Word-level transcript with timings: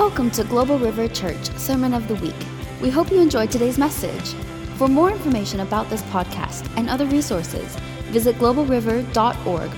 Welcome 0.00 0.30
to 0.30 0.44
Global 0.44 0.78
River 0.78 1.08
Church 1.08 1.50
Sermon 1.58 1.92
of 1.92 2.08
the 2.08 2.14
Week. 2.14 2.34
We 2.80 2.88
hope 2.88 3.10
you 3.10 3.20
enjoyed 3.20 3.50
today's 3.50 3.76
message. 3.76 4.32
For 4.78 4.88
more 4.88 5.10
information 5.10 5.60
about 5.60 5.90
this 5.90 6.00
podcast 6.04 6.66
and 6.78 6.88
other 6.88 7.04
resources, 7.04 7.76
visit 8.06 8.36
globalriver.org. 8.36 9.70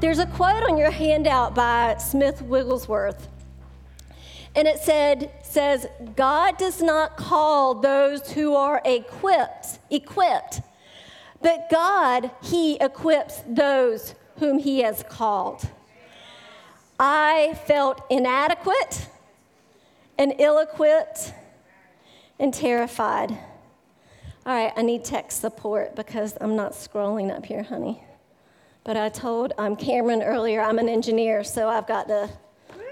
There's 0.00 0.18
a 0.18 0.26
quote 0.26 0.64
on 0.64 0.76
your 0.76 0.90
handout 0.90 1.54
by 1.54 1.96
Smith 1.98 2.42
Wigglesworth. 2.42 3.28
And 4.56 4.66
it 4.66 4.80
said, 4.80 5.30
says, 5.44 5.86
God 6.16 6.58
does 6.58 6.82
not 6.82 7.16
call 7.16 7.76
those 7.76 8.32
who 8.32 8.56
are 8.56 8.82
equipped, 8.84 9.78
equipped, 9.88 10.62
but 11.40 11.70
God, 11.70 12.32
He 12.42 12.74
equips 12.80 13.44
those 13.46 14.16
whom 14.40 14.58
He 14.58 14.80
has 14.80 15.04
called. 15.08 15.70
I 16.98 17.58
felt 17.66 18.04
inadequate 18.10 19.08
and 20.18 20.34
ill 20.38 20.58
equipped 20.58 21.32
and 22.38 22.52
terrified. 22.52 23.30
All 23.30 24.54
right, 24.54 24.72
I 24.76 24.82
need 24.82 25.04
tech 25.04 25.30
support 25.30 25.94
because 25.94 26.36
I'm 26.40 26.56
not 26.56 26.72
scrolling 26.72 27.34
up 27.34 27.44
here, 27.44 27.62
honey. 27.62 28.02
But 28.82 28.96
I 28.96 29.10
told 29.10 29.52
um, 29.58 29.76
Cameron 29.76 30.22
earlier 30.22 30.60
I'm 30.60 30.78
an 30.78 30.88
engineer, 30.88 31.44
so 31.44 31.68
I've 31.68 31.86
got 31.86 32.08
the 32.08 32.30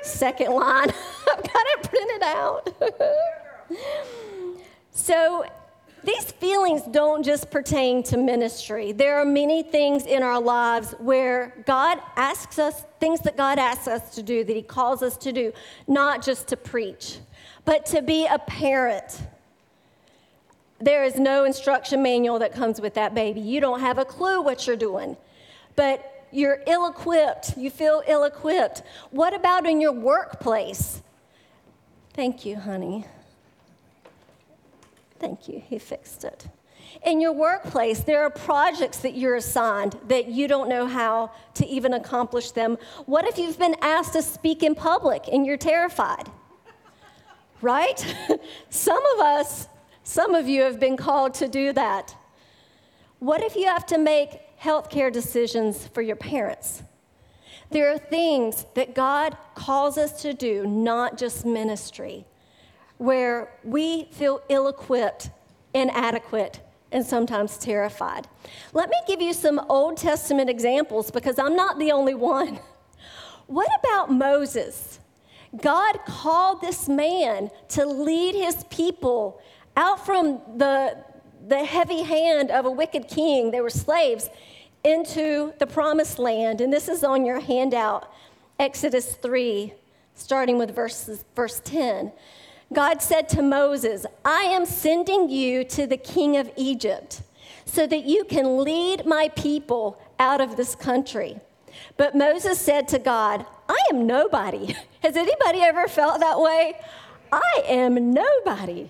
second 0.02 0.52
line. 0.52 0.91
I've 1.33 1.42
got 1.42 1.50
it 1.55 1.83
printed 1.83 2.23
out. 2.23 2.75
so 4.92 5.45
these 6.06 6.30
feelings 6.30 6.83
don't 6.83 7.24
just 7.24 7.51
pertain 7.51 8.02
to 8.05 8.16
ministry. 8.16 8.92
There 8.92 9.19
are 9.19 9.24
many 9.24 9.64
things 9.64 10.06
in 10.06 10.23
our 10.23 10.41
lives 10.41 10.95
where 11.01 11.64
God 11.67 11.98
asks 12.14 12.61
us, 12.61 12.84
things 13.00 13.20
that 13.22 13.36
God 13.36 13.58
asks 13.58 13.89
us 13.89 14.14
to 14.14 14.22
do, 14.22 14.44
that 14.44 14.55
He 14.55 14.62
calls 14.62 15.03
us 15.03 15.16
to 15.19 15.33
do, 15.33 15.53
not 15.89 16.25
just 16.25 16.47
to 16.48 16.56
preach, 16.56 17.19
but 17.64 17.84
to 17.86 18.03
be 18.03 18.25
a 18.27 18.39
parent. 18.39 19.20
There 20.78 21.03
is 21.03 21.16
no 21.16 21.44
instruction 21.44 22.03
manual 22.03 22.38
that 22.38 22.53
comes 22.53 22.81
with 22.81 22.94
that 22.94 23.12
baby. 23.12 23.41
You 23.41 23.61
don't 23.61 23.81
have 23.81 23.98
a 23.98 24.05
clue 24.05 24.41
what 24.42 24.64
you're 24.66 24.77
doing, 24.77 25.16
but 25.75 26.28
you're 26.31 26.62
ill 26.69 26.88
equipped. 26.88 27.59
You 27.59 27.70
feel 27.70 28.03
ill 28.06 28.25
equipped. 28.25 28.83
What 29.11 29.34
about 29.34 29.66
in 29.66 29.81
your 29.81 29.92
workplace? 29.92 31.03
Thank 32.14 32.44
you, 32.47 32.56
honey. 32.56 33.06
Thank 35.19 35.48
you, 35.48 35.62
he 35.67 35.78
fixed 35.78 36.25
it. 36.25 36.47
In 37.05 37.20
your 37.20 37.33
workplace, 37.33 38.00
there 38.00 38.22
are 38.22 38.31
projects 38.31 38.98
that 38.98 39.17
you're 39.17 39.36
assigned 39.36 39.98
that 40.09 40.28
you 40.28 40.48
don't 40.48 40.69
know 40.69 40.86
how 40.86 41.31
to 41.55 41.67
even 41.67 41.95
accomplish 41.95 42.53
them. 42.53 42.78
What 43.06 43.27
if 43.27 43.39
you've 43.39 43.59
been 43.59 43.77
asked 43.83 44.12
to 44.14 44.22
speak 44.22 44.62
in 44.62 44.75
public 44.75 45.28
and 45.31 45.47
you're 45.47 45.56
terrified? 45.56 46.31
Right? 47.61 47.98
some 48.70 49.05
of 49.14 49.20
us, 49.20 49.69
some 50.05 50.34
of 50.34 50.48
you 50.48 50.62
have 50.62 50.78
been 50.78 50.97
called 50.97 51.34
to 51.34 51.48
do 51.48 51.72
that. 51.72 52.14
What 53.19 53.42
if 53.42 53.56
you 53.56 53.67
have 53.67 53.87
to 53.87 53.98
make 53.98 54.59
healthcare 54.61 55.12
decisions 55.12 55.87
for 55.89 56.03
your 56.03 56.17
parents? 56.17 56.83
There 57.70 57.92
are 57.92 57.98
things 57.98 58.64
that 58.75 58.94
God 58.94 59.37
calls 59.55 59.98
us 59.98 60.22
to 60.22 60.33
do, 60.33 60.67
not 60.67 61.19
just 61.19 61.44
ministry 61.44 62.27
where 62.98 63.52
we 63.64 64.05
feel 64.12 64.42
ill 64.48 64.69
equipped, 64.69 65.30
inadequate, 65.75 66.61
and 66.92 67.05
sometimes 67.05 67.58
terrified. 67.58 68.27
Let 68.72 68.88
me 68.88 68.97
give 69.06 69.20
you 69.20 69.33
some 69.33 69.61
Old 69.69 69.97
Testament 69.97 70.48
examples 70.48 71.11
because 71.11 71.38
I'm 71.38 71.56
not 71.56 71.78
the 71.78 71.92
only 71.92 72.14
one. 72.14 72.61
What 73.48 73.69
about 73.78 74.11
Moses? 74.11 74.98
God 75.56 76.00
called 76.04 76.60
this 76.60 76.88
man 76.88 77.50
to 77.69 77.87
lead 77.87 78.34
his 78.34 78.65
people 78.71 79.41
out 79.76 80.04
from 80.04 80.41
the, 80.56 80.97
the 81.47 81.65
heavy 81.65 82.03
hand 82.03 82.50
of 82.50 82.65
a 82.65 82.71
wicked 82.71 83.06
king, 83.09 83.53
they 83.53 83.60
were 83.60 83.71
slaves, 83.71 84.31
into 84.82 85.53
the 85.59 85.66
promised 85.66 86.19
land. 86.19 86.60
And 86.60 86.72
this 86.72 86.88
is 86.88 87.04
on 87.04 87.25
your 87.25 87.41
handout, 87.41 88.12
Exodus 88.59 89.15
3, 89.15 89.72
starting 90.15 90.59
with 90.59 90.75
verses, 90.75 91.25
verse 91.34 91.60
10. 91.65 92.12
God 92.72 93.00
said 93.00 93.28
to 93.31 93.43
Moses, 93.43 94.06
I 94.25 94.43
am 94.43 94.66
sending 94.66 95.28
you 95.28 95.65
to 95.65 95.87
the 95.87 95.97
king 95.97 96.37
of 96.37 96.50
Egypt 96.56 97.22
so 97.65 97.87
that 97.87 98.04
you 98.04 98.25
can 98.25 98.59
lead 98.59 99.06
my 99.06 99.28
people 99.28 100.00
out 100.19 100.41
of 100.41 100.56
this 100.56 100.75
country. 100.75 101.38
But 101.97 102.15
Moses 102.15 102.60
said 102.60 102.88
to 102.88 102.99
God, 102.99 103.47
I 103.69 103.78
am 103.93 104.06
nobody. 104.06 104.75
Has 105.03 105.16
anybody 105.16 105.60
ever 105.60 105.87
felt 105.88 106.21
that 106.21 106.41
way? 106.41 106.75
I 107.32 107.62
am 107.66 108.12
nobody. 108.12 108.88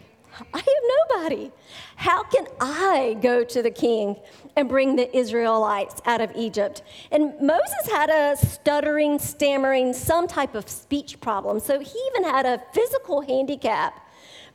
I 0.52 0.58
am 0.58 1.18
nobody. 1.18 1.50
How 1.96 2.22
can 2.22 2.46
I 2.60 3.16
go 3.22 3.44
to 3.44 3.62
the 3.62 3.70
king 3.70 4.16
and 4.56 4.68
bring 4.68 4.96
the 4.96 5.14
Israelites 5.16 6.00
out 6.04 6.20
of 6.20 6.30
Egypt? 6.36 6.82
And 7.10 7.40
Moses 7.40 7.90
had 7.90 8.10
a 8.10 8.36
stuttering, 8.36 9.18
stammering, 9.18 9.92
some 9.92 10.26
type 10.26 10.54
of 10.54 10.68
speech 10.68 11.20
problem. 11.20 11.60
So 11.60 11.80
he 11.80 11.98
even 12.10 12.24
had 12.24 12.44
a 12.44 12.62
physical 12.72 13.22
handicap. 13.22 14.06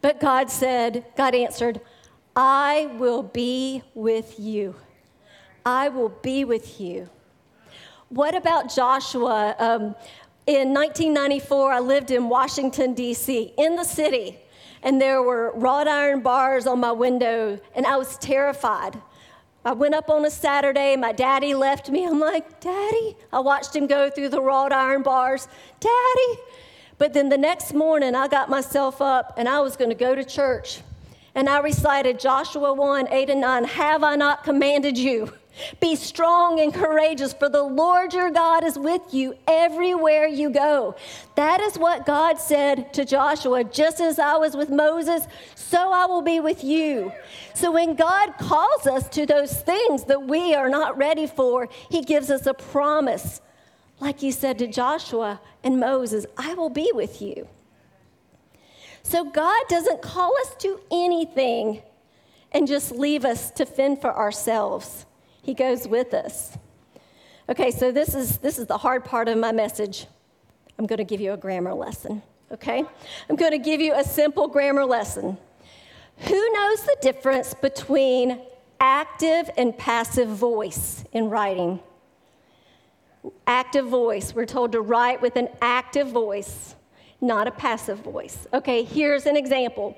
But 0.01 0.19
God 0.19 0.49
said, 0.49 1.05
God 1.15 1.33
answered, 1.35 1.81
I 2.35 2.91
will 2.97 3.23
be 3.23 3.83
with 3.93 4.39
you. 4.39 4.75
I 5.65 5.89
will 5.89 6.09
be 6.09 6.45
with 6.45 6.79
you. 6.79 7.09
What 8.09 8.35
about 8.35 8.73
Joshua? 8.73 9.55
Um, 9.59 9.95
in 10.47 10.73
1994, 10.73 11.71
I 11.71 11.79
lived 11.79 12.11
in 12.11 12.29
Washington, 12.29 12.93
D.C., 12.93 13.53
in 13.57 13.75
the 13.75 13.83
city 13.83 14.39
and 14.83 15.01
there 15.01 15.21
were 15.21 15.51
wrought 15.55 15.87
iron 15.87 16.21
bars 16.21 16.67
on 16.67 16.79
my 16.79 16.91
window, 16.91 17.59
and 17.75 17.85
I 17.85 17.97
was 17.97 18.17
terrified. 18.17 18.99
I 19.63 19.73
went 19.73 19.93
up 19.93 20.09
on 20.09 20.25
a 20.25 20.31
Saturday, 20.31 20.95
my 20.95 21.11
daddy 21.11 21.53
left 21.53 21.89
me. 21.89 22.05
I'm 22.05 22.19
like, 22.19 22.59
Daddy? 22.59 23.15
I 23.31 23.39
watched 23.39 23.75
him 23.75 23.85
go 23.85 24.09
through 24.09 24.29
the 24.29 24.41
wrought 24.41 24.71
iron 24.71 25.03
bars. 25.03 25.47
Daddy? 25.79 26.41
But 26.97 27.13
then 27.13 27.29
the 27.29 27.37
next 27.37 27.73
morning, 27.73 28.15
I 28.15 28.27
got 28.27 28.49
myself 28.49 29.01
up 29.01 29.33
and 29.37 29.47
I 29.47 29.59
was 29.59 29.75
going 29.75 29.89
to 29.89 29.95
go 29.95 30.15
to 30.15 30.23
church. 30.23 30.81
And 31.33 31.47
I 31.47 31.59
recited 31.59 32.19
Joshua 32.19 32.73
1 32.73 33.07
8 33.09 33.29
and 33.29 33.41
9 33.41 33.63
Have 33.63 34.03
I 34.03 34.15
not 34.15 34.43
commanded 34.43 34.97
you? 34.97 35.31
Be 35.79 35.95
strong 35.95 36.59
and 36.59 36.73
courageous, 36.73 37.33
for 37.33 37.49
the 37.49 37.61
Lord 37.61 38.13
your 38.13 38.31
God 38.31 38.63
is 38.63 38.79
with 38.79 39.13
you 39.13 39.35
everywhere 39.47 40.25
you 40.25 40.49
go. 40.49 40.95
That 41.35 41.59
is 41.59 41.77
what 41.77 42.05
God 42.05 42.39
said 42.39 42.93
to 42.93 43.03
Joshua 43.03 43.63
just 43.65 43.99
as 43.99 44.17
I 44.17 44.37
was 44.37 44.55
with 44.55 44.69
Moses, 44.69 45.27
so 45.55 45.91
I 45.91 46.05
will 46.05 46.21
be 46.21 46.39
with 46.39 46.63
you. 46.63 47.11
So 47.53 47.71
when 47.71 47.95
God 47.95 48.37
calls 48.39 48.87
us 48.87 49.09
to 49.09 49.25
those 49.25 49.61
things 49.61 50.05
that 50.05 50.23
we 50.23 50.55
are 50.55 50.69
not 50.69 50.97
ready 50.97 51.27
for, 51.27 51.67
He 51.89 52.01
gives 52.01 52.31
us 52.31 52.45
a 52.45 52.53
promise. 52.53 53.41
Like 53.99 54.19
He 54.19 54.31
said 54.31 54.57
to 54.59 54.67
Joshua 54.67 55.41
and 55.63 55.79
Moses, 55.79 56.25
I 56.37 56.53
will 56.53 56.69
be 56.69 56.91
with 56.93 57.21
you. 57.21 57.47
So 59.03 59.23
God 59.23 59.63
doesn't 59.69 60.01
call 60.01 60.33
us 60.41 60.55
to 60.59 60.79
anything 60.91 61.81
and 62.51 62.67
just 62.67 62.91
leave 62.91 63.25
us 63.25 63.51
to 63.51 63.65
fend 63.65 64.01
for 64.01 64.15
ourselves. 64.15 65.05
He 65.41 65.53
goes 65.53 65.87
with 65.87 66.13
us. 66.13 66.57
Okay, 67.49 67.71
so 67.71 67.91
this 67.91 68.15
is 68.15 68.37
this 68.37 68.57
is 68.59 68.67
the 68.67 68.77
hard 68.77 69.03
part 69.03 69.27
of 69.27 69.37
my 69.37 69.51
message. 69.51 70.05
I'm 70.77 70.85
going 70.85 70.97
to 70.97 71.03
give 71.03 71.21
you 71.21 71.33
a 71.33 71.37
grammar 71.37 71.73
lesson, 71.73 72.21
okay? 72.51 72.83
I'm 73.29 73.35
going 73.35 73.51
to 73.51 73.59
give 73.59 73.81
you 73.81 73.93
a 73.93 74.03
simple 74.03 74.47
grammar 74.47 74.85
lesson. 74.85 75.37
Who 76.17 76.51
knows 76.53 76.81
the 76.83 76.97
difference 77.01 77.53
between 77.53 78.41
active 78.79 79.49
and 79.57 79.77
passive 79.77 80.29
voice 80.29 81.03
in 81.11 81.29
writing? 81.29 81.79
Active 83.45 83.87
voice. 83.87 84.33
We're 84.33 84.45
told 84.45 84.71
to 84.71 84.81
write 84.81 85.21
with 85.21 85.35
an 85.35 85.49
active 85.61 86.09
voice, 86.09 86.75
not 87.21 87.47
a 87.47 87.51
passive 87.51 87.99
voice. 87.99 88.47
Okay, 88.53 88.83
here's 88.83 89.25
an 89.25 89.37
example. 89.37 89.97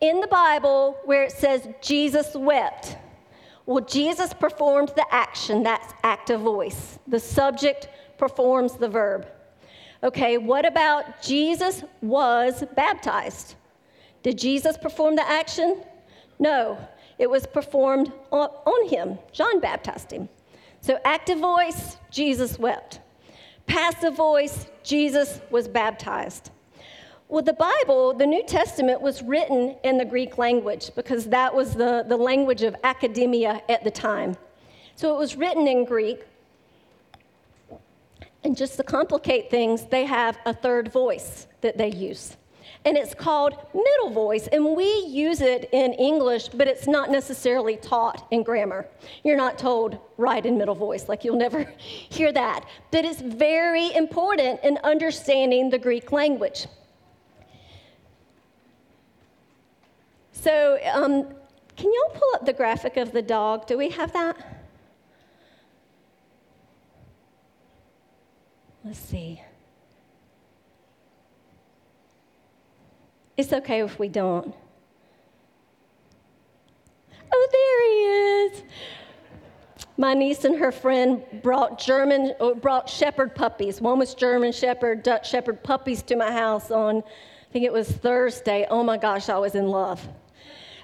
In 0.00 0.20
the 0.20 0.26
Bible, 0.26 0.96
where 1.04 1.22
it 1.24 1.32
says 1.32 1.68
Jesus 1.82 2.34
wept, 2.34 2.96
well, 3.66 3.84
Jesus 3.84 4.32
performed 4.32 4.92
the 4.96 5.06
action, 5.10 5.62
that's 5.62 5.92
active 6.02 6.40
voice. 6.40 6.98
The 7.06 7.20
subject 7.20 7.88
performs 8.18 8.76
the 8.76 8.88
verb. 8.88 9.28
Okay, 10.02 10.36
what 10.36 10.66
about 10.66 11.22
Jesus 11.22 11.84
was 12.00 12.64
baptized? 12.74 13.54
Did 14.22 14.38
Jesus 14.38 14.76
perform 14.76 15.14
the 15.14 15.28
action? 15.28 15.82
No, 16.38 16.78
it 17.18 17.30
was 17.30 17.46
performed 17.46 18.12
on 18.32 18.88
him. 18.88 19.18
John 19.32 19.60
baptized 19.60 20.10
him. 20.10 20.28
So, 20.80 20.98
active 21.04 21.38
voice, 21.38 21.96
Jesus 22.10 22.58
wept. 22.58 22.98
Passive 23.66 24.16
voice, 24.16 24.66
Jesus 24.82 25.40
was 25.50 25.68
baptized. 25.68 26.50
Well, 27.32 27.42
the 27.42 27.54
Bible, 27.54 28.12
the 28.12 28.26
New 28.26 28.42
Testament, 28.42 29.00
was 29.00 29.22
written 29.22 29.74
in 29.84 29.96
the 29.96 30.04
Greek 30.04 30.36
language 30.36 30.90
because 30.94 31.24
that 31.30 31.54
was 31.54 31.72
the, 31.72 32.04
the 32.06 32.18
language 32.18 32.60
of 32.60 32.76
academia 32.84 33.62
at 33.70 33.82
the 33.84 33.90
time. 33.90 34.36
So 34.96 35.14
it 35.14 35.18
was 35.18 35.34
written 35.34 35.66
in 35.66 35.86
Greek. 35.86 36.26
And 38.44 38.54
just 38.54 38.76
to 38.76 38.82
complicate 38.82 39.50
things, 39.50 39.86
they 39.86 40.04
have 40.04 40.36
a 40.44 40.52
third 40.52 40.92
voice 40.92 41.46
that 41.62 41.78
they 41.78 41.90
use. 41.90 42.36
And 42.84 42.98
it's 42.98 43.14
called 43.14 43.56
middle 43.72 44.10
voice. 44.10 44.46
And 44.48 44.76
we 44.76 45.06
use 45.06 45.40
it 45.40 45.70
in 45.72 45.94
English, 45.94 46.48
but 46.48 46.68
it's 46.68 46.86
not 46.86 47.10
necessarily 47.10 47.78
taught 47.78 48.26
in 48.30 48.42
grammar. 48.42 48.86
You're 49.24 49.38
not 49.38 49.58
told 49.58 49.96
write 50.18 50.44
in 50.44 50.58
middle 50.58 50.74
voice, 50.74 51.08
like 51.08 51.24
you'll 51.24 51.38
never 51.38 51.62
hear 51.78 52.30
that. 52.30 52.66
But 52.90 53.06
it's 53.06 53.22
very 53.22 53.90
important 53.94 54.60
in 54.62 54.76
understanding 54.84 55.70
the 55.70 55.78
Greek 55.78 56.12
language. 56.12 56.66
So, 60.42 60.76
um, 60.92 61.28
can 61.76 61.92
y'all 61.92 62.10
pull 62.14 62.34
up 62.34 62.44
the 62.44 62.52
graphic 62.52 62.96
of 62.96 63.12
the 63.12 63.22
dog? 63.22 63.68
Do 63.68 63.78
we 63.78 63.90
have 63.90 64.12
that? 64.12 64.36
Let's 68.84 68.98
see. 68.98 69.40
It's 73.36 73.52
okay 73.52 73.82
if 73.84 74.00
we 74.00 74.08
don't. 74.08 74.52
Oh, 77.32 77.48
there 77.52 78.56
he 78.58 78.58
is. 78.58 78.64
My 79.96 80.12
niece 80.12 80.44
and 80.44 80.58
her 80.58 80.72
friend 80.72 81.22
brought 81.44 81.78
German, 81.78 82.34
uh, 82.40 82.54
brought 82.54 82.90
shepherd 82.90 83.36
puppies. 83.36 83.80
One 83.80 84.00
was 84.00 84.12
German 84.14 84.50
shepherd, 84.50 85.04
Dutch 85.04 85.30
shepherd 85.30 85.62
puppies 85.62 86.02
to 86.02 86.16
my 86.16 86.32
house 86.32 86.72
on, 86.72 86.96
I 86.96 87.52
think 87.52 87.64
it 87.64 87.72
was 87.72 87.88
Thursday. 87.88 88.66
Oh 88.68 88.82
my 88.82 88.96
gosh, 88.96 89.28
I 89.28 89.38
was 89.38 89.54
in 89.54 89.68
love. 89.68 90.04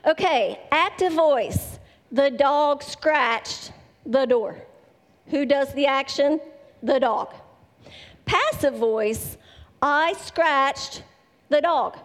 Okay, 0.06 0.60
active 0.70 1.12
voice. 1.12 1.78
The 2.12 2.30
dog 2.30 2.82
scratched 2.82 3.72
the 4.06 4.24
door. 4.26 4.56
Who 5.26 5.44
does 5.44 5.72
the 5.74 5.86
action? 5.86 6.40
The 6.82 6.98
dog. 7.00 7.34
Passive 8.24 8.74
voice. 8.74 9.36
I 9.82 10.14
scratched 10.14 11.02
the 11.48 11.60
dog. 11.60 11.98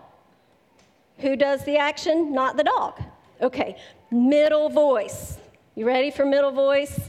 Who 1.20 1.36
does 1.36 1.64
the 1.64 1.78
action? 1.78 2.34
Not 2.34 2.58
the 2.58 2.64
dog. 2.64 3.02
Okay, 3.42 3.78
middle 4.12 4.70
voice. 4.70 5.38
You 5.76 5.86
ready 5.86 6.12
for 6.12 6.26
middle 6.26 6.52
voice? 6.52 7.00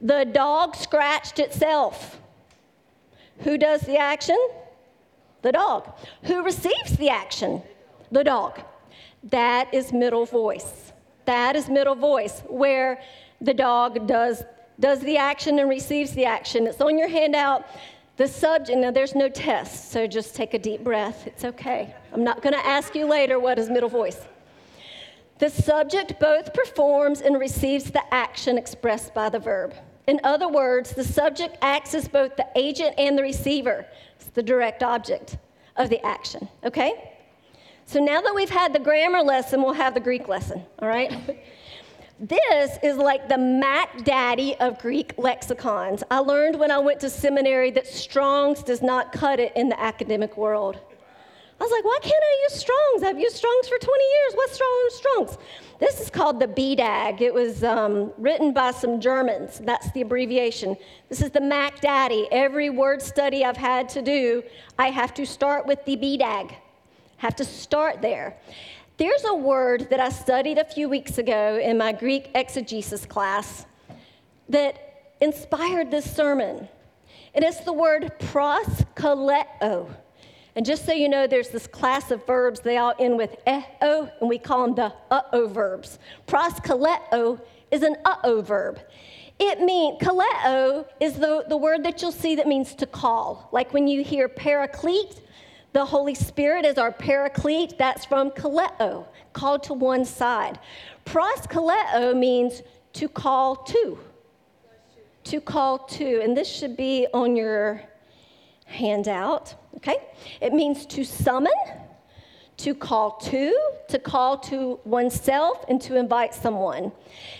The 0.00 0.24
dog 0.24 0.76
scratched 0.76 1.38
itself. 1.38 2.20
Who 3.40 3.58
does 3.58 3.80
the 3.82 3.96
action? 3.96 4.38
The 5.42 5.52
dog. 5.52 5.92
Who 6.24 6.42
receives 6.42 6.96
the 6.96 7.10
action? 7.10 7.62
The 8.10 8.24
dog. 8.24 8.60
That 9.24 9.72
is 9.72 9.92
middle 9.92 10.26
voice. 10.26 10.92
That 11.24 11.56
is 11.56 11.68
middle 11.68 11.94
voice, 11.94 12.42
where 12.48 13.00
the 13.40 13.54
dog 13.54 14.06
does, 14.06 14.44
does 14.78 15.00
the 15.00 15.16
action 15.16 15.58
and 15.58 15.68
receives 15.68 16.12
the 16.12 16.26
action. 16.26 16.66
It's 16.66 16.80
on 16.80 16.98
your 16.98 17.08
handout. 17.08 17.64
The 18.16 18.28
subject, 18.28 18.78
now 18.78 18.90
there's 18.90 19.14
no 19.14 19.28
test, 19.28 19.90
so 19.90 20.06
just 20.06 20.36
take 20.36 20.54
a 20.54 20.58
deep 20.58 20.84
breath. 20.84 21.26
It's 21.26 21.44
okay. 21.44 21.94
I'm 22.12 22.22
not 22.22 22.42
going 22.42 22.52
to 22.52 22.64
ask 22.64 22.94
you 22.94 23.06
later 23.06 23.40
what 23.40 23.58
is 23.58 23.68
middle 23.68 23.88
voice. 23.88 24.20
The 25.38 25.50
subject 25.50 26.20
both 26.20 26.54
performs 26.54 27.20
and 27.22 27.40
receives 27.40 27.90
the 27.90 28.14
action 28.14 28.56
expressed 28.56 29.14
by 29.14 29.30
the 29.30 29.40
verb. 29.40 29.74
In 30.06 30.20
other 30.22 30.48
words, 30.48 30.92
the 30.92 31.02
subject 31.02 31.56
acts 31.62 31.94
as 31.94 32.06
both 32.06 32.36
the 32.36 32.46
agent 32.54 32.94
and 32.98 33.18
the 33.18 33.22
receiver. 33.22 33.86
It's 34.16 34.26
the 34.26 34.42
direct 34.42 34.82
object 34.82 35.38
of 35.76 35.88
the 35.88 36.04
action, 36.06 36.48
okay? 36.62 37.13
So 37.86 38.00
now 38.00 38.20
that 38.20 38.34
we've 38.34 38.50
had 38.50 38.72
the 38.72 38.78
grammar 38.78 39.22
lesson, 39.22 39.62
we'll 39.62 39.74
have 39.74 39.94
the 39.94 40.00
Greek 40.00 40.28
lesson, 40.28 40.64
all 40.78 40.88
right? 40.88 41.12
This 42.20 42.78
is 42.82 42.96
like 42.96 43.28
the 43.28 43.36
Mac 43.36 44.04
Daddy 44.04 44.54
of 44.60 44.78
Greek 44.78 45.14
lexicons. 45.18 46.04
I 46.12 46.20
learned 46.20 46.58
when 46.58 46.70
I 46.70 46.78
went 46.78 47.00
to 47.00 47.10
seminary 47.10 47.72
that 47.72 47.88
Strong's 47.88 48.62
does 48.62 48.82
not 48.82 49.12
cut 49.12 49.40
it 49.40 49.52
in 49.56 49.68
the 49.68 49.78
academic 49.78 50.36
world. 50.36 50.78
I 51.60 51.64
was 51.64 51.72
like, 51.72 51.84
why 51.84 51.98
can't 52.02 52.14
I 52.14 52.48
use 52.48 52.60
Strong's? 52.60 53.02
I've 53.02 53.18
used 53.18 53.36
Strong's 53.36 53.68
for 53.68 53.78
20 53.78 54.04
years. 54.04 54.34
What's 54.34 54.54
Strong's? 54.54 54.94
Strong's? 54.94 55.38
This 55.80 56.00
is 56.00 56.08
called 56.08 56.38
the 56.38 56.46
BDAG. 56.46 57.20
It 57.20 57.34
was 57.34 57.64
um, 57.64 58.12
written 58.16 58.52
by 58.52 58.70
some 58.70 59.00
Germans. 59.00 59.60
That's 59.64 59.90
the 59.90 60.02
abbreviation. 60.02 60.76
This 61.08 61.20
is 61.20 61.30
the 61.30 61.40
Mac 61.40 61.80
Daddy. 61.80 62.28
Every 62.30 62.70
word 62.70 63.02
study 63.02 63.44
I've 63.44 63.56
had 63.56 63.88
to 63.90 64.02
do, 64.02 64.44
I 64.78 64.90
have 64.90 65.14
to 65.14 65.26
start 65.26 65.66
with 65.66 65.84
the 65.84 65.96
BDAG. 65.96 66.54
Have 67.18 67.36
to 67.36 67.44
start 67.44 68.02
there. 68.02 68.36
There's 68.96 69.24
a 69.24 69.34
word 69.34 69.88
that 69.90 70.00
I 70.00 70.08
studied 70.08 70.58
a 70.58 70.64
few 70.64 70.88
weeks 70.88 71.18
ago 71.18 71.58
in 71.62 71.76
my 71.78 71.92
Greek 71.92 72.30
exegesis 72.34 73.04
class 73.06 73.66
that 74.48 75.14
inspired 75.20 75.90
this 75.90 76.08
sermon. 76.08 76.68
And 77.34 77.44
it's 77.44 77.60
the 77.60 77.72
word 77.72 78.12
proskaleo. 78.20 79.88
And 80.56 80.64
just 80.64 80.86
so 80.86 80.92
you 80.92 81.08
know, 81.08 81.26
there's 81.26 81.48
this 81.48 81.66
class 81.66 82.12
of 82.12 82.24
verbs, 82.26 82.60
they 82.60 82.76
all 82.76 82.94
end 83.00 83.16
with 83.16 83.34
e-o, 83.48 84.08
and 84.20 84.28
we 84.28 84.38
call 84.38 84.66
them 84.66 84.74
the 84.76 84.94
uh-oh 85.10 85.48
verbs. 85.48 85.98
Proskaleo 86.28 87.40
is 87.72 87.82
an 87.82 87.96
uh-oh 88.04 88.42
verb. 88.42 88.78
It 89.40 89.60
means, 89.60 90.00
kaleo 90.00 90.86
is 91.00 91.14
the, 91.14 91.44
the 91.48 91.56
word 91.56 91.82
that 91.82 92.00
you'll 92.00 92.12
see 92.12 92.36
that 92.36 92.46
means 92.46 92.74
to 92.76 92.86
call. 92.86 93.48
Like 93.50 93.72
when 93.74 93.88
you 93.88 94.04
hear 94.04 94.28
paraclete, 94.28 95.20
the 95.74 95.84
Holy 95.84 96.14
Spirit 96.14 96.64
is 96.64 96.78
our 96.78 96.92
paraclete. 96.92 97.76
That's 97.76 98.04
from 98.04 98.30
kaleo, 98.30 99.06
called 99.32 99.64
to 99.64 99.74
one 99.74 100.04
side. 100.04 100.60
Proskaleo 101.04 102.16
means 102.16 102.62
to 102.94 103.08
call 103.08 103.56
to. 103.56 103.98
To 105.24 105.40
call 105.40 105.78
to. 105.78 106.22
And 106.22 106.36
this 106.36 106.48
should 106.48 106.76
be 106.76 107.08
on 107.12 107.34
your 107.34 107.82
handout, 108.66 109.54
okay? 109.76 109.96
It 110.40 110.52
means 110.52 110.86
to 110.86 111.02
summon, 111.02 111.52
to 112.58 112.72
call 112.72 113.18
to, 113.18 113.52
to 113.88 113.98
call 113.98 114.38
to 114.38 114.78
oneself, 114.84 115.64
and 115.68 115.80
to 115.82 115.96
invite 115.96 116.34
someone. 116.34 116.92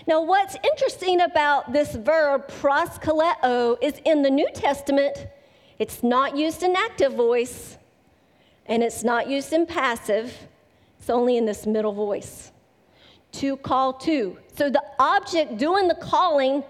Now, 0.07 0.21
what's 0.21 0.57
interesting 0.61 1.21
about 1.21 1.71
this 1.71 1.95
verb, 1.95 2.49
proskaleo, 2.49 3.77
is 3.81 4.01
in 4.03 4.23
the 4.23 4.29
New 4.29 4.49
Testament, 4.53 5.27
it's 5.79 6.03
not 6.03 6.35
used 6.35 6.63
in 6.63 6.75
active 6.75 7.13
voice 7.13 7.77
and 8.65 8.83
it's 8.83 9.03
not 9.03 9.29
used 9.29 9.53
in 9.53 9.65
passive, 9.65 10.47
it's 10.99 11.09
only 11.09 11.37
in 11.37 11.45
this 11.45 11.65
middle 11.65 11.93
voice. 11.93 12.51
To 13.33 13.57
call 13.57 13.93
to. 13.93 14.37
So 14.55 14.69
the 14.69 14.83
object 14.97 15.57
doing 15.57 15.87
the 15.87 15.95
calling 15.95 16.63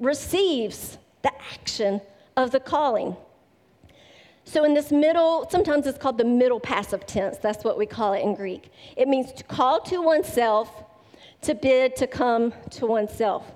receives 0.00 0.98
the 1.22 1.32
action 1.52 2.00
of 2.36 2.50
the 2.50 2.60
calling. 2.60 3.16
So, 4.44 4.64
in 4.64 4.74
this 4.74 4.90
middle, 4.90 5.48
sometimes 5.50 5.86
it's 5.86 5.98
called 5.98 6.18
the 6.18 6.24
middle 6.24 6.58
passive 6.58 7.06
tense. 7.06 7.38
That's 7.38 7.62
what 7.62 7.78
we 7.78 7.86
call 7.86 8.12
it 8.12 8.20
in 8.20 8.34
Greek. 8.34 8.70
It 8.96 9.06
means 9.08 9.32
to 9.32 9.44
call 9.44 9.80
to 9.82 10.02
oneself, 10.02 10.84
to 11.42 11.54
bid 11.54 11.94
to 11.96 12.06
come 12.06 12.52
to 12.70 12.86
oneself. 12.86 13.50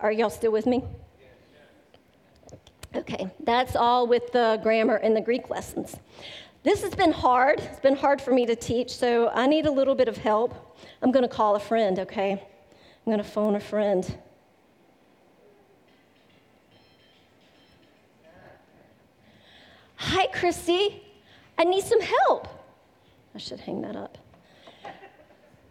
Are 0.00 0.10
y'all 0.10 0.30
still 0.30 0.52
with 0.52 0.66
me? 0.66 0.82
Okay, 2.96 3.28
that's 3.40 3.74
all 3.74 4.06
with 4.06 4.32
the 4.32 4.60
grammar 4.62 4.96
and 4.96 5.16
the 5.16 5.20
Greek 5.20 5.50
lessons. 5.50 5.96
This 6.64 6.80
has 6.80 6.94
been 6.94 7.12
hard. 7.12 7.60
It's 7.60 7.80
been 7.80 7.94
hard 7.94 8.22
for 8.22 8.32
me 8.32 8.46
to 8.46 8.56
teach, 8.56 8.90
so 8.90 9.28
I 9.28 9.46
need 9.46 9.66
a 9.66 9.70
little 9.70 9.94
bit 9.94 10.08
of 10.08 10.16
help. 10.16 10.78
I'm 11.02 11.12
going 11.12 11.22
to 11.22 11.28
call 11.28 11.56
a 11.56 11.60
friend, 11.60 11.98
okay? 11.98 12.32
I'm 12.32 13.04
going 13.04 13.18
to 13.18 13.22
phone 13.22 13.54
a 13.54 13.60
friend. 13.60 14.18
Hi, 19.96 20.26
Christy. 20.28 21.02
I 21.58 21.64
need 21.64 21.84
some 21.84 22.00
help. 22.00 22.48
I 23.34 23.38
should 23.38 23.60
hang 23.60 23.82
that 23.82 23.94
up. 23.94 24.16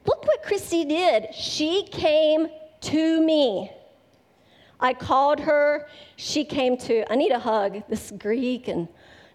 Look 0.05 0.27
what 0.27 0.43
Christy 0.43 0.85
did. 0.85 1.33
She 1.33 1.87
came 1.91 2.49
to 2.81 3.25
me. 3.25 3.71
I 4.79 4.93
called 4.93 5.39
her. 5.39 5.87
She 6.17 6.45
came 6.45 6.77
to. 6.77 7.11
I 7.11 7.15
need 7.15 7.31
a 7.31 7.39
hug. 7.39 7.81
This 7.89 8.11
Greek 8.11 8.67
and 8.67 8.87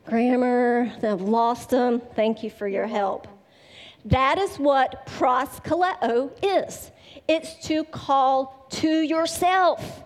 grammar, 0.08 0.90
I've 1.02 1.20
lost 1.20 1.70
them. 1.70 2.00
Thank 2.16 2.42
you 2.42 2.50
for 2.50 2.66
your 2.66 2.86
help. 2.86 3.28
That 4.06 4.38
is 4.38 4.56
what 4.56 5.06
proskaleo 5.06 6.32
is. 6.42 6.90
It's 7.26 7.54
to 7.66 7.84
call 7.84 8.66
to 8.70 8.88
yourself. 8.88 10.02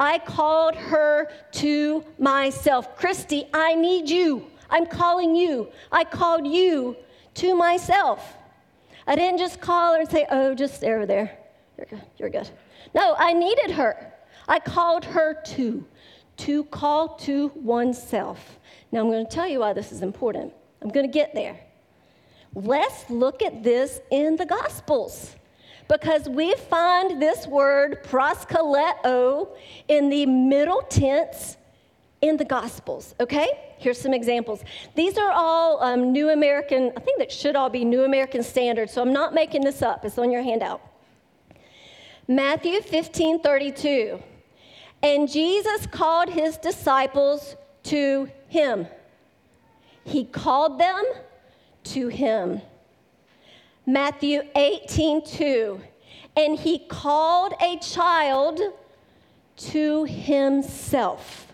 I 0.00 0.18
called 0.18 0.74
her 0.74 1.30
to 1.52 2.04
myself. 2.18 2.96
Christy, 2.96 3.46
I 3.54 3.74
need 3.76 4.10
you. 4.10 4.46
I'm 4.68 4.86
calling 4.86 5.36
you. 5.36 5.70
I 5.92 6.02
called 6.04 6.46
you 6.46 6.96
to 7.34 7.54
myself. 7.54 8.36
I 9.06 9.14
didn't 9.14 9.38
just 9.38 9.60
call 9.60 9.94
her 9.94 10.00
and 10.00 10.10
say, 10.10 10.26
oh, 10.28 10.54
just 10.54 10.82
over 10.82 11.06
there. 11.06 11.38
You're 11.78 11.86
good. 11.86 12.02
You're 12.18 12.30
good. 12.30 12.50
No, 12.94 13.14
I 13.16 13.32
needed 13.32 13.70
her. 13.72 14.12
I 14.48 14.58
called 14.58 15.04
her 15.04 15.40
to, 15.54 15.86
to 16.38 16.64
call 16.64 17.16
to 17.18 17.52
oneself. 17.54 18.58
Now, 18.92 19.00
I'm 19.00 19.10
going 19.10 19.26
to 19.26 19.30
tell 19.30 19.48
you 19.48 19.60
why 19.60 19.72
this 19.72 19.92
is 19.92 20.02
important. 20.02 20.52
I'm 20.82 20.88
going 20.90 21.06
to 21.06 21.12
get 21.12 21.34
there. 21.34 21.58
Let's 22.54 23.08
look 23.10 23.42
at 23.42 23.62
this 23.62 24.00
in 24.10 24.36
the 24.36 24.46
Gospels 24.46 25.34
because 25.88 26.28
we 26.28 26.54
find 26.54 27.20
this 27.20 27.46
word 27.46 28.02
proskaleo 28.04 29.48
in 29.88 30.08
the 30.08 30.26
middle 30.26 30.82
tense 30.82 31.56
in 32.22 32.36
the 32.36 32.44
Gospels, 32.44 33.14
okay? 33.20 33.74
Here's 33.78 34.00
some 34.00 34.14
examples. 34.14 34.64
These 34.94 35.18
are 35.18 35.30
all 35.30 35.82
um, 35.82 36.12
New 36.12 36.30
American, 36.30 36.92
I 36.96 37.00
think 37.00 37.18
that 37.18 37.30
should 37.30 37.56
all 37.56 37.68
be 37.68 37.84
New 37.84 38.04
American 38.04 38.42
Standard, 38.42 38.88
so 38.88 39.02
I'm 39.02 39.12
not 39.12 39.34
making 39.34 39.62
this 39.62 39.82
up. 39.82 40.04
It's 40.04 40.18
on 40.18 40.30
your 40.30 40.42
handout. 40.42 40.80
Matthew 42.28 42.80
15 42.80 43.40
32. 43.40 44.20
And 45.02 45.30
Jesus 45.30 45.86
called 45.86 46.30
his 46.30 46.56
disciples 46.56 47.54
to 47.84 48.28
him. 48.48 48.86
He 50.04 50.24
called 50.24 50.78
them 50.78 51.04
to 51.84 52.08
him. 52.08 52.60
Matthew 53.86 54.42
18 54.54 55.24
2. 55.24 55.80
And 56.36 56.58
he 56.58 56.80
called 56.80 57.54
a 57.60 57.78
child 57.78 58.60
to 59.56 60.04
himself. 60.04 61.46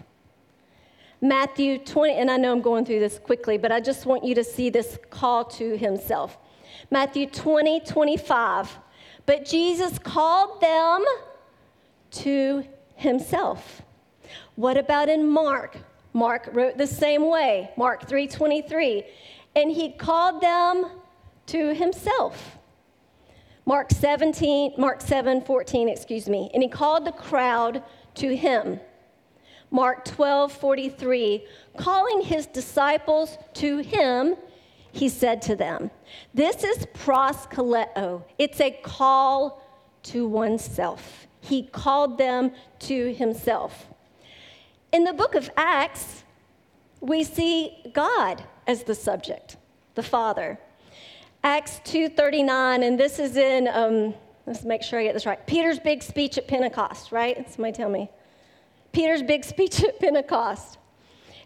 Matthew 1.20 1.78
20, 1.78 2.14
and 2.14 2.30
I 2.30 2.36
know 2.36 2.50
I'm 2.50 2.60
going 2.60 2.84
through 2.84 2.98
this 2.98 3.18
quickly, 3.18 3.56
but 3.56 3.70
I 3.70 3.78
just 3.78 4.06
want 4.06 4.24
you 4.24 4.34
to 4.34 4.42
see 4.42 4.70
this 4.70 4.98
call 5.10 5.44
to 5.44 5.76
himself. 5.76 6.36
Matthew 6.90 7.26
20, 7.26 7.80
25. 7.80 8.78
But 9.24 9.44
Jesus 9.44 9.98
called 9.98 10.60
them 10.60 11.04
to 12.10 12.64
himself. 12.96 13.82
What 14.56 14.76
about 14.76 15.08
in 15.08 15.28
Mark? 15.28 15.76
Mark 16.12 16.48
wrote 16.52 16.76
the 16.76 16.86
same 16.86 17.28
way, 17.28 17.70
Mark 17.76 18.08
3:23, 18.08 19.04
and 19.56 19.70
he 19.70 19.92
called 19.92 20.40
them 20.40 20.86
to 21.46 21.74
himself. 21.74 22.58
Mark 23.64 23.90
17, 23.92 24.74
Mark 24.76 25.00
7, 25.00 25.40
14, 25.42 25.88
excuse 25.88 26.28
me, 26.28 26.50
and 26.52 26.62
he 26.62 26.68
called 26.68 27.04
the 27.04 27.12
crowd 27.12 27.82
to 28.14 28.34
him. 28.34 28.80
Mark 29.70 30.04
12, 30.04 30.52
43, 30.52 31.46
calling 31.76 32.20
his 32.20 32.46
disciples 32.46 33.38
to 33.54 33.78
him, 33.78 34.36
he 34.92 35.08
said 35.08 35.40
to 35.42 35.56
them, 35.56 35.90
This 36.34 36.62
is 36.64 36.86
proskaleo. 36.86 38.24
It's 38.38 38.60
a 38.60 38.70
call 38.82 39.62
to 40.04 40.28
oneself. 40.28 41.26
He 41.40 41.62
called 41.62 42.18
them 42.18 42.52
to 42.80 43.14
himself. 43.14 43.86
In 44.92 45.04
the 45.04 45.14
book 45.14 45.34
of 45.34 45.50
Acts, 45.56 46.22
we 47.00 47.24
see 47.24 47.82
God 47.94 48.44
as 48.66 48.82
the 48.82 48.94
subject, 48.94 49.56
the 49.94 50.02
Father. 50.02 50.58
Acts 51.42 51.80
2:39, 51.84 52.82
and 52.82 53.00
this 53.00 53.18
is 53.18 53.38
in. 53.38 53.68
Um, 53.68 54.14
let's 54.46 54.64
make 54.64 54.82
sure 54.82 55.00
I 55.00 55.04
get 55.04 55.14
this 55.14 55.24
right. 55.24 55.44
Peter's 55.46 55.78
big 55.78 56.02
speech 56.02 56.36
at 56.36 56.46
Pentecost, 56.46 57.10
right? 57.10 57.50
Somebody 57.50 57.72
tell 57.72 57.88
me. 57.88 58.10
Peter's 58.92 59.22
big 59.22 59.44
speech 59.52 59.82
at 59.82 59.98
Pentecost. 59.98 60.76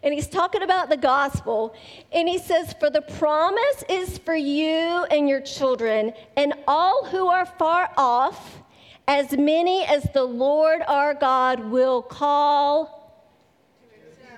And 0.03 0.13
he's 0.13 0.27
talking 0.27 0.61
about 0.61 0.89
the 0.89 0.97
gospel. 0.97 1.73
And 2.11 2.27
he 2.27 2.39
says, 2.39 2.73
For 2.81 2.89
the 2.89 3.01
promise 3.01 3.83
is 3.87 4.17
for 4.17 4.35
you 4.35 5.05
and 5.09 5.27
your 5.29 5.41
children, 5.41 6.11
and 6.35 6.53
all 6.67 7.05
who 7.05 7.27
are 7.27 7.45
far 7.45 7.91
off, 7.97 8.61
as 9.07 9.31
many 9.31 9.85
as 9.85 10.03
the 10.13 10.25
Lord 10.25 10.81
our 10.87 11.13
God 11.13 11.61
will 11.61 12.01
call 12.01 12.96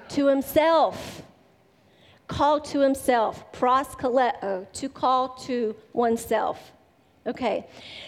to 0.09 0.27
himself. 0.27 1.23
Call 2.27 2.59
to 2.61 2.79
himself. 2.79 3.51
Proskaleo, 3.51 4.31
uh, 4.43 4.65
to 4.73 4.89
call 4.89 5.29
to 5.45 5.75
oneself. 5.93 6.71
Okay, 7.25 7.67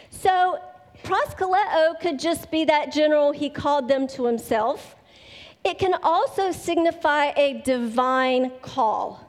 so 0.10 0.60
proskaleo 1.04 2.00
could 2.00 2.20
just 2.20 2.52
be 2.52 2.66
that 2.66 2.92
general, 2.92 3.32
he 3.32 3.50
called 3.50 3.88
them 3.88 4.08
to 4.08 4.26
himself. 4.26 4.96
It 5.64 5.78
can 5.78 5.96
also 6.02 6.52
signify 6.52 7.34
a 7.36 7.62
divine 7.62 8.52
call 8.62 9.28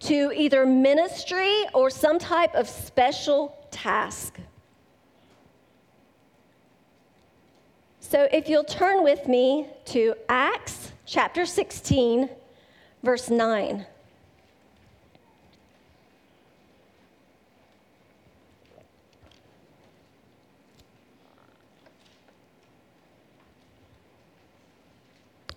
to 0.00 0.32
either 0.34 0.66
ministry 0.66 1.64
or 1.72 1.88
some 1.88 2.18
type 2.18 2.54
of 2.54 2.68
special 2.68 3.56
task. 3.70 4.38
So 8.00 8.28
if 8.32 8.48
you'll 8.48 8.64
turn 8.64 9.02
with 9.02 9.26
me 9.26 9.68
to 9.86 10.14
Acts 10.28 10.91
chapter 11.12 11.44
16, 11.44 12.26
verse 13.02 13.28
9. 13.28 13.84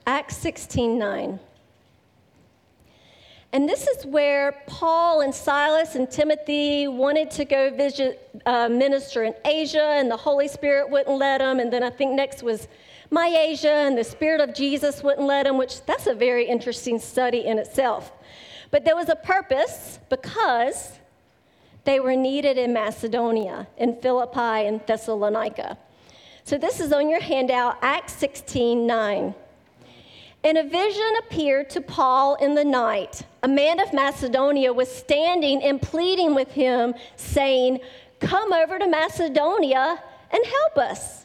Acts 0.06 0.36
16 0.36 1.00
9. 1.00 1.40
And 3.54 3.70
this 3.70 3.88
is 3.88 4.06
where 4.06 4.62
Paul 4.68 5.22
and 5.22 5.34
Silas 5.34 5.96
and 5.96 6.12
Timothy 6.12 6.90
wanted 6.90 7.32
to 7.32 7.46
go 7.46 7.74
visit, 7.74 8.42
uh, 8.46 8.68
minister 8.68 9.24
in 9.24 9.34
Asia, 9.46 9.94
and 9.96 10.12
the 10.12 10.18
Holy 10.18 10.50
Spirit 10.50 10.90
wouldn't 10.90 11.18
let 11.18 11.38
them. 11.38 11.62
And 11.62 11.72
then 11.72 11.82
I 11.82 11.92
think 11.92 12.12
next 12.12 12.44
was 12.44 12.68
Asia, 13.14 13.72
and 13.72 13.98
the 13.98 14.04
Spirit 14.04 14.42
of 14.42 14.54
Jesus 14.54 15.04
wouldn't 15.04 15.28
let 15.28 15.46
him, 15.46 15.58
which 15.58 15.86
that's 15.86 16.08
a 16.08 16.14
very 16.14 16.46
interesting 16.46 17.00
study 17.00 17.46
in 17.46 17.60
itself. 17.60 18.12
But 18.72 18.86
there 18.86 18.96
was 18.96 19.10
a 19.10 19.16
purpose 19.16 20.00
because 20.10 21.00
they 21.84 22.00
were 22.00 22.16
needed 22.16 22.58
in 22.58 22.74
Macedonia, 22.74 23.68
in 23.78 23.96
Philippi, 24.02 24.68
and 24.68 24.86
Thessalonica. 24.86 25.78
So 26.44 26.58
this 26.58 26.80
is 26.80 26.92
on 26.92 27.10
your 27.10 27.22
handout, 27.22 27.78
Acts 27.82 28.14
16 28.14 28.86
9. 28.86 29.36
And 30.44 30.60
a 30.60 30.64
vision 30.64 31.12
appeared 31.20 31.72
to 31.72 31.82
Paul 31.82 32.36
in 32.36 32.54
the 32.54 32.64
night. 32.64 33.24
A 33.42 33.48
man 33.48 33.80
of 33.80 33.92
Macedonia 33.94 34.72
was 34.72 34.92
standing 34.92 35.64
and 35.64 35.82
pleading 35.82 36.36
with 36.36 36.52
him, 36.52 36.94
saying, 37.16 37.80
Come 38.20 38.54
over 38.54 38.78
to 38.78 38.88
Macedonia 38.88 40.04
and 40.32 40.46
help 40.46 40.78
us. 40.78 41.25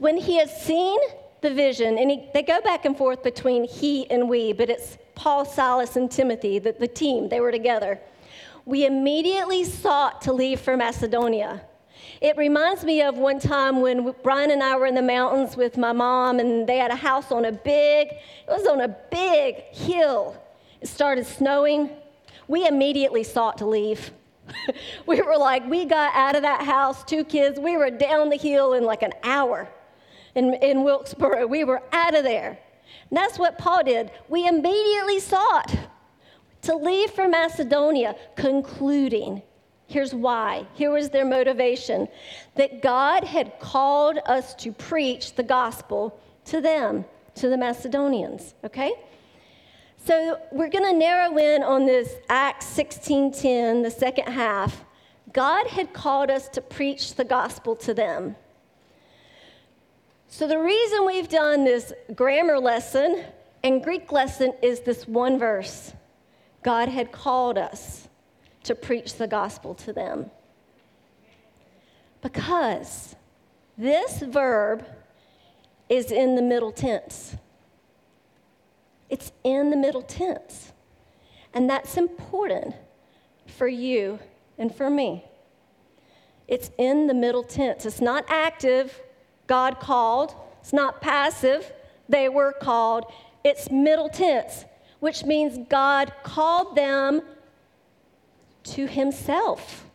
When 0.00 0.16
he 0.16 0.38
has 0.38 0.50
seen 0.62 0.98
the 1.42 1.52
vision, 1.52 1.98
and 1.98 2.10
he, 2.10 2.26
they 2.32 2.42
go 2.42 2.62
back 2.62 2.86
and 2.86 2.96
forth 2.96 3.22
between 3.22 3.64
he 3.64 4.10
and 4.10 4.30
we, 4.30 4.54
but 4.54 4.70
it's 4.70 4.96
Paul, 5.14 5.44
Silas, 5.44 5.94
and 5.94 6.10
Timothy, 6.10 6.58
the, 6.58 6.72
the 6.72 6.88
team, 6.88 7.28
they 7.28 7.38
were 7.38 7.52
together. 7.52 8.00
We 8.64 8.86
immediately 8.86 9.62
sought 9.62 10.22
to 10.22 10.32
leave 10.32 10.58
for 10.58 10.74
Macedonia. 10.74 11.60
It 12.22 12.38
reminds 12.38 12.82
me 12.82 13.02
of 13.02 13.18
one 13.18 13.38
time 13.38 13.82
when 13.82 14.14
Brian 14.22 14.50
and 14.50 14.62
I 14.62 14.74
were 14.78 14.86
in 14.86 14.94
the 14.94 15.02
mountains 15.02 15.54
with 15.54 15.76
my 15.76 15.92
mom, 15.92 16.40
and 16.40 16.66
they 16.66 16.78
had 16.78 16.90
a 16.90 16.96
house 16.96 17.30
on 17.30 17.44
a 17.44 17.52
big, 17.52 18.08
it 18.08 18.48
was 18.48 18.66
on 18.66 18.80
a 18.80 18.96
big 19.10 19.56
hill. 19.70 20.34
It 20.80 20.88
started 20.88 21.26
snowing. 21.26 21.90
We 22.48 22.66
immediately 22.66 23.22
sought 23.22 23.58
to 23.58 23.66
leave. 23.66 24.12
we 25.06 25.20
were 25.20 25.36
like, 25.36 25.68
we 25.68 25.84
got 25.84 26.14
out 26.14 26.36
of 26.36 26.40
that 26.40 26.62
house, 26.62 27.04
two 27.04 27.22
kids, 27.22 27.60
we 27.60 27.76
were 27.76 27.90
down 27.90 28.30
the 28.30 28.38
hill 28.38 28.72
in 28.72 28.84
like 28.84 29.02
an 29.02 29.12
hour 29.22 29.68
in, 30.34 30.54
in 30.54 30.84
Wilkesboro. 30.84 31.46
We 31.46 31.64
were 31.64 31.82
out 31.92 32.14
of 32.14 32.24
there. 32.24 32.58
And 33.10 33.16
that's 33.16 33.38
what 33.38 33.58
Paul 33.58 33.84
did. 33.84 34.10
We 34.28 34.46
immediately 34.46 35.20
sought 35.20 35.74
to 36.62 36.76
leave 36.76 37.10
for 37.10 37.28
Macedonia, 37.28 38.16
concluding 38.36 39.42
Here's 39.90 40.14
why. 40.14 40.66
Here 40.74 40.92
was 40.92 41.10
their 41.10 41.24
motivation 41.24 42.06
that 42.54 42.80
God 42.80 43.24
had 43.24 43.58
called 43.58 44.20
us 44.24 44.54
to 44.54 44.70
preach 44.70 45.34
the 45.34 45.42
gospel 45.42 46.16
to 46.44 46.60
them, 46.60 47.04
to 47.34 47.48
the 47.48 47.56
Macedonians, 47.56 48.54
okay? 48.62 48.92
So 49.96 50.40
we're 50.52 50.68
going 50.68 50.84
to 50.84 50.92
narrow 50.92 51.36
in 51.38 51.64
on 51.64 51.86
this 51.86 52.14
Acts 52.28 52.66
16:10, 52.66 53.82
the 53.82 53.90
second 53.90 54.32
half. 54.32 54.84
God 55.32 55.66
had 55.66 55.92
called 55.92 56.30
us 56.30 56.48
to 56.50 56.60
preach 56.60 57.16
the 57.16 57.24
gospel 57.24 57.74
to 57.76 57.92
them. 57.92 58.36
So 60.32 60.46
the 60.46 60.60
reason 60.60 61.04
we've 61.04 61.28
done 61.28 61.64
this 61.64 61.92
grammar 62.14 62.60
lesson 62.60 63.24
and 63.64 63.82
Greek 63.82 64.12
lesson 64.12 64.54
is 64.62 64.80
this 64.80 65.08
one 65.08 65.40
verse. 65.40 65.92
God 66.62 66.88
had 66.88 67.10
called 67.10 67.58
us 67.58 68.08
to 68.62 68.76
preach 68.76 69.14
the 69.14 69.26
gospel 69.26 69.74
to 69.74 69.92
them. 69.92 70.30
Because 72.22 73.16
this 73.76 74.20
verb 74.20 74.86
is 75.88 76.12
in 76.12 76.36
the 76.36 76.42
middle 76.42 76.70
tense. 76.70 77.34
It's 79.08 79.32
in 79.42 79.70
the 79.70 79.76
middle 79.76 80.02
tense. 80.02 80.72
And 81.52 81.68
that's 81.68 81.96
important 81.96 82.76
for 83.48 83.66
you 83.66 84.20
and 84.58 84.72
for 84.72 84.88
me. 84.90 85.24
It's 86.46 86.70
in 86.78 87.08
the 87.08 87.14
middle 87.14 87.42
tense. 87.42 87.84
It's 87.84 88.00
not 88.00 88.24
active, 88.28 88.96
God 89.50 89.80
called. 89.80 90.32
It's 90.60 90.72
not 90.72 91.00
passive, 91.00 91.72
they 92.08 92.28
were 92.28 92.52
called. 92.52 93.12
It's 93.42 93.68
middle 93.68 94.08
tense, 94.08 94.64
which 95.00 95.24
means 95.24 95.66
God 95.68 96.12
called 96.22 96.76
them 96.76 97.20
to 98.62 98.86
himself. 98.86 99.86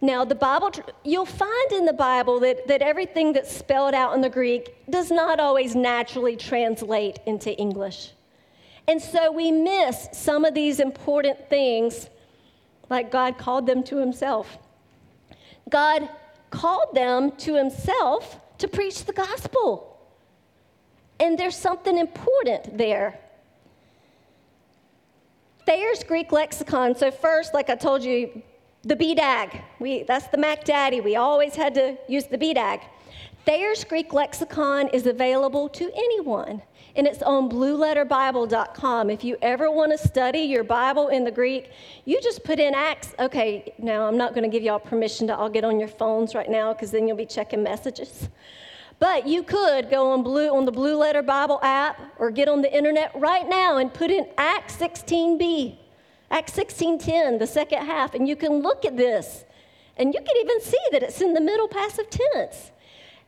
Now, 0.00 0.24
the 0.24 0.34
Bible, 0.34 0.72
you'll 1.04 1.24
find 1.24 1.72
in 1.72 1.84
the 1.84 1.92
Bible 1.92 2.40
that, 2.40 2.66
that 2.66 2.82
everything 2.82 3.32
that's 3.32 3.56
spelled 3.56 3.94
out 3.94 4.12
in 4.16 4.22
the 4.22 4.28
Greek 4.28 4.74
does 4.90 5.12
not 5.12 5.38
always 5.38 5.76
naturally 5.76 6.34
translate 6.34 7.20
into 7.26 7.56
English. 7.56 8.10
And 8.88 9.00
so 9.00 9.30
we 9.30 9.52
miss 9.52 10.08
some 10.12 10.44
of 10.44 10.52
these 10.52 10.80
important 10.80 11.48
things, 11.48 12.10
like 12.90 13.12
God 13.12 13.38
called 13.38 13.68
them 13.68 13.84
to 13.84 13.98
Himself. 13.98 14.58
God 15.70 16.08
called 16.60 16.94
them 16.94 17.32
to 17.44 17.54
Himself 17.54 18.40
to 18.58 18.66
preach 18.68 19.04
the 19.04 19.12
gospel. 19.12 19.68
And 21.20 21.38
there's 21.38 21.56
something 21.56 21.96
important 21.98 22.78
there. 22.78 23.18
Thayer's 25.66 26.02
Greek 26.04 26.32
lexicon. 26.32 26.94
So, 26.94 27.10
first, 27.10 27.52
like 27.52 27.68
I 27.70 27.74
told 27.74 28.02
you, 28.04 28.42
the 28.82 28.96
BDAG. 28.96 29.62
We, 29.80 30.04
that's 30.04 30.28
the 30.28 30.38
Mac 30.38 30.64
Daddy. 30.64 31.00
We 31.00 31.16
always 31.16 31.54
had 31.56 31.74
to 31.74 31.98
use 32.08 32.26
the 32.26 32.38
BDAG. 32.38 32.80
Thayer's 33.46 33.84
Greek 33.84 34.12
lexicon 34.12 34.88
is 34.88 35.06
available 35.06 35.68
to 35.68 35.88
anyone, 35.94 36.60
and 36.96 37.06
it's 37.06 37.22
on 37.22 37.48
blueletterbible.com. 37.48 39.08
If 39.08 39.22
you 39.22 39.36
ever 39.40 39.70
want 39.70 39.92
to 39.92 39.98
study 39.98 40.40
your 40.40 40.64
Bible 40.64 41.08
in 41.08 41.22
the 41.22 41.30
Greek, 41.30 41.70
you 42.06 42.20
just 42.20 42.42
put 42.42 42.58
in 42.58 42.74
Acts. 42.74 43.14
Okay, 43.20 43.72
now 43.78 44.08
I'm 44.08 44.16
not 44.16 44.34
going 44.34 44.42
to 44.42 44.48
give 44.48 44.64
y'all 44.64 44.80
permission 44.80 45.28
to 45.28 45.36
all 45.36 45.48
get 45.48 45.62
on 45.62 45.78
your 45.78 45.88
phones 45.88 46.34
right 46.34 46.50
now 46.50 46.72
because 46.72 46.90
then 46.90 47.06
you'll 47.06 47.16
be 47.16 47.24
checking 47.24 47.62
messages. 47.62 48.28
But 48.98 49.28
you 49.28 49.44
could 49.44 49.90
go 49.90 50.10
on 50.10 50.24
blue 50.24 50.48
on 50.48 50.64
the 50.64 50.72
Blue 50.72 50.96
Letter 50.96 51.22
Bible 51.22 51.60
app 51.62 52.00
or 52.18 52.32
get 52.32 52.48
on 52.48 52.62
the 52.62 52.76
internet 52.76 53.12
right 53.14 53.48
now 53.48 53.76
and 53.76 53.94
put 53.94 54.10
in 54.10 54.26
Acts 54.36 54.74
16b. 54.74 55.78
Acts 56.32 56.52
16:10, 56.54 57.38
the 57.38 57.46
second 57.46 57.86
half, 57.86 58.12
and 58.14 58.26
you 58.26 58.34
can 58.34 58.54
look 58.60 58.84
at 58.84 58.96
this 58.96 59.44
and 59.96 60.12
you 60.12 60.20
can 60.20 60.36
even 60.38 60.60
see 60.60 60.82
that 60.90 61.04
it's 61.04 61.20
in 61.20 61.32
the 61.32 61.40
middle 61.40 61.68
passive 61.68 62.10
tense. 62.10 62.72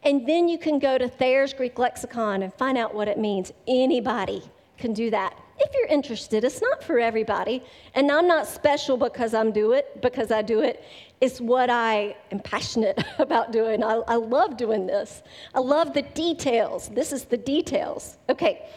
And 0.04 0.26
then 0.26 0.48
you 0.48 0.58
can 0.58 0.78
go 0.78 0.96
to 0.96 1.08
Thayer's 1.08 1.52
Greek 1.52 1.78
lexicon 1.78 2.42
and 2.42 2.54
find 2.54 2.78
out 2.78 2.94
what 2.94 3.08
it 3.08 3.18
means. 3.18 3.52
Anybody 3.66 4.42
can 4.78 4.92
do 4.92 5.10
that. 5.10 5.36
If 5.58 5.74
you're 5.74 5.88
interested, 5.88 6.44
it's 6.44 6.62
not 6.62 6.84
for 6.84 7.00
everybody. 7.00 7.64
And 7.94 8.10
I'm 8.12 8.28
not 8.28 8.46
special 8.46 8.96
because 8.96 9.34
I'm 9.34 9.50
do 9.50 9.72
it, 9.72 10.00
because 10.00 10.30
I 10.30 10.42
do 10.42 10.60
it. 10.60 10.84
It's 11.20 11.40
what 11.40 11.68
I 11.68 12.16
am 12.30 12.38
passionate 12.38 13.02
about 13.18 13.50
doing. 13.50 13.82
I, 13.82 13.94
I 14.06 14.14
love 14.14 14.56
doing 14.56 14.86
this. 14.86 15.22
I 15.54 15.58
love 15.58 15.94
the 15.94 16.02
details. 16.02 16.88
This 16.88 17.12
is 17.12 17.24
the 17.24 17.36
details. 17.36 18.18
Okay. 18.28 18.68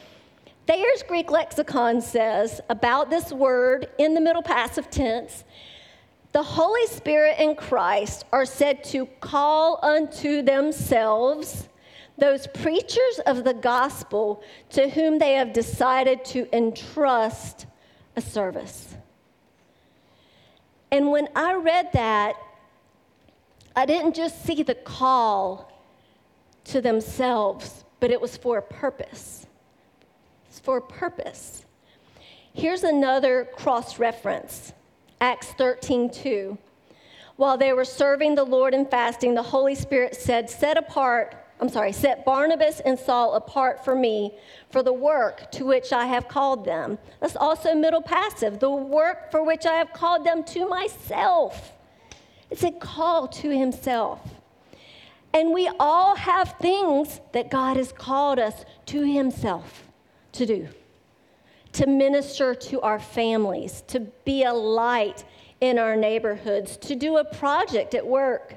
Thayer's 0.67 1.03
Greek 1.07 1.29
lexicon 1.29 2.01
says 2.01 2.61
about 2.69 3.09
this 3.09 3.31
word 3.31 3.89
in 3.97 4.13
the 4.13 4.21
middle 4.21 4.43
passive 4.43 4.89
tense 4.89 5.43
the 6.31 6.43
Holy 6.43 6.87
Spirit 6.87 7.35
and 7.39 7.57
Christ 7.57 8.25
are 8.31 8.45
said 8.45 8.83
to 8.85 9.05
call 9.19 9.79
unto 9.83 10.41
themselves 10.41 11.67
those 12.17 12.47
preachers 12.47 13.19
of 13.25 13.43
the 13.43 13.53
gospel 13.53 14.43
to 14.69 14.89
whom 14.89 15.19
they 15.19 15.33
have 15.33 15.53
decided 15.53 16.23
to 16.25 16.47
entrust 16.55 17.65
a 18.15 18.21
service. 18.21 18.95
And 20.91 21.09
when 21.09 21.27
I 21.35 21.55
read 21.55 21.89
that, 21.93 22.35
I 23.75 23.85
didn't 23.85 24.15
just 24.15 24.43
see 24.45 24.63
the 24.63 24.75
call 24.75 25.71
to 26.65 26.81
themselves, 26.81 27.85
but 27.99 28.11
it 28.11 28.19
was 28.19 28.37
for 28.37 28.57
a 28.57 28.61
purpose. 28.61 29.47
It's 30.47 30.59
for 30.59 30.77
a 30.77 30.81
purpose. 30.81 31.65
Here's 32.53 32.83
another 32.83 33.47
cross 33.55 33.97
reference 33.97 34.73
Acts 35.21 35.47
13 35.53 36.09
2. 36.09 36.57
While 37.35 37.57
they 37.57 37.73
were 37.73 37.85
serving 37.85 38.35
the 38.35 38.43
Lord 38.43 38.73
and 38.73 38.89
fasting, 38.89 39.35
the 39.35 39.43
Holy 39.43 39.75
Spirit 39.75 40.15
said, 40.15 40.49
Set 40.49 40.77
apart, 40.77 41.35
I'm 41.59 41.69
sorry, 41.69 41.91
set 41.91 42.25
Barnabas 42.25 42.79
and 42.81 42.97
Saul 42.97 43.35
apart 43.35 43.85
for 43.85 43.95
me 43.95 44.33
for 44.71 44.81
the 44.81 44.91
work 44.91 45.51
to 45.51 45.65
which 45.65 45.93
I 45.93 46.05
have 46.05 46.27
called 46.27 46.65
them. 46.65 46.97
That's 47.19 47.35
also 47.35 47.75
middle 47.75 48.01
passive, 48.01 48.59
the 48.59 48.69
work 48.71 49.29
for 49.31 49.43
which 49.43 49.67
I 49.67 49.75
have 49.75 49.93
called 49.93 50.25
them 50.25 50.43
to 50.45 50.67
myself. 50.67 51.71
It's 52.49 52.63
a 52.63 52.71
call 52.71 53.27
to 53.27 53.49
himself. 53.49 54.19
And 55.33 55.53
we 55.53 55.69
all 55.79 56.15
have 56.15 56.55
things 56.59 57.21
that 57.31 57.49
God 57.49 57.77
has 57.77 57.91
called 57.91 58.39
us 58.39 58.65
to 58.87 59.03
himself 59.03 59.87
to 60.33 60.45
do 60.45 60.67
to 61.73 61.87
minister 61.87 62.53
to 62.53 62.81
our 62.81 62.99
families, 62.99 63.83
to 63.87 64.01
be 64.25 64.43
a 64.43 64.53
light 64.53 65.23
in 65.61 65.77
our 65.77 65.95
neighborhoods, 65.95 66.75
to 66.77 66.95
do 66.95 67.17
a 67.17 67.23
project 67.23 67.93
at 67.95 68.05
work, 68.05 68.55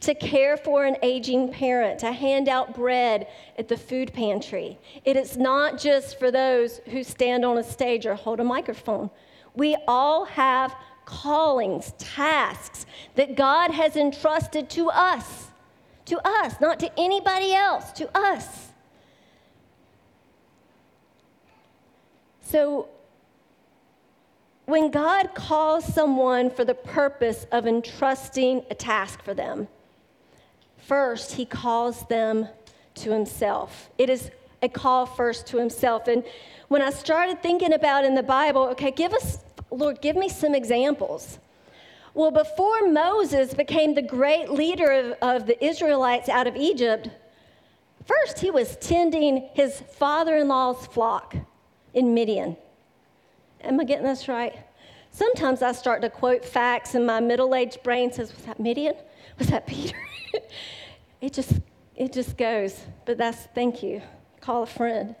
to 0.00 0.14
care 0.14 0.56
for 0.56 0.84
an 0.84 0.96
aging 1.02 1.52
parent, 1.52 1.98
to 1.98 2.12
hand 2.12 2.48
out 2.48 2.74
bread 2.74 3.26
at 3.58 3.66
the 3.66 3.76
food 3.76 4.12
pantry. 4.12 4.78
It 5.04 5.16
is 5.16 5.36
not 5.36 5.78
just 5.78 6.18
for 6.18 6.30
those 6.30 6.78
who 6.86 7.02
stand 7.02 7.44
on 7.44 7.58
a 7.58 7.64
stage 7.64 8.06
or 8.06 8.14
hold 8.14 8.38
a 8.38 8.44
microphone. 8.44 9.10
We 9.54 9.76
all 9.88 10.24
have 10.26 10.76
callings, 11.04 11.94
tasks 11.98 12.86
that 13.16 13.34
God 13.34 13.70
has 13.72 13.96
entrusted 13.96 14.70
to 14.70 14.90
us, 14.90 15.48
to 16.04 16.20
us, 16.24 16.60
not 16.60 16.78
to 16.80 16.90
anybody 16.98 17.54
else, 17.54 17.90
to 17.92 18.16
us. 18.16 18.67
So, 22.50 22.88
when 24.64 24.90
God 24.90 25.34
calls 25.34 25.84
someone 25.84 26.48
for 26.48 26.64
the 26.64 26.74
purpose 26.74 27.46
of 27.52 27.66
entrusting 27.66 28.64
a 28.70 28.74
task 28.74 29.22
for 29.22 29.34
them, 29.34 29.68
first, 30.78 31.32
he 31.32 31.44
calls 31.44 32.06
them 32.08 32.48
to 32.94 33.12
himself. 33.12 33.90
It 33.98 34.08
is 34.08 34.30
a 34.62 34.68
call 34.70 35.04
first 35.04 35.46
to 35.48 35.58
himself. 35.58 36.08
And 36.08 36.24
when 36.68 36.80
I 36.80 36.88
started 36.88 37.42
thinking 37.42 37.74
about 37.74 38.06
in 38.06 38.14
the 38.14 38.22
Bible, 38.22 38.62
okay, 38.68 38.92
give 38.92 39.12
us, 39.12 39.40
Lord, 39.70 40.00
give 40.00 40.16
me 40.16 40.30
some 40.30 40.54
examples. 40.54 41.38
Well, 42.14 42.30
before 42.30 42.88
Moses 42.88 43.52
became 43.52 43.94
the 43.94 44.00
great 44.00 44.50
leader 44.50 44.90
of, 44.90 45.12
of 45.20 45.46
the 45.46 45.62
Israelites 45.62 46.30
out 46.30 46.46
of 46.46 46.56
Egypt, 46.56 47.10
first 48.06 48.38
he 48.38 48.50
was 48.50 48.78
tending 48.78 49.50
his 49.52 49.82
father 49.98 50.36
in 50.36 50.48
law's 50.48 50.86
flock 50.86 51.36
in 51.94 52.14
Midian. 52.14 52.56
Am 53.62 53.80
I 53.80 53.84
getting 53.84 54.06
this 54.06 54.28
right? 54.28 54.54
Sometimes 55.10 55.62
I 55.62 55.72
start 55.72 56.02
to 56.02 56.10
quote 56.10 56.44
facts, 56.44 56.94
and 56.94 57.06
my 57.06 57.20
middle 57.20 57.54
aged 57.54 57.82
brain 57.82 58.12
says, 58.12 58.34
Was 58.34 58.44
that 58.44 58.60
Midian? 58.60 58.94
Was 59.38 59.48
that 59.48 59.66
Peter? 59.66 59.96
it, 61.20 61.32
just, 61.32 61.52
it 61.96 62.12
just 62.12 62.36
goes. 62.36 62.78
But 63.04 63.18
that's 63.18 63.46
thank 63.54 63.82
you. 63.82 64.02
Call 64.40 64.62
a 64.62 64.66
friend. 64.66 65.14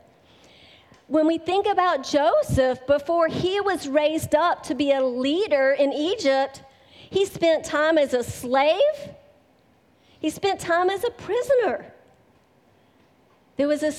When 1.06 1.26
we 1.26 1.38
think 1.38 1.66
about 1.66 2.04
Joseph, 2.04 2.86
before 2.86 3.28
he 3.28 3.60
was 3.60 3.88
raised 3.88 4.34
up 4.34 4.62
to 4.64 4.74
be 4.74 4.92
a 4.92 5.02
leader 5.02 5.74
in 5.78 5.92
Egypt, 5.92 6.62
he 7.10 7.24
spent 7.24 7.64
time 7.64 7.96
as 7.96 8.12
a 8.12 8.22
slave, 8.22 8.78
he 10.20 10.28
spent 10.28 10.60
time 10.60 10.90
as 10.90 11.04
a 11.04 11.10
prisoner. 11.10 11.92
There 13.56 13.68
was 13.68 13.82
a 13.82 13.92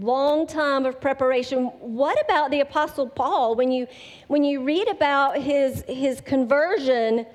long 0.00 0.46
time 0.46 0.86
of 0.86 1.00
preparation. 1.00 1.64
What 1.80 2.22
about 2.24 2.50
the 2.50 2.60
Apostle 2.60 3.08
Paul? 3.08 3.54
When 3.54 3.70
you, 3.70 3.86
when 4.28 4.44
you 4.44 4.62
read 4.62 4.88
about 4.88 5.38
his, 5.38 5.84
his 5.88 6.20
conversion, 6.20 7.26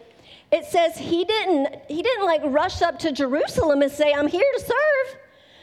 it 0.51 0.65
says 0.65 0.97
he 0.97 1.25
didn't, 1.25 1.75
he 1.87 2.01
didn't 2.01 2.25
like 2.25 2.41
rush 2.45 2.81
up 2.81 2.99
to 2.99 3.11
Jerusalem 3.11 3.81
and 3.81 3.91
say, 3.91 4.13
I'm 4.13 4.27
here 4.27 4.45
to 4.57 4.59
serve. 4.59 5.19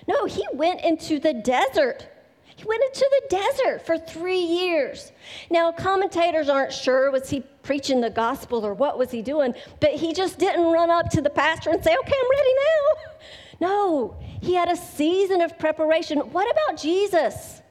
No, 0.07 0.25
he 0.25 0.45
went 0.53 0.81
into 0.83 1.19
the 1.19 1.35
desert. 1.35 2.09
He 2.57 2.65
went 2.65 2.83
into 2.83 3.09
the 3.21 3.37
desert 3.37 3.87
for 3.87 3.99
three 3.99 4.41
years. 4.41 5.13
Now, 5.51 5.71
commentators 5.71 6.49
aren't 6.49 6.73
sure 6.73 7.11
was 7.13 7.31
he 7.31 7.41
preaching 7.63 8.01
the 8.01 8.11
gospel 8.11 8.67
or 8.67 8.75
what 8.75 8.99
was 8.99 9.13
he 9.13 9.23
doing, 9.23 9.55
but 9.79 9.93
he 9.93 10.13
just 10.13 10.39
didn't 10.39 10.65
run 10.65 10.91
up 10.91 11.09
to 11.11 11.21
the 11.21 11.31
pastor 11.31 11.71
and 11.71 11.85
say, 11.85 11.95
Okay, 11.95 12.15
I'm 12.21 12.31
ready 12.31 12.51
now. 12.55 13.13
No, 13.61 14.16
he 14.40 14.55
had 14.55 14.71
a 14.71 14.77
season 14.77 15.40
of 15.40 15.59
preparation. 15.59 16.18
What 16.18 16.51
about 16.51 16.81
Jesus? 16.81 17.62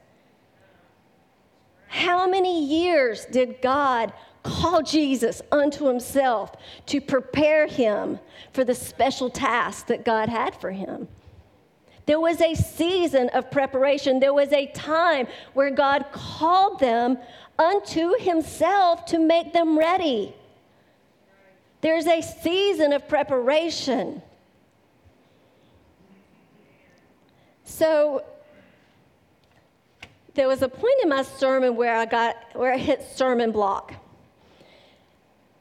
How 1.86 2.28
many 2.28 2.64
years 2.64 3.24
did 3.26 3.62
God 3.62 4.12
call 4.42 4.82
Jesus 4.82 5.40
unto 5.50 5.86
himself 5.86 6.52
to 6.86 7.00
prepare 7.00 7.66
him 7.66 8.18
for 8.52 8.64
the 8.64 8.74
special 8.74 9.30
task 9.30 9.86
that 9.86 10.04
God 10.04 10.28
had 10.28 10.54
for 10.54 10.70
him? 10.70 11.08
There 12.04 12.20
was 12.20 12.40
a 12.40 12.54
season 12.54 13.28
of 13.30 13.50
preparation. 13.50 14.20
There 14.20 14.32
was 14.32 14.52
a 14.52 14.66
time 14.68 15.26
where 15.52 15.70
God 15.70 16.06
called 16.12 16.80
them 16.80 17.18
unto 17.58 18.14
himself 18.18 19.04
to 19.06 19.18
make 19.18 19.52
them 19.52 19.78
ready. 19.78 20.34
There's 21.80 22.06
a 22.06 22.22
season 22.22 22.92
of 22.92 23.08
preparation. 23.08 24.22
So 27.68 28.24
there 30.34 30.48
was 30.48 30.62
a 30.62 30.68
point 30.68 30.94
in 31.02 31.10
my 31.10 31.22
sermon 31.22 31.76
where 31.76 31.94
I 31.94 32.06
got 32.06 32.34
where 32.54 32.72
I 32.72 32.78
hit 32.78 33.02
sermon 33.14 33.52
block. 33.52 33.92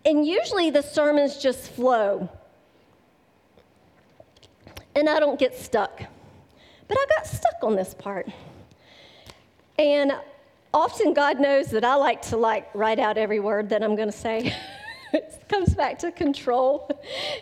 And 0.06 0.26
usually 0.26 0.70
the 0.72 0.82
sermons 0.82 1.38
just 1.38 1.70
flow. 1.72 2.30
and 4.96 5.08
I 5.08 5.20
don't 5.20 5.38
get 5.38 5.56
stuck. 5.56 6.02
But 6.88 6.98
I 6.98 7.06
got 7.18 7.28
stuck 7.28 7.62
on 7.62 7.76
this 7.76 7.94
part. 7.94 8.28
And 9.78 10.14
often 10.74 11.14
God 11.14 11.40
knows 11.40 11.68
that 11.72 11.84
I 11.84 11.96
like 11.96 12.22
to 12.30 12.38
like 12.38 12.74
write 12.74 13.00
out 13.00 13.18
every 13.18 13.40
word 13.40 13.70
that 13.70 13.84
I'm 13.84 13.96
going 13.96 14.10
to 14.10 14.18
say. 14.18 14.56
it 15.14 15.44
comes 15.50 15.76
back 15.76 16.00
to 16.00 16.12
control 16.12 16.90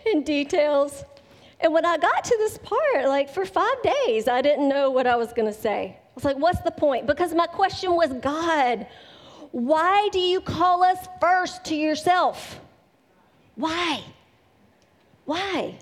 and 0.06 0.26
details. 0.26 1.06
And 1.66 1.74
when 1.74 1.84
I 1.84 1.98
got 1.98 2.24
to 2.26 2.38
this 2.38 2.60
part, 2.60 3.08
like 3.08 3.28
for 3.28 3.44
five 3.44 3.82
days, 3.82 4.28
I 4.28 4.44
didn't 4.44 4.70
know 4.70 4.92
what 4.92 5.08
I 5.08 5.16
was 5.16 5.34
going 5.34 5.52
to 5.52 5.60
say. 5.60 5.98
I 5.98 6.12
was 6.14 6.24
like, 6.24 6.38
what's 6.38 6.62
the 6.62 6.70
point? 6.70 7.08
Because 7.08 7.34
my 7.34 7.48
question 7.48 7.96
was, 7.96 8.14
God, 8.14 8.86
why 9.50 10.08
do 10.12 10.20
you 10.20 10.42
call 10.42 10.84
us 10.84 11.00
first 11.20 11.66
to 11.66 11.76
yourself? 11.76 12.60
Why? 13.56 14.04
Why? 15.26 15.80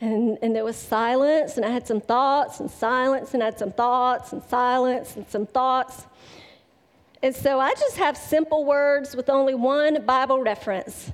And, 0.00 0.38
and 0.40 0.56
there 0.56 0.64
was 0.64 0.76
silence, 0.76 1.58
and 1.58 1.66
I 1.66 1.68
had 1.68 1.86
some 1.86 2.00
thoughts, 2.00 2.58
and 2.60 2.70
silence, 2.70 3.34
and 3.34 3.42
I 3.42 3.46
had 3.46 3.58
some 3.58 3.72
thoughts, 3.72 4.32
and 4.32 4.42
silence, 4.44 5.16
and 5.16 5.28
some 5.28 5.46
thoughts. 5.46 6.06
And 7.22 7.36
so 7.36 7.60
I 7.60 7.74
just 7.74 7.98
have 7.98 8.16
simple 8.16 8.64
words 8.64 9.14
with 9.14 9.28
only 9.28 9.54
one 9.54 10.02
Bible 10.06 10.40
reference. 10.40 11.12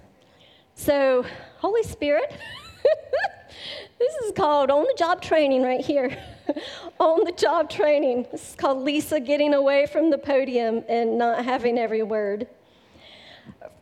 So, 0.76 1.26
Holy 1.58 1.82
Spirit, 1.82 2.32
this 3.98 4.14
is 4.24 4.32
called 4.32 4.70
on 4.70 4.84
the 4.84 4.94
job 4.96 5.22
training 5.22 5.62
right 5.62 5.84
here. 5.84 6.16
on 7.00 7.24
the 7.24 7.32
job 7.32 7.70
training. 7.70 8.26
This 8.30 8.50
is 8.50 8.56
called 8.56 8.78
Lisa 8.78 9.20
getting 9.20 9.54
away 9.54 9.86
from 9.86 10.10
the 10.10 10.18
podium 10.18 10.84
and 10.88 11.18
not 11.18 11.44
having 11.44 11.78
every 11.78 12.02
word. 12.02 12.46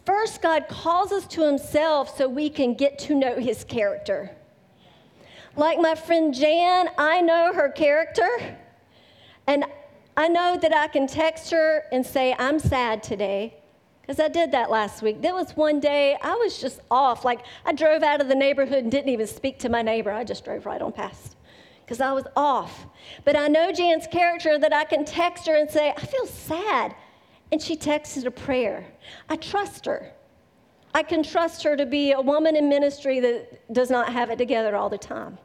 First, 0.07 0.43
God 0.43 0.67
calls 0.69 1.13
us 1.13 1.27
to 1.29 1.47
Himself 1.47 2.17
so 2.17 2.29
we 2.29 2.51
can 2.51 2.75
get 2.75 2.99
to 3.01 3.15
know 3.15 3.37
His 3.37 3.65
character. 3.65 4.31
Like 5.57 5.79
my 5.79 5.95
friend 5.95 6.33
Jan, 6.33 6.89
I 6.97 7.21
know 7.21 7.53
her 7.53 7.69
character, 7.69 8.57
and 9.47 9.65
I 10.17 10.29
know 10.29 10.57
that 10.61 10.75
I 10.75 10.87
can 10.87 11.07
text 11.07 11.51
her 11.51 11.85
and 11.93 12.05
say, 12.05 12.35
I'm 12.39 12.59
sad 12.59 13.03
today, 13.03 13.60
because 14.11 14.25
I 14.25 14.27
did 14.27 14.51
that 14.51 14.73
last 14.73 15.03
week. 15.03 15.23
There 15.23 15.35
was 15.35 15.53
one 15.53 15.79
day 15.79 16.17
I 16.21 16.35
was 16.35 16.61
just 16.61 16.81
off. 16.91 17.25
Like, 17.25 17.43
I 17.65 17.73
drove 17.73 18.03
out 18.03 18.21
of 18.21 18.27
the 18.27 18.35
neighborhood 18.35 18.83
and 18.83 18.91
didn't 18.91 19.11
even 19.11 19.29
speak 19.29 19.61
to 19.61 19.69
my 19.69 19.83
neighbor, 19.83 20.11
I 20.11 20.25
just 20.25 20.45
drove 20.45 20.67
right 20.67 20.83
on 20.83 20.91
past 20.91 21.37
because 21.85 22.01
I 22.01 22.11
was 22.11 22.25
off. 22.35 22.87
But 23.25 23.37
I 23.37 23.47
know 23.47 23.71
Jan's 23.71 24.09
character 24.09 24.59
that 24.59 24.73
I 24.73 24.83
can 24.83 25.05
text 25.05 25.47
her 25.47 25.55
and 25.55 25.71
say, 25.71 25.95
I 25.97 26.01
feel 26.01 26.27
sad. 26.27 26.97
And 27.53 27.63
she 27.63 27.77
texted 27.77 28.27
a 28.27 28.33
prayer. 28.33 28.85
I 29.29 29.37
trust 29.37 29.87
her. 29.87 30.11
I 30.93 31.05
can 31.05 31.23
trust 31.23 31.63
her 31.63 31.77
to 31.77 31.87
be 31.87 32.11
a 32.11 32.21
woman 32.21 32.57
in 32.57 32.69
ministry 32.69 33.21
that 33.21 33.73
does 33.73 33.91
not 33.91 34.13
have 34.13 34.29
it 34.31 34.39
together 34.39 34.75
all 34.75 34.91
the 34.91 34.99
time. 34.99 35.39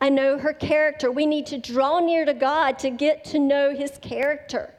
I 0.00 0.08
know 0.08 0.38
her 0.38 0.54
character. 0.54 1.12
We 1.12 1.26
need 1.26 1.44
to 1.48 1.58
draw 1.58 2.00
near 2.00 2.24
to 2.24 2.32
God 2.32 2.78
to 2.78 2.88
get 2.88 3.22
to 3.26 3.38
know 3.38 3.76
his 3.76 3.98
character, 4.00 4.72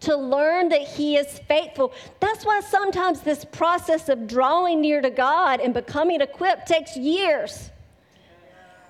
to 0.00 0.16
learn 0.16 0.68
that 0.70 0.82
he 0.82 1.16
is 1.16 1.38
faithful. 1.40 1.92
That's 2.20 2.44
why 2.44 2.60
sometimes 2.60 3.20
this 3.20 3.44
process 3.44 4.08
of 4.08 4.26
drawing 4.26 4.80
near 4.80 5.00
to 5.00 5.10
God 5.10 5.60
and 5.60 5.74
becoming 5.74 6.20
equipped 6.20 6.66
takes 6.66 6.96
years. 6.96 7.70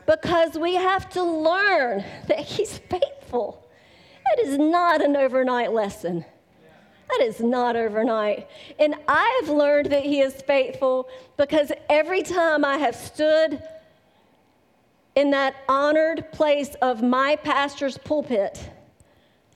Because 0.06 0.58
we 0.58 0.74
have 0.74 1.08
to 1.10 1.22
learn 1.22 2.04
that 2.28 2.40
he's 2.40 2.78
faithful. 2.78 3.68
It 4.32 4.46
is 4.46 4.58
not 4.58 5.02
an 5.02 5.16
overnight 5.16 5.72
lesson. 5.72 6.24
That 7.10 7.26
is 7.26 7.40
not 7.40 7.74
overnight. 7.74 8.48
And 8.78 8.94
I've 9.08 9.48
learned 9.48 9.90
that 9.90 10.04
He 10.04 10.20
is 10.20 10.34
faithful 10.42 11.08
because 11.36 11.72
every 11.88 12.22
time 12.22 12.64
I 12.64 12.78
have 12.78 12.94
stood 12.94 13.60
in 15.16 15.30
that 15.32 15.56
honored 15.68 16.30
place 16.32 16.76
of 16.80 17.02
my 17.02 17.34
pastor's 17.36 17.98
pulpit, 17.98 18.70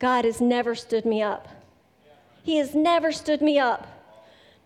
God 0.05 0.27
has 0.27 0.38
never 0.38 0.75
stood 0.75 1.07
me 1.07 1.23
up. 1.23 1.49
He 2.43 2.59
has 2.59 2.75
never 2.75 3.11
stood 3.11 3.40
me 3.40 3.59
up. 3.59 3.88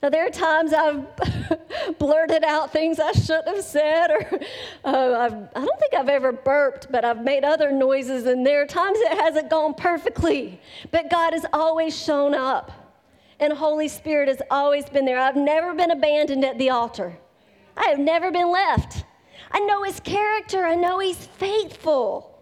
Now, 0.02 0.08
there 0.08 0.26
are 0.26 0.30
times 0.30 0.72
I've 0.72 1.06
blurted 2.00 2.42
out 2.42 2.72
things 2.72 2.98
I 2.98 3.12
shouldn't 3.12 3.46
have 3.46 3.62
said, 3.62 4.10
or 4.10 4.40
uh, 4.84 5.16
I've, 5.16 5.34
I 5.54 5.64
don't 5.64 5.78
think 5.78 5.94
I've 5.94 6.08
ever 6.08 6.32
burped, 6.32 6.90
but 6.90 7.04
I've 7.04 7.22
made 7.22 7.44
other 7.44 7.70
noises, 7.70 8.26
and 8.26 8.44
there 8.44 8.62
are 8.62 8.66
times 8.66 8.98
it 8.98 9.16
hasn't 9.16 9.48
gone 9.48 9.74
perfectly. 9.74 10.60
But 10.90 11.08
God 11.08 11.32
has 11.34 11.46
always 11.52 11.96
shown 11.96 12.34
up, 12.34 12.72
and 13.38 13.52
Holy 13.52 13.86
Spirit 13.86 14.26
has 14.26 14.42
always 14.50 14.88
been 14.88 15.04
there. 15.04 15.20
I've 15.20 15.36
never 15.36 15.72
been 15.72 15.92
abandoned 15.92 16.44
at 16.44 16.58
the 16.58 16.70
altar, 16.70 17.16
I 17.76 17.90
have 17.90 18.00
never 18.00 18.32
been 18.32 18.50
left. 18.50 19.04
I 19.52 19.60
know 19.60 19.84
His 19.84 20.00
character, 20.00 20.64
I 20.64 20.74
know 20.74 20.98
He's 20.98 21.24
faithful. 21.24 22.37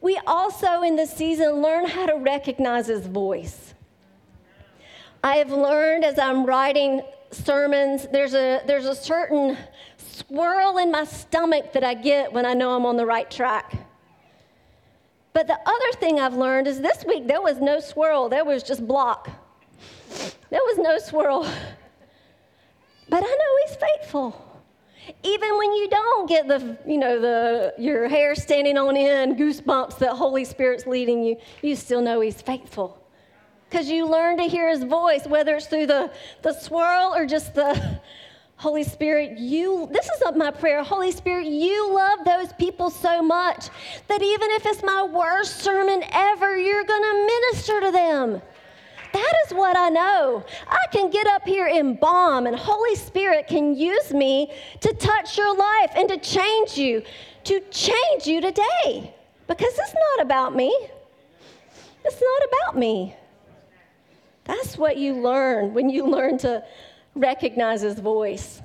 We 0.00 0.18
also, 0.26 0.82
in 0.82 0.96
this 0.96 1.12
season, 1.12 1.60
learn 1.60 1.86
how 1.86 2.06
to 2.06 2.14
recognize 2.14 2.86
His 2.86 3.06
voice. 3.06 3.74
I 5.22 5.36
have 5.36 5.50
learned 5.50 6.04
as 6.04 6.18
I'm 6.18 6.46
writing 6.46 7.02
sermons, 7.30 8.06
there's 8.10 8.34
a, 8.34 8.62
there's 8.66 8.86
a 8.86 8.94
certain 8.94 9.56
swirl 9.98 10.78
in 10.78 10.90
my 10.90 11.04
stomach 11.04 11.72
that 11.74 11.84
I 11.84 11.94
get 11.94 12.32
when 12.32 12.46
I 12.46 12.54
know 12.54 12.74
I'm 12.74 12.86
on 12.86 12.96
the 12.96 13.06
right 13.06 13.30
track. 13.30 13.72
But 15.32 15.46
the 15.46 15.58
other 15.64 15.92
thing 15.98 16.18
I've 16.18 16.34
learned 16.34 16.66
is 16.66 16.80
this 16.80 17.04
week 17.04 17.26
there 17.26 17.40
was 17.40 17.58
no 17.58 17.80
swirl, 17.80 18.28
there 18.28 18.44
was 18.44 18.62
just 18.62 18.86
block. 18.86 19.28
There 20.50 20.60
was 20.60 20.78
no 20.78 20.98
swirl. 20.98 21.44
But 23.08 23.22
I 23.22 23.26
know 23.26 23.66
He's 23.66 23.76
faithful. 23.76 24.49
Even 25.22 25.56
when 25.56 25.72
you 25.72 25.88
don't 25.88 26.28
get 26.28 26.48
the, 26.48 26.78
you 26.86 26.98
know, 26.98 27.20
the 27.20 27.74
your 27.78 28.08
hair 28.08 28.34
standing 28.34 28.76
on 28.78 28.96
end, 28.96 29.36
goosebumps 29.36 29.98
that 29.98 30.12
Holy 30.12 30.44
Spirit's 30.44 30.86
leading 30.86 31.22
you, 31.22 31.36
you 31.62 31.76
still 31.76 32.00
know 32.00 32.20
He's 32.20 32.40
faithful 32.40 33.00
because 33.70 33.88
you 33.88 34.04
learn 34.06 34.36
to 34.36 34.44
hear 34.44 34.68
his 34.68 34.82
voice, 34.82 35.26
whether 35.26 35.54
it's 35.54 35.66
through 35.66 35.86
the, 35.86 36.10
the 36.42 36.52
swirl 36.52 37.14
or 37.14 37.24
just 37.24 37.54
the 37.54 38.00
Holy 38.56 38.82
Spirit, 38.82 39.38
you, 39.38 39.88
this 39.92 40.06
is 40.06 40.22
my 40.36 40.50
prayer. 40.50 40.82
Holy 40.82 41.12
Spirit, 41.12 41.46
you 41.46 41.94
love 41.94 42.24
those 42.24 42.52
people 42.54 42.90
so 42.90 43.22
much 43.22 43.68
that 44.08 44.20
even 44.20 44.50
if 44.50 44.66
it's 44.66 44.82
my 44.82 45.04
worst 45.04 45.60
sermon 45.60 46.02
ever, 46.12 46.58
you're 46.58 46.84
going 46.84 47.02
to 47.02 47.26
minister 47.26 47.80
to 47.80 47.90
them. 47.90 48.42
That 49.12 49.32
is 49.46 49.54
what 49.54 49.76
I 49.76 49.88
know. 49.88 50.44
I 50.68 50.86
can 50.92 51.10
get 51.10 51.26
up 51.26 51.44
here 51.44 51.66
and 51.66 51.98
bomb, 51.98 52.46
and 52.46 52.54
Holy 52.54 52.94
Spirit 52.94 53.48
can 53.48 53.74
use 53.74 54.12
me 54.12 54.52
to 54.80 54.92
touch 54.94 55.36
your 55.36 55.54
life 55.56 55.90
and 55.96 56.08
to 56.08 56.18
change 56.18 56.78
you, 56.78 57.02
to 57.44 57.60
change 57.70 58.26
you 58.26 58.40
today. 58.40 59.14
Because 59.46 59.72
it's 59.78 59.94
not 59.94 60.24
about 60.24 60.54
me. 60.54 60.76
It's 62.04 62.22
not 62.22 62.48
about 62.48 62.78
me. 62.78 63.16
That's 64.44 64.78
what 64.78 64.96
you 64.96 65.14
learn 65.14 65.74
when 65.74 65.90
you 65.90 66.06
learn 66.06 66.38
to 66.38 66.64
recognize 67.14 67.82
his 67.82 67.98
voice. 67.98 68.62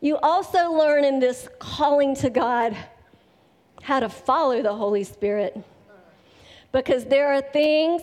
You 0.00 0.18
also 0.18 0.72
learn 0.72 1.04
in 1.04 1.18
this 1.18 1.48
calling 1.58 2.14
to 2.16 2.30
God 2.30 2.76
how 3.82 4.00
to 4.00 4.08
follow 4.08 4.62
the 4.62 4.74
Holy 4.74 5.04
Spirit. 5.04 5.56
Because 6.72 7.04
there 7.04 7.32
are 7.32 7.40
things 7.40 8.02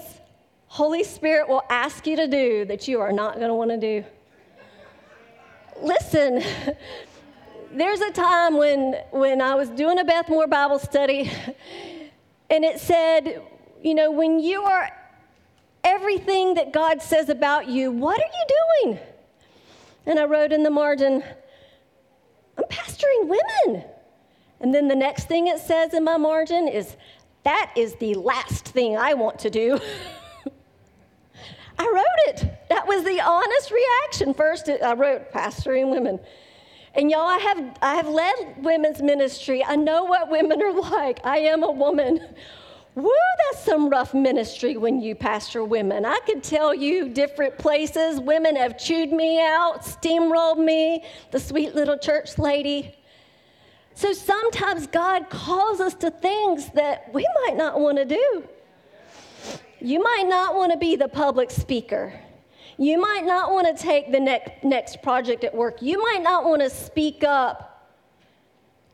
Holy 0.70 1.04
Spirit 1.04 1.50
will 1.50 1.64
ask 1.68 2.06
you 2.06 2.16
to 2.16 2.28
do 2.28 2.64
that 2.66 2.88
you 2.88 3.02
are 3.02 3.12
not 3.12 3.36
going 3.36 3.48
to 3.48 3.56
want 3.56 3.72
to 3.72 3.78
do. 3.78 4.06
Listen, 5.82 6.44
there's 7.74 8.02
a 8.02 8.12
time 8.12 8.56
when, 8.56 8.96
when 9.10 9.42
I 9.42 9.56
was 9.56 9.70
doing 9.70 9.98
a 9.98 10.04
Beth 10.04 10.30
Moore 10.30 10.46
Bible 10.46 10.78
study, 10.78 11.32
and 12.52 12.64
it 12.64 12.80
said, 12.80 13.42
you 13.82 13.96
know, 13.96 14.12
when 14.12 14.40
you 14.40 14.62
are 14.62 14.92
everything 15.84 16.54
that 16.54 16.72
God 16.72 17.02
says 17.02 17.30
about 17.30 17.68
you, 17.68 17.92
what 17.92 18.20
are 18.20 18.24
you 18.24 18.86
doing? 18.86 19.00
And 20.06 20.20
I 20.20 20.26
wrote 20.26 20.52
in 20.52 20.62
the 20.62 20.70
margin, 20.70 21.24
I'm 22.60 22.64
pastoring 22.66 23.28
women. 23.28 23.84
And 24.60 24.74
then 24.74 24.88
the 24.88 24.96
next 24.96 25.28
thing 25.28 25.48
it 25.48 25.60
says 25.60 25.96
in 25.96 26.04
my 26.04 26.18
margin 26.18 26.68
is, 26.68 26.96
that 27.44 27.72
is 27.76 27.96
the 27.96 28.14
last 28.14 28.68
thing 28.68 28.98
I 28.98 29.16
want 29.16 29.40
to 29.40 29.50
do. 29.50 29.80
I 31.80 31.92
wrote 31.92 32.36
it. 32.36 32.70
That 32.70 32.86
was 32.86 33.04
the 33.04 33.20
honest 33.22 33.72
reaction. 33.72 34.34
First, 34.36 34.70
I 34.70 34.94
wrote 34.94 35.32
pastoring 35.32 35.90
women. 35.90 36.20
And 36.94 37.10
y'all, 37.10 37.28
I 37.28 37.38
have, 37.38 37.78
I 37.82 37.96
have 37.96 38.08
led 38.08 38.64
women's 38.64 39.02
ministry. 39.02 39.64
I 39.64 39.76
know 39.76 40.04
what 40.04 40.30
women 40.30 40.62
are 40.62 40.74
like. 40.74 41.26
I 41.26 41.38
am 41.40 41.64
a 41.64 41.72
woman 41.72 42.20
Woo, 42.96 43.12
that's 43.38 43.64
some 43.64 43.90
rough 43.90 44.14
ministry 44.14 44.76
when 44.76 45.00
you 45.00 45.16
pastor 45.16 45.64
women. 45.64 46.06
I 46.06 46.20
could 46.26 46.44
tell 46.44 46.74
you 46.74 47.08
different 47.08 47.58
places 47.58 48.20
women 48.20 48.56
have 48.56 48.78
chewed 48.78 49.12
me 49.12 49.40
out, 49.40 49.84
steamrolled 49.84 50.58
me, 50.58 51.06
the 51.32 51.40
sweet 51.40 51.76
little 51.76 51.98
church 51.98 52.38
lady. 52.38 52.96
So 53.94 54.12
sometimes 54.12 54.88
God 54.88 55.30
calls 55.30 55.80
us 55.80 55.94
to 55.96 56.12
things 56.12 56.70
that 56.72 57.14
we 57.14 57.26
might 57.46 57.56
not 57.56 57.80
want 57.80 57.98
to 57.98 58.06
do. 58.06 58.44
You 59.82 60.02
might 60.04 60.26
not 60.28 60.56
want 60.56 60.72
to 60.72 60.78
be 60.78 60.96
the 60.96 61.08
public 61.08 61.52
speaker. 61.52 62.20
You 62.78 63.00
might 63.00 63.26
not 63.26 63.52
want 63.52 63.68
to 63.68 63.82
take 63.82 64.12
the 64.12 64.20
next, 64.20 64.64
next 64.64 65.02
project 65.02 65.44
at 65.44 65.54
work. 65.54 65.82
You 65.82 66.02
might 66.02 66.22
not 66.22 66.46
want 66.46 66.62
to 66.62 66.70
speak 66.70 67.24
up 67.24 67.88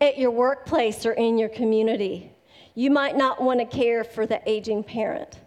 at 0.02 0.18
your 0.18 0.32
workplace 0.32 1.06
or 1.06 1.14
in 1.14 1.38
your 1.38 1.50
community. 1.50 2.32
You 2.76 2.92
might 2.92 3.16
not 3.16 3.42
want 3.42 3.60
to 3.60 3.66
care 3.66 4.04
for 4.04 4.26
the 4.26 4.42
aging 4.50 4.84
parent. 4.84 5.40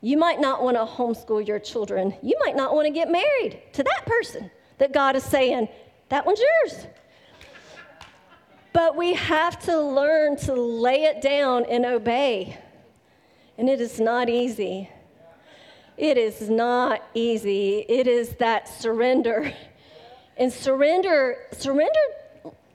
You 0.00 0.16
might 0.16 0.40
not 0.40 0.62
want 0.62 0.76
to 0.76 0.84
homeschool 0.84 1.46
your 1.46 1.58
children. 1.58 2.14
You 2.22 2.38
might 2.44 2.56
not 2.56 2.74
want 2.74 2.86
to 2.86 2.92
get 2.92 3.10
married 3.10 3.62
to 3.72 3.82
that 3.82 4.06
person 4.06 4.50
that 4.78 4.92
God 4.92 5.16
is 5.16 5.24
saying, 5.24 5.68
that 6.08 6.24
one's 6.24 6.40
yours. 6.40 6.86
But 8.72 8.96
we 8.96 9.14
have 9.14 9.60
to 9.64 9.80
learn 9.80 10.36
to 10.38 10.54
lay 10.54 11.04
it 11.04 11.20
down 11.20 11.64
and 11.66 11.84
obey. 11.84 12.58
And 13.58 13.68
it 13.68 13.80
is 13.80 14.00
not 14.00 14.30
easy. 14.30 14.88
It 15.96 16.16
is 16.16 16.48
not 16.48 17.02
easy. 17.12 17.84
It 17.88 18.06
is 18.06 18.30
that 18.36 18.68
surrender. 18.68 19.52
And 20.36 20.52
surrender, 20.52 21.36
surrender, 21.50 21.98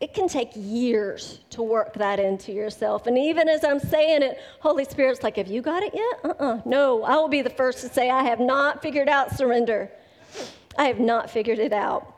it 0.02 0.14
can 0.14 0.28
take 0.28 0.52
years 0.54 1.40
to 1.52 1.64
work 1.64 1.94
that 1.94 2.20
into 2.20 2.52
yourself. 2.52 3.08
And 3.08 3.18
even 3.18 3.48
as 3.48 3.64
I'm 3.64 3.80
saying 3.80 4.22
it, 4.22 4.38
Holy 4.60 4.84
Spirit's 4.84 5.24
like, 5.24 5.38
Have 5.38 5.48
you 5.48 5.62
got 5.62 5.82
it 5.82 5.94
yet? 5.96 6.20
Uh 6.26 6.44
uh 6.44 6.62
No, 6.66 7.04
I 7.04 7.16
will 7.16 7.30
be 7.30 7.42
the 7.42 7.50
first 7.50 7.80
to 7.80 7.88
say, 7.88 8.10
I 8.10 8.24
have 8.24 8.42
not 8.42 8.82
figured 8.82 9.08
out 9.08 9.32
surrender. 9.32 9.90
I 10.78 10.86
have 10.88 11.00
not 11.00 11.30
figured 11.30 11.60
it 11.60 11.72
out. 11.72 12.14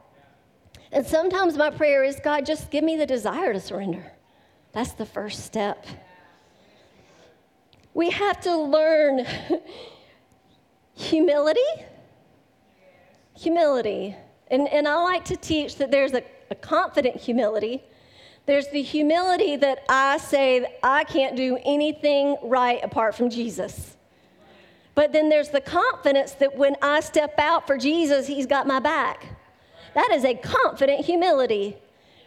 And 0.91 1.05
sometimes 1.05 1.57
my 1.57 1.69
prayer 1.69 2.03
is, 2.03 2.19
God, 2.23 2.43
just 2.43 2.71
give 2.71 2.83
me 2.83 2.97
the 2.97 3.05
desire 3.05 3.53
to 3.53 3.59
surrender. 3.59 4.11
That's 4.71 4.93
the 4.93 5.05
first 5.05 5.45
step. 5.45 5.85
We 7.95 8.09
have 8.09 8.41
to 8.41 8.55
learn 8.55 9.25
humility. 10.93 11.61
Humility. 13.37 14.15
And, 14.49 14.67
and 14.67 14.85
I 14.85 14.95
like 14.95 15.23
to 15.25 15.37
teach 15.37 15.77
that 15.77 15.91
there's 15.91 16.13
a, 16.13 16.21
a 16.51 16.55
confident 16.55 17.15
humility. 17.15 17.81
There's 18.45 18.67
the 18.67 18.81
humility 18.81 19.55
that 19.55 19.85
I 19.87 20.17
say 20.17 20.77
I 20.83 21.05
can't 21.05 21.37
do 21.37 21.57
anything 21.63 22.35
right 22.43 22.83
apart 22.83 23.15
from 23.15 23.29
Jesus. 23.29 23.95
But 24.93 25.13
then 25.13 25.29
there's 25.29 25.49
the 25.49 25.61
confidence 25.61 26.33
that 26.33 26.55
when 26.57 26.75
I 26.81 26.99
step 26.99 27.39
out 27.39 27.65
for 27.65 27.77
Jesus, 27.77 28.27
He's 28.27 28.45
got 28.45 28.67
my 28.67 28.81
back. 28.81 29.25
That 29.93 30.11
is 30.11 30.25
a 30.25 30.35
confident 30.35 31.05
humility 31.05 31.77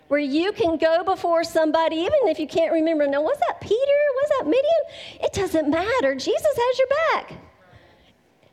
where 0.09 0.21
you 0.21 0.53
can 0.53 0.79
go 0.79 1.05
before 1.05 1.45
somebody, 1.45 1.97
even 1.97 2.27
if 2.27 2.39
you 2.39 2.47
can't 2.47 2.73
remember, 2.73 3.07
now, 3.07 3.23
was 3.23 3.39
that 3.47 3.61
Peter? 3.61 3.77
Was 3.77 4.31
that 4.39 4.47
Midian? 4.47 5.21
It 5.21 5.33
doesn't 5.33 5.71
matter. 5.71 6.15
Jesus 6.15 6.43
has 6.43 6.79
your 6.79 6.89
back. 7.13 7.33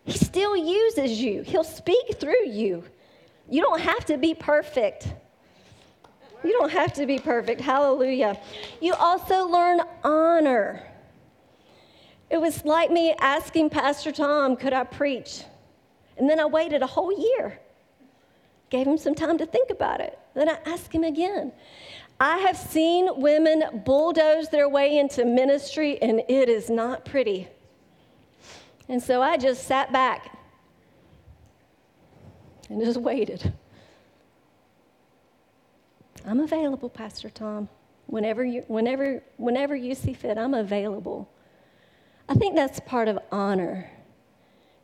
He 0.04 0.18
still 0.18 0.56
uses 0.56 1.20
you, 1.20 1.42
He'll 1.42 1.64
speak 1.64 2.20
through 2.20 2.48
you. 2.48 2.84
You 3.50 3.62
don't 3.62 3.82
have 3.82 4.06
to 4.06 4.18
be 4.18 4.34
perfect. 4.34 5.08
You 6.44 6.52
don't 6.52 6.72
have 6.72 6.94
to 6.94 7.08
be 7.08 7.18
perfect. 7.18 7.60
Hallelujah. 7.60 8.40
You 8.82 8.94
also 8.94 9.48
learn 9.48 9.82
honor. 10.04 10.84
It 12.30 12.40
was 12.40 12.66
like 12.66 12.92
me 12.92 13.16
asking 13.20 13.70
Pastor 13.72 14.12
Tom, 14.12 14.56
could 14.56 14.74
I 14.74 14.84
preach? 14.84 15.44
And 16.18 16.30
then 16.30 16.40
I 16.40 16.46
waited 16.46 16.82
a 16.82 16.88
whole 16.88 17.18
year 17.18 17.60
gave 18.70 18.88
him 18.88 18.98
some 18.98 19.16
time 19.16 19.38
to 19.38 19.46
think 19.46 19.70
about 19.70 20.02
it. 20.02 20.18
Then 20.34 20.50
I 20.50 20.58
asked 20.66 20.92
him 20.92 21.04
again. 21.04 21.52
I 22.20 22.38
have 22.40 22.58
seen 22.58 23.10
women 23.20 23.84
bulldoze 23.86 24.50
their 24.50 24.70
way 24.70 24.98
into 24.98 25.26
ministry, 25.26 26.02
and 26.02 26.22
it 26.30 26.50
is 26.50 26.70
not 26.70 27.06
pretty. 27.06 27.48
And 28.88 29.02
so 29.02 29.22
I 29.22 29.38
just 29.38 29.68
sat 29.68 29.92
back 29.92 30.38
and 32.70 32.84
just 32.84 33.00
waited. 33.00 33.54
I'm 36.26 36.40
available, 36.40 36.90
Pastor 36.90 37.30
Tom. 37.30 37.70
Whenever 38.08 38.44
you, 38.44 38.64
whenever, 38.68 39.24
whenever 39.38 39.76
you 39.76 39.96
see 39.96 40.14
fit, 40.14 40.38
I'm 40.38 40.54
available. 40.54 41.30
I 42.30 42.34
think 42.36 42.56
that's 42.56 42.80
part 42.80 43.08
of 43.08 43.20
honor, 43.32 43.90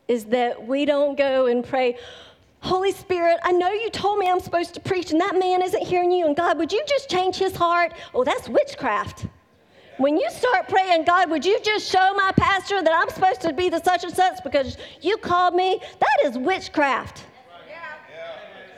is 0.06 0.26
that 0.26 0.66
we 0.66 0.84
don't 0.84 1.16
go 1.16 1.46
and 1.46 1.64
pray, 1.64 1.96
Holy 2.62 2.92
Spirit, 2.92 3.40
I 3.42 3.50
know 3.50 3.72
you 3.72 3.90
told 3.90 4.20
me 4.20 4.30
I'm 4.30 4.38
supposed 4.38 4.72
to 4.74 4.80
preach, 4.80 5.10
and 5.10 5.20
that 5.20 5.36
man 5.36 5.62
isn't 5.62 5.82
hearing 5.82 6.12
you. 6.12 6.26
And 6.26 6.36
God, 6.36 6.58
would 6.58 6.72
you 6.72 6.82
just 6.88 7.10
change 7.10 7.36
his 7.36 7.56
heart? 7.56 7.92
Oh, 8.14 8.22
that's 8.22 8.48
witchcraft. 8.48 9.26
When 9.98 10.16
you 10.16 10.30
start 10.30 10.68
praying, 10.68 11.04
God, 11.04 11.28
would 11.28 11.44
you 11.44 11.58
just 11.64 11.90
show 11.90 12.14
my 12.14 12.30
pastor 12.36 12.80
that 12.80 12.92
I'm 12.94 13.10
supposed 13.10 13.40
to 13.42 13.52
be 13.52 13.68
the 13.68 13.82
such 13.82 14.04
and 14.04 14.14
such 14.14 14.44
because 14.44 14.78
you 15.00 15.16
called 15.16 15.56
me? 15.56 15.80
That 15.98 16.30
is 16.30 16.38
witchcraft. 16.38 17.24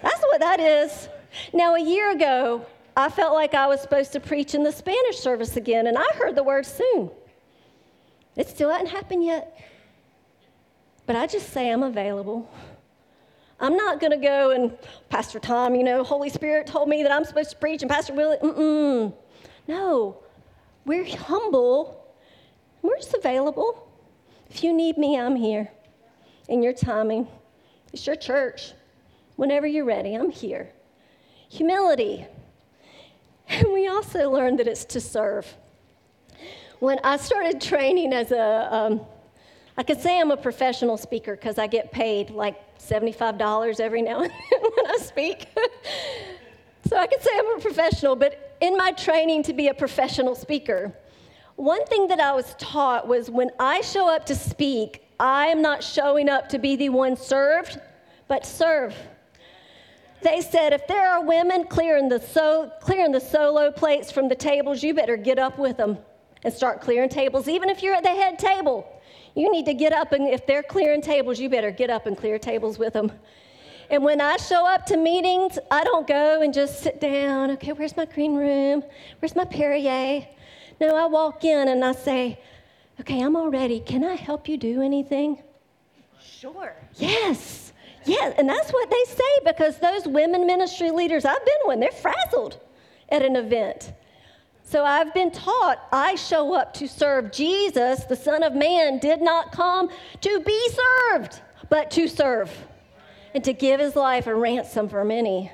That's 0.03 0.21
what 0.23 0.41
that 0.41 0.61
is. 0.61 1.09
Now, 1.53 1.75
a 1.75 1.81
year 1.81 2.11
ago, 2.11 2.65
I 2.97 3.11
felt 3.11 3.35
like 3.35 3.53
I 3.53 3.67
was 3.67 3.83
supposed 3.83 4.13
to 4.13 4.21
preach 4.21 4.55
in 4.55 4.63
the 4.63 4.73
Spanish 4.73 5.19
service 5.19 5.57
again, 5.59 5.89
and 5.89 5.99
I 5.99 6.07
heard 6.15 6.37
the 6.37 6.43
word 6.43 6.65
soon. 6.65 7.11
It 8.35 8.49
still 8.49 8.71
hasn't 8.71 8.91
happened 8.91 9.25
yet. 9.25 9.61
But 11.07 11.17
I 11.17 11.27
just 11.27 11.51
say 11.51 11.71
I'm 11.71 11.83
available. 11.83 12.49
I'm 13.61 13.77
not 13.77 14.01
going 14.01 14.11
to 14.11 14.17
go 14.17 14.51
and, 14.51 14.77
Pastor 15.09 15.39
Tom, 15.39 15.75
you 15.75 15.85
know, 15.85 16.03
Holy 16.03 16.29
Spirit 16.29 16.67
told 16.67 16.89
me 16.89 17.03
that 17.03 17.13
I'm 17.13 17.25
supposed 17.25 17.51
to 17.51 17.57
preach, 17.57 17.83
and 17.83 17.91
Pastor 17.91 18.13
Willie, 18.13 18.37
mm-mm. 18.39 19.15
No, 19.67 20.19
we're 20.85 21.05
humble. 21.05 22.05
We're 22.83 22.97
just 22.97 23.15
available. 23.15 23.89
If 24.51 24.63
you 24.63 24.73
need 24.73 24.99
me, 24.99 25.19
I'm 25.19 25.37
here. 25.37 25.71
In 26.49 26.63
your 26.63 26.75
timing, 26.75 27.27
it's 27.93 28.07
your 28.07 28.17
church. 28.17 28.73
Whenever 29.37 29.67
you're 29.67 29.87
ready, 29.87 30.15
I'm 30.15 30.31
here. 30.31 30.71
Humility. 31.49 32.27
And 33.49 33.69
we 33.73 33.89
also 33.89 34.31
learned 34.31 34.59
that 34.59 34.69
it's 34.69 34.85
to 34.87 35.01
serve. 35.01 35.47
When 36.81 36.99
I 37.03 37.17
started 37.17 37.61
training 37.61 38.13
as 38.13 38.31
a, 38.31 38.69
um, 38.71 39.01
I 39.77 39.83
could 39.83 40.01
say 40.01 40.21
I'm 40.21 40.31
a 40.31 40.37
professional 40.37 40.97
speaker 40.97 41.35
because 41.35 41.59
I 41.59 41.67
get 41.67 41.91
paid 41.91 42.31
like 42.31 42.79
$75 42.79 43.81
every 43.81 44.03
now 44.03 44.23
and 44.23 44.31
then 44.51 44.61
when 44.61 44.87
I 44.87 44.99
speak. 44.99 45.49
so 46.89 46.97
I 46.97 47.07
could 47.07 47.21
say 47.21 47.31
I'm 47.37 47.59
a 47.59 47.61
professional, 47.61 48.15
but 48.15 48.57
in 48.61 48.77
my 48.77 48.93
training 48.93 49.43
to 49.45 49.53
be 49.53 49.69
a 49.69 49.75
professional 49.75 50.37
speaker, 50.37 50.93
one 51.57 51.85
thing 51.87 52.09
that 52.09 52.21
I 52.21 52.33
was 52.33 52.55
taught 52.59 53.09
was 53.09 53.31
when 53.31 53.51
I 53.59 53.81
show 53.81 54.09
up 54.09 54.27
to 54.27 54.35
speak, 54.35 55.05
I 55.19 55.47
am 55.47 55.61
not 55.61 55.83
showing 55.83 56.29
up 56.29 56.49
to 56.51 56.59
be 56.59 56.77
the 56.77 56.89
one 56.89 57.17
served, 57.17 57.81
but 58.29 58.47
serve. 58.47 58.95
They 60.23 60.41
said 60.41 60.73
if 60.73 60.87
there 60.87 61.09
are 61.09 61.23
women 61.25 61.65
clearing 61.65 62.09
the, 62.09 62.21
so, 62.21 62.71
clearing 62.81 63.13
the 63.13 63.21
solo 63.21 63.71
plates 63.71 64.11
from 64.11 64.29
the 64.29 64.35
tables, 64.35 64.83
you 64.83 64.95
better 64.95 65.17
get 65.17 65.39
up 65.39 65.59
with 65.59 65.77
them 65.77 65.99
and 66.45 66.53
start 66.53 66.81
clearing 66.81 67.09
tables, 67.09 67.49
even 67.49 67.69
if 67.69 67.83
you're 67.83 67.95
at 67.95 68.03
the 68.05 68.09
head 68.09 68.39
table. 68.39 68.89
You 69.35 69.51
need 69.51 69.67
to 69.67 69.75
get 69.75 69.93
up, 69.93 70.13
and 70.13 70.29
if 70.29 70.47
they're 70.47 70.63
clearing 70.63 71.03
tables, 71.03 71.41
you 71.41 71.49
better 71.49 71.71
get 71.71 71.91
up 71.91 72.07
and 72.07 72.17
clear 72.17 72.39
tables 72.39 72.79
with 72.79 72.93
them. 72.93 73.11
And 73.91 74.03
when 74.03 74.21
I 74.21 74.37
show 74.37 74.67
up 74.67 74.87
to 74.87 74.97
meetings, 74.97 75.59
I 75.71 75.85
don't 75.85 76.07
go 76.07 76.41
and 76.41 76.55
just 76.55 76.81
sit 76.81 77.01
down. 77.01 77.51
Okay, 77.53 77.73
where's 77.73 77.97
my 77.97 78.07
green 78.07 78.35
room? 78.35 78.83
Where's 79.19 79.37
my 79.37 79.45
Perrier? 79.45 80.27
No, 80.81 80.97
I 80.97 81.07
walk 81.07 81.45
in 81.45 81.69
and 81.69 81.85
I 81.85 81.93
say, 81.93 82.39
Okay, 83.01 83.21
I'm 83.21 83.35
all 83.37 83.51
ready. 83.51 83.81
Can 83.81 84.05
I 84.05 84.15
help 84.15 84.49
you 84.49 84.57
do 84.57 84.81
anything? 84.81 85.43
Sure. 86.21 86.75
Yes. 86.95 87.73
Yes. 88.05 88.35
And 88.39 88.49
that's 88.49 88.71
what 88.71 88.91
they 88.91 89.05
say 89.13 89.39
because 89.45 89.79
those 89.79 90.07
women 90.07 90.47
ministry 90.47 90.91
leaders, 90.91 91.25
I've 91.25 91.45
been 91.45 91.55
one, 91.65 91.81
they're 91.81 91.91
frazzled 91.91 92.61
at 93.09 93.23
an 93.23 93.37
event. 93.37 93.93
So 94.75 94.85
I've 94.85 95.15
been 95.15 95.31
taught 95.31 95.87
I 95.93 96.17
show 96.17 96.53
up 96.53 96.75
to 96.75 96.89
serve 96.89 97.31
Jesus, 97.31 98.03
the 98.07 98.17
Son 98.17 98.43
of 98.43 98.57
Man, 98.57 98.99
did 98.99 99.23
not 99.23 99.53
come 99.53 99.89
to 100.21 100.41
be 100.41 100.69
served, 101.13 101.41
but 101.71 101.93
to 101.93 102.09
serve 102.09 102.51
and 103.35 103.45
to 103.45 103.53
give 103.53 103.79
his 103.79 103.95
life 103.95 104.27
a 104.27 104.35
ransom 104.35 104.89
for 104.89 105.05
many. 105.05 105.53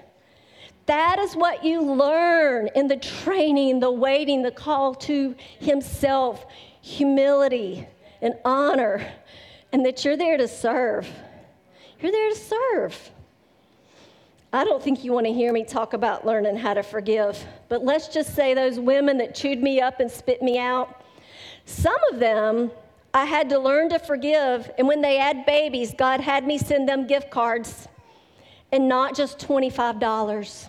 That 0.86 1.18
is 1.18 1.36
what 1.36 1.62
you 1.62 1.82
learn 1.82 2.70
in 2.74 2.88
the 2.88 2.96
training, 2.96 3.80
the 3.80 3.92
waiting, 3.92 4.40
the 4.40 4.52
call 4.52 4.94
to 4.94 5.34
himself, 5.58 6.46
humility 6.80 7.86
and 8.22 8.36
honor, 8.46 9.06
and 9.70 9.84
that 9.84 10.02
you're 10.02 10.16
there 10.16 10.38
to 10.38 10.48
serve. 10.48 11.06
You're 12.00 12.10
there 12.10 12.30
to 12.30 12.36
serve. 12.36 13.10
I 14.52 14.64
don't 14.64 14.82
think 14.82 15.04
you 15.04 15.12
want 15.12 15.26
to 15.26 15.32
hear 15.32 15.52
me 15.52 15.64
talk 15.64 15.92
about 15.92 16.26
learning 16.26 16.56
how 16.56 16.74
to 16.74 16.82
forgive, 16.82 17.44
but 17.68 17.84
let's 17.84 18.08
just 18.08 18.34
say 18.34 18.52
those 18.52 18.80
women 18.80 19.18
that 19.18 19.34
chewed 19.34 19.62
me 19.62 19.80
up 19.80 20.00
and 20.00 20.10
spit 20.10 20.42
me 20.42 20.58
out, 20.58 21.04
some 21.66 21.96
of 22.12 22.18
them 22.18 22.72
I 23.14 23.24
had 23.24 23.48
to 23.50 23.58
learn 23.58 23.88
to 23.90 23.98
forgive, 23.98 24.70
and 24.76 24.88
when 24.88 25.02
they 25.02 25.16
had 25.16 25.46
babies, 25.46 25.94
God 25.96 26.20
had 26.20 26.46
me 26.46 26.58
send 26.58 26.88
them 26.88 27.06
gift 27.06 27.30
cards 27.30 27.88
and 28.72 28.88
not 28.88 29.16
just 29.16 29.38
$25. 29.38 30.68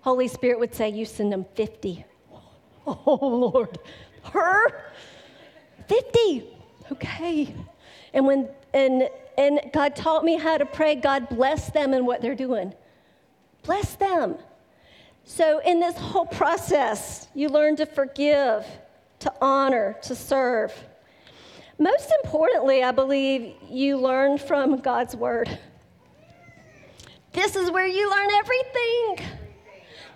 Holy 0.00 0.28
Spirit 0.28 0.58
would 0.58 0.74
say, 0.74 0.88
You 0.88 1.04
send 1.04 1.32
them 1.32 1.46
50. 1.54 2.04
Oh, 2.84 3.18
Lord. 3.20 3.78
Her? 4.32 4.82
50. 5.88 6.44
Okay. 6.90 7.54
And 8.12 8.26
when 8.26 8.48
and 8.74 9.08
and 9.38 9.60
God 9.72 9.94
taught 9.94 10.24
me 10.24 10.36
how 10.36 10.58
to 10.58 10.66
pray, 10.66 10.96
God 10.96 11.28
bless 11.28 11.70
them 11.70 11.94
in 11.94 12.04
what 12.04 12.20
they're 12.22 12.34
doing. 12.34 12.74
Bless 13.62 13.94
them. 13.94 14.36
So, 15.24 15.60
in 15.60 15.78
this 15.78 15.96
whole 15.96 16.26
process, 16.26 17.28
you 17.34 17.48
learn 17.48 17.76
to 17.76 17.86
forgive, 17.86 18.66
to 19.20 19.32
honor, 19.40 19.96
to 20.02 20.14
serve. 20.16 20.72
Most 21.78 22.12
importantly, 22.24 22.82
I 22.82 22.90
believe 22.90 23.54
you 23.70 23.96
learn 23.98 24.38
from 24.38 24.80
God's 24.80 25.14
word. 25.14 25.58
This 27.32 27.56
is 27.56 27.70
where 27.70 27.86
you 27.86 28.10
learn 28.10 28.30
everything. 28.30 29.26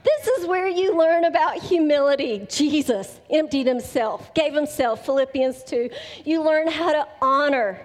This 0.05 0.27
is 0.39 0.47
where 0.47 0.69
you 0.69 0.97
learn 0.97 1.25
about 1.25 1.57
humility. 1.57 2.47
Jesus 2.49 3.21
emptied 3.31 3.67
himself, 3.67 4.33
gave 4.35 4.55
himself, 4.55 5.05
Philippians 5.05 5.65
2. 5.65 5.91
You 6.25 6.43
learn 6.43 6.69
how 6.69 6.93
to 6.93 7.09
honor. 7.21 7.81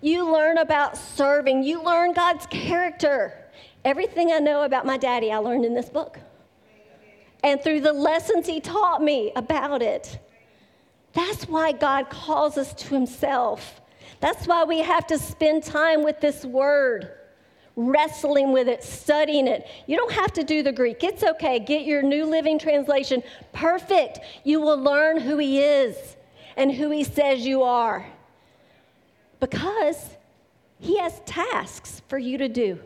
You 0.00 0.30
learn 0.30 0.58
about 0.58 0.96
serving. 0.96 1.62
You 1.62 1.82
learn 1.82 2.12
God's 2.12 2.44
character. 2.46 3.41
Everything 3.84 4.32
I 4.32 4.38
know 4.38 4.62
about 4.62 4.86
my 4.86 4.96
daddy, 4.96 5.32
I 5.32 5.38
learned 5.38 5.64
in 5.64 5.74
this 5.74 5.88
book. 5.88 6.18
And 7.42 7.62
through 7.62 7.80
the 7.80 7.92
lessons 7.92 8.46
he 8.46 8.60
taught 8.60 9.02
me 9.02 9.32
about 9.34 9.82
it. 9.82 10.18
That's 11.12 11.48
why 11.48 11.72
God 11.72 12.08
calls 12.08 12.56
us 12.56 12.72
to 12.74 12.94
himself. 12.94 13.80
That's 14.20 14.46
why 14.46 14.64
we 14.64 14.80
have 14.80 15.06
to 15.08 15.18
spend 15.18 15.64
time 15.64 16.04
with 16.04 16.20
this 16.20 16.44
word 16.44 17.10
wrestling 17.74 18.52
with 18.52 18.68
it, 18.68 18.84
studying 18.84 19.46
it. 19.46 19.66
You 19.86 19.96
don't 19.96 20.12
have 20.12 20.32
to 20.34 20.44
do 20.44 20.62
the 20.62 20.72
Greek. 20.72 21.02
It's 21.02 21.22
okay. 21.22 21.58
Get 21.58 21.84
your 21.84 22.02
New 22.02 22.26
Living 22.26 22.58
Translation. 22.58 23.22
Perfect. 23.52 24.20
You 24.44 24.60
will 24.60 24.78
learn 24.78 25.18
who 25.18 25.38
He 25.38 25.60
is 25.60 26.16
and 26.56 26.70
who 26.70 26.90
He 26.90 27.02
says 27.04 27.44
you 27.44 27.62
are. 27.62 28.06
Because 29.40 30.10
He 30.78 30.98
has 30.98 31.20
tasks 31.20 32.02
for 32.08 32.18
you 32.18 32.38
to 32.38 32.48
do, 32.48 32.78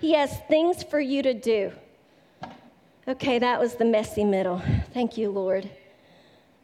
He 0.00 0.12
has 0.12 0.38
things 0.48 0.82
for 0.82 1.00
you 1.00 1.22
to 1.22 1.34
do. 1.34 1.72
Okay, 3.06 3.38
that 3.38 3.58
was 3.58 3.74
the 3.74 3.84
messy 3.84 4.24
middle. 4.24 4.62
Thank 4.92 5.16
you, 5.16 5.30
Lord. 5.30 5.68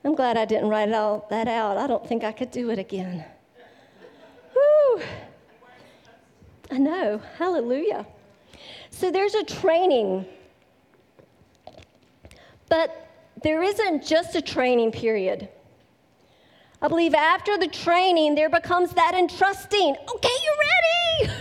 I'm 0.05 0.15
glad 0.15 0.37
I 0.37 0.45
didn't 0.45 0.69
write 0.69 0.93
all 0.93 1.27
that 1.31 1.49
out. 1.49 1.79
I 1.79 1.87
don't 1.87 2.07
think 2.07 2.23
I 2.23 2.33
could 2.33 2.51
do 2.51 2.71
it 2.71 2.79
again. 2.79 3.25
Woo! 4.55 5.03
I 6.71 6.79
know. 6.79 7.21
Hallelujah. 7.39 8.07
So 8.91 9.11
there's 9.11 9.35
a 9.35 9.43
training. 9.43 10.27
But 12.69 13.11
there 13.43 13.63
isn't 13.63 14.05
just 14.05 14.37
a 14.37 14.43
training 14.43 14.93
period. 14.93 15.49
I 16.81 16.89
believe 16.89 17.15
after 17.15 17.57
the 17.57 17.69
training, 17.69 18.35
there 18.35 18.51
becomes 18.51 18.93
that 18.93 19.15
entrusting. 19.15 19.97
Okay, 20.15 20.37
you're 20.45 21.27
ready. 21.27 21.34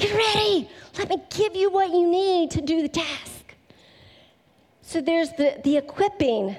You're 0.00 0.16
ready. 0.16 0.66
Let 0.96 1.10
me 1.10 1.22
give 1.28 1.54
you 1.54 1.70
what 1.70 1.90
you 1.90 2.08
need 2.08 2.50
to 2.52 2.62
do 2.62 2.80
the 2.80 2.88
task. 2.88 3.54
So 4.80 5.02
there's 5.02 5.30
the, 5.32 5.60
the 5.62 5.76
equipping, 5.76 6.56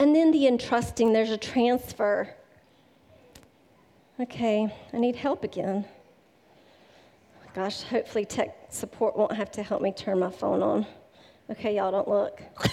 and 0.00 0.14
then 0.14 0.32
the 0.32 0.48
entrusting. 0.48 1.12
There's 1.12 1.30
a 1.30 1.38
transfer. 1.38 2.28
Okay, 4.18 4.68
I 4.92 4.98
need 4.98 5.14
help 5.14 5.44
again. 5.44 5.84
Gosh, 7.54 7.82
hopefully 7.82 8.24
tech 8.24 8.56
support 8.70 9.16
won't 9.16 9.36
have 9.36 9.52
to 9.52 9.62
help 9.62 9.80
me 9.80 9.92
turn 9.92 10.18
my 10.18 10.30
phone 10.30 10.60
on. 10.60 10.84
Okay, 11.50 11.76
y'all 11.76 11.92
don't 11.92 12.08
look. 12.08 12.42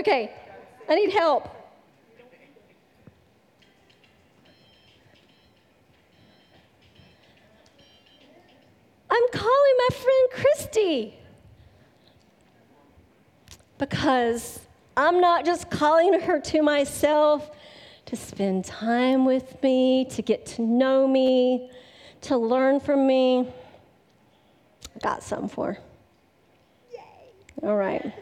Okay, 0.00 0.32
I 0.86 0.96
need 0.96 1.10
help. 1.10 1.63
I'm 9.14 9.28
calling 9.30 9.74
my 9.78 9.94
friend 9.94 10.28
Christy 10.32 11.14
because 13.78 14.58
I'm 14.96 15.20
not 15.20 15.44
just 15.44 15.70
calling 15.70 16.18
her 16.18 16.40
to 16.40 16.62
myself 16.62 17.48
to 18.06 18.16
spend 18.16 18.64
time 18.64 19.24
with 19.24 19.62
me, 19.62 20.04
to 20.06 20.20
get 20.20 20.44
to 20.46 20.62
know 20.62 21.06
me, 21.06 21.70
to 22.22 22.36
learn 22.36 22.80
from 22.80 23.06
me. 23.06 23.48
I 24.96 24.98
got 25.00 25.22
something 25.22 25.48
for 25.48 25.74
her. 25.74 25.78
Yay. 26.92 27.00
All 27.62 27.76
right. 27.76 28.12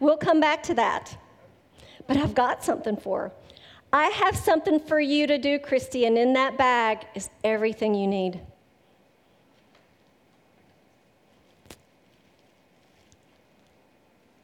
We'll 0.00 0.16
come 0.16 0.40
back 0.40 0.64
to 0.64 0.74
that. 0.74 1.16
But 2.08 2.16
I've 2.16 2.34
got 2.34 2.64
something 2.64 2.96
for 2.96 3.20
her. 3.20 3.32
I 3.92 4.06
have 4.06 4.36
something 4.36 4.80
for 4.80 4.98
you 4.98 5.28
to 5.28 5.38
do, 5.38 5.60
Christy, 5.60 6.04
and 6.04 6.18
in 6.18 6.32
that 6.32 6.58
bag 6.58 7.06
is 7.14 7.30
everything 7.44 7.94
you 7.94 8.08
need. 8.08 8.40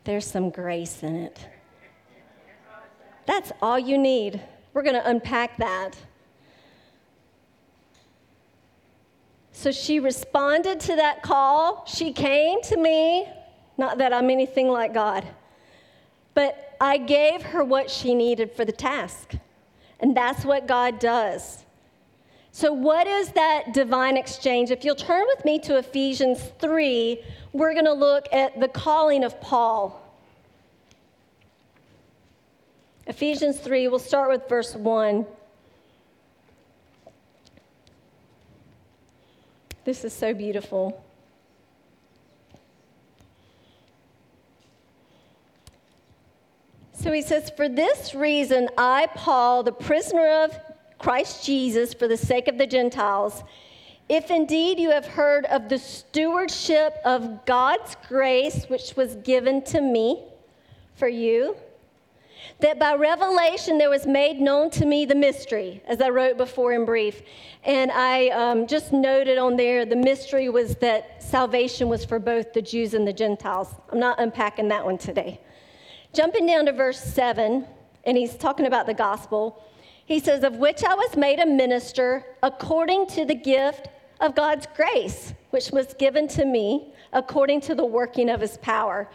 There's 0.09 0.27
some 0.27 0.49
grace 0.49 1.03
in 1.03 1.17
it. 1.17 1.39
That's 3.27 3.53
all 3.61 3.79
you 3.79 3.99
need. 3.99 4.41
We're 4.73 4.83
going 4.83 4.95
to 4.95 5.07
unpack 5.07 5.59
that. 5.59 5.99
So 9.53 9.71
she 9.71 10.01
responded 10.01 10.81
to 10.81 10.97
that 10.97 11.23
call. 11.23 11.85
She 11.87 12.15
came 12.15 12.63
to 12.63 12.79
me. 12.79 13.29
Not 13.77 13.99
that 13.99 14.15
I'm 14.15 14.31
anything 14.31 14.69
like 14.69 14.95
God, 14.95 15.27
but 16.33 16.75
I 16.81 16.97
gave 16.97 17.43
her 17.43 17.63
what 17.63 17.91
she 17.91 18.15
needed 18.15 18.53
for 18.53 18.65
the 18.65 18.73
task. 18.73 19.35
And 20.01 20.17
that's 20.17 20.43
what 20.43 20.67
God 20.67 20.99
does. 20.99 21.67
So, 22.51 22.73
what 22.73 23.07
is 23.07 23.31
that 23.33 23.73
divine 23.73 24.17
exchange? 24.17 24.71
If 24.71 24.85
you'll 24.85 24.95
turn 24.95 25.25
with 25.29 25.45
me 25.45 25.59
to 25.61 25.79
Ephesians 25.79 26.41
3, 26.61 27.23
we're 27.53 27.73
going 27.73 27.85
to 27.85 27.93
look 27.93 28.27
at 28.33 28.59
the 28.59 28.69
calling 28.69 29.23
of 29.25 29.41
Paul. 29.41 30.03
Ephesians 33.07 33.59
3, 33.59 33.89
we'll 33.89 33.99
start 33.99 34.31
with 34.31 34.49
verse 34.49 34.75
1. 34.75 35.25
This 39.85 40.05
is 40.05 40.13
so 40.13 40.35
beautiful. 40.35 41.03
So 46.93 47.13
he 47.13 47.23
says, 47.23 47.51
For 47.57 47.69
this 47.69 48.15
reason, 48.15 48.69
I, 48.77 49.07
Paul, 49.15 49.63
the 49.63 49.73
prisoner 49.73 50.45
of 50.45 50.59
Christ 50.99 51.45
Jesus, 51.45 51.95
for 51.95 52.09
the 52.09 52.17
sake 52.17 52.49
of 52.49 52.59
the 52.59 52.67
Gentiles, 52.67 53.45
if 54.09 54.31
indeed 54.31 54.79
you 54.81 54.91
have 54.91 55.07
heard 55.07 55.45
of 55.47 55.69
the 55.69 55.79
stewardship 55.79 56.97
of 57.05 57.45
God's 57.45 57.97
grace, 58.09 58.65
which 58.67 58.95
was 58.97 59.17
given 59.17 59.63
to 59.65 59.81
me 59.81 60.25
for 60.97 61.09
you, 61.09 61.57
that 62.61 62.79
by 62.79 62.95
revelation 62.95 63.79
there 63.79 63.91
was 63.91 64.07
made 64.07 64.41
known 64.41 64.71
to 64.71 64.87
me 64.87 65.05
the 65.05 65.15
mystery, 65.15 65.83
as 65.87 66.01
I 66.01 66.09
wrote 66.09 66.37
before 66.37 66.73
in 66.73 66.85
brief. 66.85 67.23
And 67.65 67.91
I 67.93 68.29
um, 68.29 68.67
just 68.67 68.93
noted 68.93 69.39
on 69.39 69.57
there 69.57 69.85
the 69.85 69.97
mystery 69.97 70.49
was 70.49 70.75
that 70.77 71.23
salvation 71.23 71.89
was 71.89 72.05
for 72.05 72.19
both 72.19 72.53
the 72.53 72.63
Jews 72.63 72.95
and 72.95 73.07
the 73.07 73.13
Gentiles. 73.13 73.75
I'm 73.93 74.01
not 74.01 74.21
unpacking 74.21 74.69
that 74.69 74.85
one 74.85 74.99
today. 74.99 75.41
Jumping 76.15 76.47
down 76.47 76.67
to 76.67 76.73
verse 76.73 77.01
7, 77.01 77.67
and 78.05 78.17
he's 78.17 78.37
talking 78.37 78.67
about 78.67 78.87
the 78.87 78.95
gospel. 78.95 79.63
He 80.09 80.21
says, 80.21 80.43
Of 80.43 80.57
which 80.57 80.83
I 80.83 80.95
was 80.95 81.17
made 81.19 81.39
a 81.39 81.45
minister 81.45 82.25
according 82.43 83.09
to 83.09 83.27
the 83.27 83.35
gift 83.35 83.89
of 84.21 84.35
God's 84.35 84.67
grace, 84.75 85.35
which 85.51 85.71
was 85.71 85.93
given 85.93 86.27
to 86.29 86.47
me 86.47 86.95
according 87.13 87.61
to 87.63 87.75
the 87.75 87.85
working 87.85 88.31
of 88.31 88.41
his 88.41 88.57
power. 88.57 89.07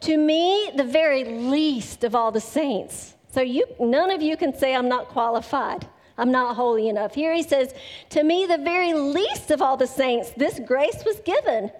To 0.00 0.18
me, 0.18 0.70
the 0.76 0.84
very 0.84 1.24
least 1.24 2.04
of 2.04 2.14
all 2.14 2.30
the 2.30 2.40
saints. 2.40 3.16
So 3.28 3.40
you 3.40 3.64
none 3.80 4.10
of 4.10 4.20
you 4.20 4.36
can 4.36 4.54
say 4.54 4.74
I'm 4.74 4.90
not 4.90 5.08
qualified. 5.08 5.88
I'm 6.18 6.30
not 6.30 6.54
holy 6.54 6.90
enough. 6.90 7.14
Here 7.14 7.32
he 7.32 7.42
says, 7.42 7.72
To 8.10 8.22
me, 8.22 8.44
the 8.44 8.58
very 8.58 8.92
least 8.92 9.50
of 9.50 9.62
all 9.62 9.78
the 9.78 9.86
saints, 9.86 10.32
this 10.36 10.60
grace 10.66 11.02
was 11.06 11.18
given 11.20 11.72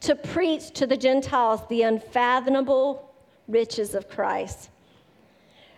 to 0.00 0.16
preach 0.16 0.72
to 0.72 0.86
the 0.88 0.96
Gentiles 0.96 1.60
the 1.68 1.82
unfathomable 1.82 3.14
riches 3.46 3.94
of 3.94 4.08
Christ. 4.08 4.70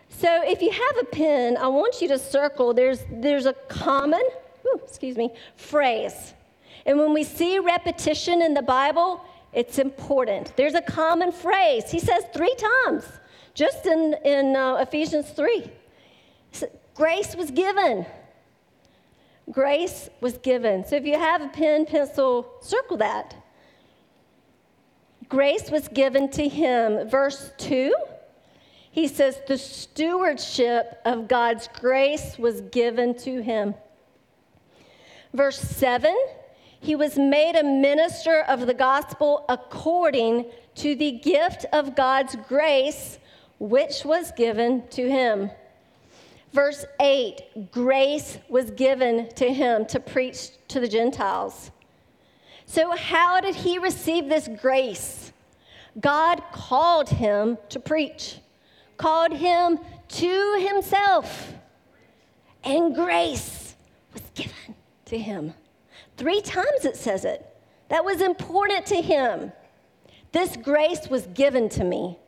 So 0.08 0.42
if 0.44 0.62
you 0.62 0.70
have 0.70 0.96
a 1.00 1.04
pen, 1.04 1.56
I 1.56 1.68
want 1.68 2.00
you 2.00 2.08
to 2.08 2.18
circle, 2.18 2.74
there's, 2.74 3.04
there's 3.10 3.46
a 3.46 3.52
common, 3.68 4.22
ooh, 4.66 4.80
excuse 4.82 5.16
me, 5.16 5.32
phrase. 5.56 6.34
And 6.86 6.98
when 6.98 7.12
we 7.12 7.24
see 7.24 7.58
repetition 7.58 8.42
in 8.42 8.54
the 8.54 8.62
Bible, 8.62 9.24
it's 9.52 9.78
important. 9.78 10.56
There's 10.56 10.74
a 10.74 10.82
common 10.82 11.32
phrase. 11.32 11.90
He 11.90 11.98
says 11.98 12.24
three 12.34 12.54
times, 12.84 13.04
just 13.54 13.86
in, 13.86 14.14
in 14.24 14.56
uh, 14.56 14.76
Ephesians 14.76 15.30
3. 15.30 15.70
Grace 16.94 17.36
was 17.36 17.50
given. 17.50 18.06
Grace 19.50 20.10
was 20.20 20.36
given. 20.38 20.84
So 20.84 20.96
if 20.96 21.06
you 21.06 21.18
have 21.18 21.42
a 21.42 21.48
pen, 21.48 21.86
pencil, 21.86 22.54
circle 22.60 22.96
that. 22.98 23.34
Grace 25.28 25.70
was 25.70 25.88
given 25.88 26.30
to 26.30 26.48
him. 26.48 27.08
Verse 27.08 27.52
2, 27.58 27.94
he 28.98 29.06
says, 29.06 29.40
The 29.46 29.58
stewardship 29.58 31.00
of 31.04 31.28
God's 31.28 31.68
grace 31.78 32.36
was 32.36 32.62
given 32.62 33.14
to 33.18 33.40
him. 33.40 33.76
Verse 35.32 35.60
7 35.60 36.16
He 36.80 36.96
was 36.96 37.16
made 37.16 37.54
a 37.54 37.62
minister 37.62 38.40
of 38.40 38.66
the 38.66 38.74
gospel 38.74 39.44
according 39.48 40.46
to 40.76 40.96
the 40.96 41.12
gift 41.12 41.64
of 41.72 41.94
God's 41.94 42.34
grace, 42.48 43.20
which 43.60 44.04
was 44.04 44.32
given 44.32 44.88
to 44.88 45.08
him. 45.08 45.52
Verse 46.52 46.84
8 46.98 47.70
Grace 47.70 48.38
was 48.48 48.72
given 48.72 49.28
to 49.36 49.52
him 49.52 49.86
to 49.86 50.00
preach 50.00 50.50
to 50.66 50.80
the 50.80 50.88
Gentiles. 50.88 51.70
So, 52.66 52.90
how 52.96 53.40
did 53.40 53.54
he 53.54 53.78
receive 53.78 54.28
this 54.28 54.48
grace? 54.60 55.32
God 56.00 56.42
called 56.50 57.08
him 57.10 57.58
to 57.68 57.78
preach, 57.78 58.40
called 58.98 59.32
him 59.32 59.78
to 60.08 60.66
himself, 60.68 61.54
and 62.62 62.94
grace 62.94 63.74
was 64.12 64.22
given 64.34 64.74
to 65.06 65.18
him. 65.18 65.54
Three 66.16 66.42
times 66.42 66.84
it 66.84 66.96
says 66.96 67.24
it. 67.24 67.46
That 67.88 68.04
was 68.04 68.20
important 68.20 68.84
to 68.86 69.00
him. 69.00 69.52
This 70.32 70.56
grace 70.56 71.08
was 71.08 71.26
given 71.28 71.68
to 71.70 71.84
me. 71.84 72.18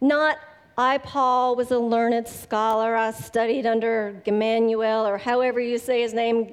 Not, 0.00 0.38
I, 0.76 0.98
Paul, 0.98 1.54
was 1.54 1.70
a 1.70 1.78
learned 1.78 2.26
scholar. 2.26 2.96
I 2.96 3.10
studied 3.12 3.66
under 3.66 4.20
Gamaliel, 4.24 5.06
or 5.06 5.18
however 5.18 5.60
you 5.60 5.78
say 5.78 6.00
his 6.02 6.14
name, 6.14 6.52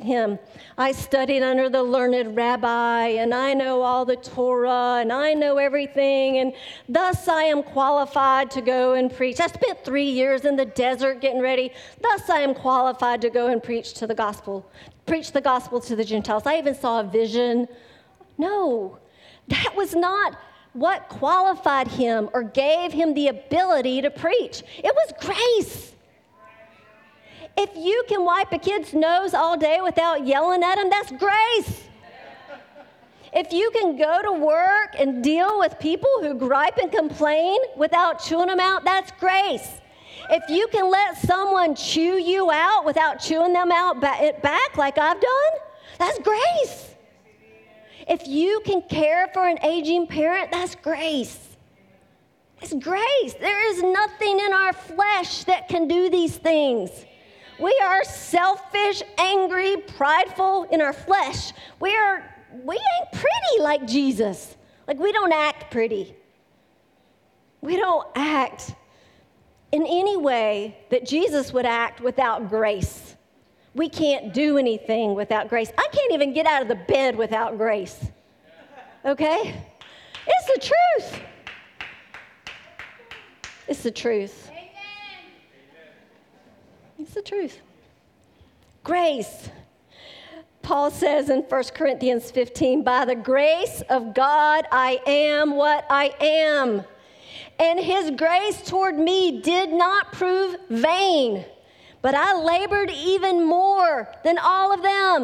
him. 0.00 0.38
I 0.76 0.92
studied 0.92 1.42
under 1.42 1.68
the 1.68 1.82
learned 1.82 2.36
rabbi, 2.36 3.06
and 3.06 3.34
I 3.34 3.54
know 3.54 3.82
all 3.82 4.04
the 4.04 4.16
Torah, 4.16 4.98
and 5.00 5.12
I 5.12 5.34
know 5.34 5.58
everything, 5.58 6.38
and 6.38 6.52
thus 6.88 7.28
I 7.28 7.44
am 7.44 7.62
qualified 7.62 8.50
to 8.52 8.60
go 8.60 8.94
and 8.94 9.12
preach. 9.12 9.40
I 9.40 9.46
spent 9.46 9.84
three 9.84 10.08
years 10.10 10.44
in 10.44 10.56
the 10.56 10.66
desert 10.66 11.20
getting 11.20 11.40
ready. 11.40 11.72
Thus 12.00 12.30
I 12.30 12.40
am 12.40 12.54
qualified 12.54 13.20
to 13.22 13.30
go 13.30 13.48
and 13.48 13.62
preach 13.62 13.94
to 13.94 14.06
the 14.06 14.14
gospel, 14.14 14.70
preach 15.06 15.32
the 15.32 15.40
gospel 15.40 15.80
to 15.82 15.96
the 15.96 16.04
Gentiles. 16.04 16.44
I 16.46 16.58
even 16.58 16.74
saw 16.74 17.00
a 17.00 17.04
vision. 17.04 17.66
No, 18.38 18.98
that 19.48 19.74
was 19.76 19.94
not 19.94 20.38
what 20.74 21.08
qualified 21.08 21.88
him 21.88 22.28
or 22.32 22.42
gave 22.42 22.92
him 22.92 23.14
the 23.14 23.28
ability 23.28 24.02
to 24.02 24.10
preach. 24.10 24.62
It 24.78 24.94
was 24.94 25.12
grace. 25.20 25.94
If 27.60 27.70
you 27.74 28.04
can 28.06 28.24
wipe 28.24 28.52
a 28.52 28.58
kid's 28.58 28.94
nose 28.94 29.34
all 29.34 29.56
day 29.56 29.80
without 29.82 30.24
yelling 30.24 30.62
at 30.62 30.78
him, 30.78 30.88
that's 30.88 31.10
grace. 31.10 31.88
If 33.32 33.52
you 33.52 33.72
can 33.72 33.96
go 33.96 34.22
to 34.22 34.32
work 34.32 34.94
and 34.96 35.24
deal 35.24 35.58
with 35.58 35.76
people 35.80 36.08
who 36.20 36.34
gripe 36.34 36.78
and 36.78 36.92
complain 36.92 37.58
without 37.76 38.22
chewing 38.22 38.46
them 38.46 38.60
out, 38.60 38.84
that's 38.84 39.10
grace. 39.18 39.80
If 40.30 40.48
you 40.48 40.68
can 40.68 40.88
let 40.88 41.18
someone 41.18 41.74
chew 41.74 42.20
you 42.20 42.48
out 42.52 42.84
without 42.84 43.18
chewing 43.18 43.52
them 43.52 43.72
out 43.72 44.00
back 44.00 44.76
like 44.76 44.96
I've 44.96 45.20
done, 45.20 45.52
that's 45.98 46.18
grace. 46.20 46.94
If 48.08 48.28
you 48.28 48.62
can 48.64 48.82
care 48.82 49.28
for 49.34 49.48
an 49.48 49.58
aging 49.64 50.06
parent, 50.06 50.52
that's 50.52 50.76
grace. 50.76 51.56
It's 52.62 52.72
grace. 52.72 53.34
There 53.40 53.68
is 53.72 53.82
nothing 53.82 54.38
in 54.38 54.52
our 54.52 54.72
flesh 54.72 55.42
that 55.44 55.68
can 55.68 55.88
do 55.88 56.08
these 56.08 56.36
things. 56.36 56.90
We 57.58 57.76
are 57.82 58.04
selfish, 58.04 59.02
angry, 59.18 59.78
prideful 59.78 60.64
in 60.70 60.80
our 60.80 60.92
flesh. 60.92 61.52
We 61.80 61.94
are 61.96 62.24
we 62.64 62.74
ain't 62.74 63.12
pretty 63.12 63.62
like 63.62 63.86
Jesus. 63.86 64.56
Like 64.86 64.98
we 64.98 65.12
don't 65.12 65.32
act 65.32 65.70
pretty. 65.70 66.14
We 67.60 67.76
don't 67.76 68.06
act 68.14 68.74
in 69.72 69.82
any 69.82 70.16
way 70.16 70.78
that 70.90 71.06
Jesus 71.06 71.52
would 71.52 71.66
act 71.66 72.00
without 72.00 72.48
grace. 72.48 73.16
We 73.74 73.88
can't 73.88 74.32
do 74.32 74.56
anything 74.56 75.14
without 75.14 75.48
grace. 75.48 75.70
I 75.76 75.88
can't 75.92 76.12
even 76.12 76.32
get 76.32 76.46
out 76.46 76.62
of 76.62 76.68
the 76.68 76.76
bed 76.76 77.16
without 77.16 77.56
grace. 77.56 77.96
Okay? 79.04 79.62
It's 80.26 80.52
the 80.54 80.74
truth. 81.00 81.22
It's 83.68 83.82
the 83.82 83.90
truth. 83.90 84.47
It's 87.08 87.14
the 87.14 87.22
truth. 87.22 87.58
Grace. 88.84 89.48
Paul 90.60 90.90
says 90.90 91.30
in 91.30 91.40
1 91.40 91.64
Corinthians 91.74 92.30
15, 92.30 92.84
by 92.84 93.06
the 93.06 93.14
grace 93.14 93.82
of 93.88 94.12
God, 94.12 94.66
I 94.70 95.00
am 95.06 95.56
what 95.56 95.86
I 95.88 96.14
am. 96.20 96.84
And 97.58 97.80
his 97.80 98.10
grace 98.10 98.60
toward 98.60 98.98
me 98.98 99.40
did 99.40 99.70
not 99.70 100.12
prove 100.12 100.56
vain. 100.68 101.46
But 102.02 102.14
I 102.14 102.34
labored 102.34 102.90
even 102.90 103.42
more 103.42 104.06
than 104.22 104.36
all 104.36 104.74
of 104.74 104.82
them. 104.82 105.22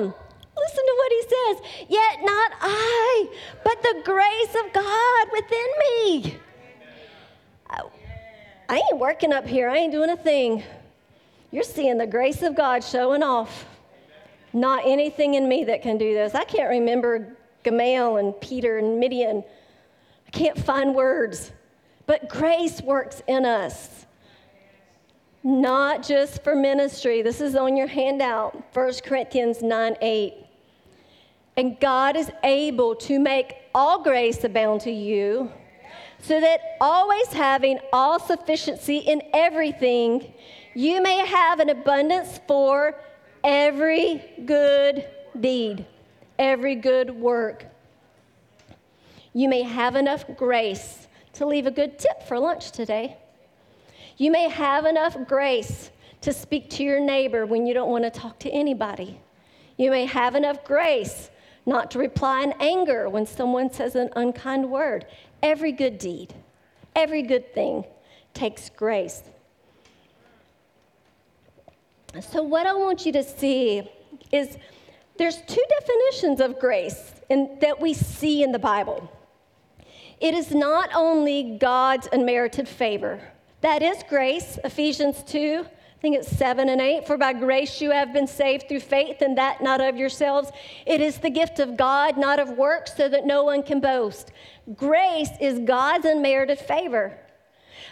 Listen 0.56 0.84
to 0.86 0.94
what 0.96 1.12
he 1.12 1.22
says. 1.22 1.86
Yet 1.90 2.20
not 2.22 2.52
I, 2.62 3.28
but 3.62 3.82
the 3.82 4.00
grace 4.06 4.54
of 4.64 4.72
God 4.72 5.26
within 5.32 5.66
me. 5.80 6.38
I, 7.68 7.80
I 8.70 8.76
ain't 8.76 8.98
working 8.98 9.34
up 9.34 9.46
here, 9.46 9.68
I 9.68 9.76
ain't 9.76 9.92
doing 9.92 10.08
a 10.08 10.16
thing. 10.16 10.64
You're 11.54 11.62
seeing 11.62 11.98
the 11.98 12.06
grace 12.06 12.42
of 12.42 12.56
God 12.56 12.82
showing 12.82 13.22
off. 13.22 13.64
Not 14.52 14.82
anything 14.84 15.34
in 15.34 15.48
me 15.48 15.64
that 15.64 15.82
can 15.82 15.96
do 15.96 16.12
this. 16.12 16.34
I 16.34 16.44
can't 16.44 16.68
remember 16.68 17.36
Gamaliel 17.62 18.16
and 18.16 18.38
Peter 18.40 18.78
and 18.78 18.98
Midian. 18.98 19.44
I 20.26 20.30
can't 20.30 20.58
find 20.58 20.94
words. 20.94 21.52
But 22.06 22.28
grace 22.28 22.82
works 22.82 23.22
in 23.26 23.46
us 23.46 24.04
not 25.44 26.02
just 26.02 26.42
for 26.42 26.56
ministry. 26.56 27.20
This 27.20 27.40
is 27.40 27.54
on 27.54 27.76
your 27.76 27.86
handout, 27.86 28.74
1 28.74 28.92
Corinthians 29.04 29.62
9 29.62 29.96
8. 30.00 30.34
And 31.56 31.78
God 31.78 32.16
is 32.16 32.30
able 32.42 32.96
to 32.96 33.20
make 33.20 33.54
all 33.74 34.02
grace 34.02 34.42
abound 34.42 34.80
to 34.80 34.90
you, 34.90 35.52
so 36.18 36.40
that 36.40 36.60
always 36.80 37.28
having 37.28 37.78
all 37.92 38.18
sufficiency 38.18 38.98
in 38.98 39.22
everything, 39.32 40.32
you 40.74 41.00
may 41.02 41.24
have 41.26 41.60
an 41.60 41.70
abundance 41.70 42.40
for 42.46 42.94
every 43.42 44.22
good 44.44 45.06
deed, 45.40 45.86
every 46.38 46.74
good 46.74 47.10
work. 47.10 47.66
You 49.32 49.48
may 49.48 49.62
have 49.62 49.96
enough 49.96 50.24
grace 50.36 51.08
to 51.34 51.46
leave 51.46 51.66
a 51.66 51.70
good 51.70 51.98
tip 51.98 52.22
for 52.22 52.38
lunch 52.38 52.70
today. 52.70 53.16
You 54.16 54.30
may 54.30 54.48
have 54.48 54.86
enough 54.86 55.16
grace 55.26 55.90
to 56.20 56.32
speak 56.32 56.70
to 56.70 56.84
your 56.84 57.00
neighbor 57.00 57.44
when 57.46 57.66
you 57.66 57.74
don't 57.74 57.90
want 57.90 58.04
to 58.04 58.10
talk 58.10 58.38
to 58.40 58.50
anybody. 58.50 59.20
You 59.76 59.90
may 59.90 60.06
have 60.06 60.36
enough 60.36 60.64
grace 60.64 61.30
not 61.66 61.90
to 61.92 61.98
reply 61.98 62.42
in 62.42 62.54
anger 62.60 63.08
when 63.08 63.26
someone 63.26 63.72
says 63.72 63.94
an 63.94 64.10
unkind 64.16 64.70
word. 64.70 65.06
Every 65.42 65.72
good 65.72 65.98
deed, 65.98 66.34
every 66.94 67.22
good 67.22 67.52
thing 67.54 67.84
takes 68.32 68.70
grace. 68.70 69.22
So, 72.20 72.44
what 72.44 72.66
I 72.66 72.74
want 72.74 73.04
you 73.04 73.12
to 73.12 73.24
see 73.24 73.90
is 74.30 74.56
there's 75.18 75.38
two 75.48 75.64
definitions 75.80 76.40
of 76.40 76.60
grace 76.60 77.12
in, 77.28 77.58
that 77.60 77.80
we 77.80 77.92
see 77.92 78.42
in 78.42 78.52
the 78.52 78.58
Bible. 78.58 79.10
It 80.20 80.34
is 80.34 80.54
not 80.54 80.90
only 80.94 81.58
God's 81.58 82.08
unmerited 82.12 82.68
favor, 82.68 83.20
that 83.62 83.82
is 83.82 84.02
grace, 84.08 84.58
Ephesians 84.62 85.24
2. 85.24 85.64
I 85.66 86.00
think 86.00 86.16
it's 86.16 86.36
7 86.36 86.68
and 86.68 86.80
8. 86.80 87.06
For 87.06 87.16
by 87.16 87.32
grace 87.32 87.80
you 87.80 87.90
have 87.90 88.12
been 88.12 88.26
saved 88.26 88.68
through 88.68 88.80
faith, 88.80 89.20
and 89.20 89.36
that 89.36 89.62
not 89.62 89.80
of 89.80 89.96
yourselves. 89.96 90.50
It 90.86 91.00
is 91.00 91.18
the 91.18 91.30
gift 91.30 91.58
of 91.58 91.76
God, 91.76 92.16
not 92.16 92.38
of 92.38 92.50
works, 92.50 92.96
so 92.96 93.08
that 93.08 93.26
no 93.26 93.42
one 93.42 93.62
can 93.62 93.80
boast. 93.80 94.30
Grace 94.76 95.30
is 95.40 95.58
God's 95.60 96.04
unmerited 96.04 96.58
favor. 96.58 97.18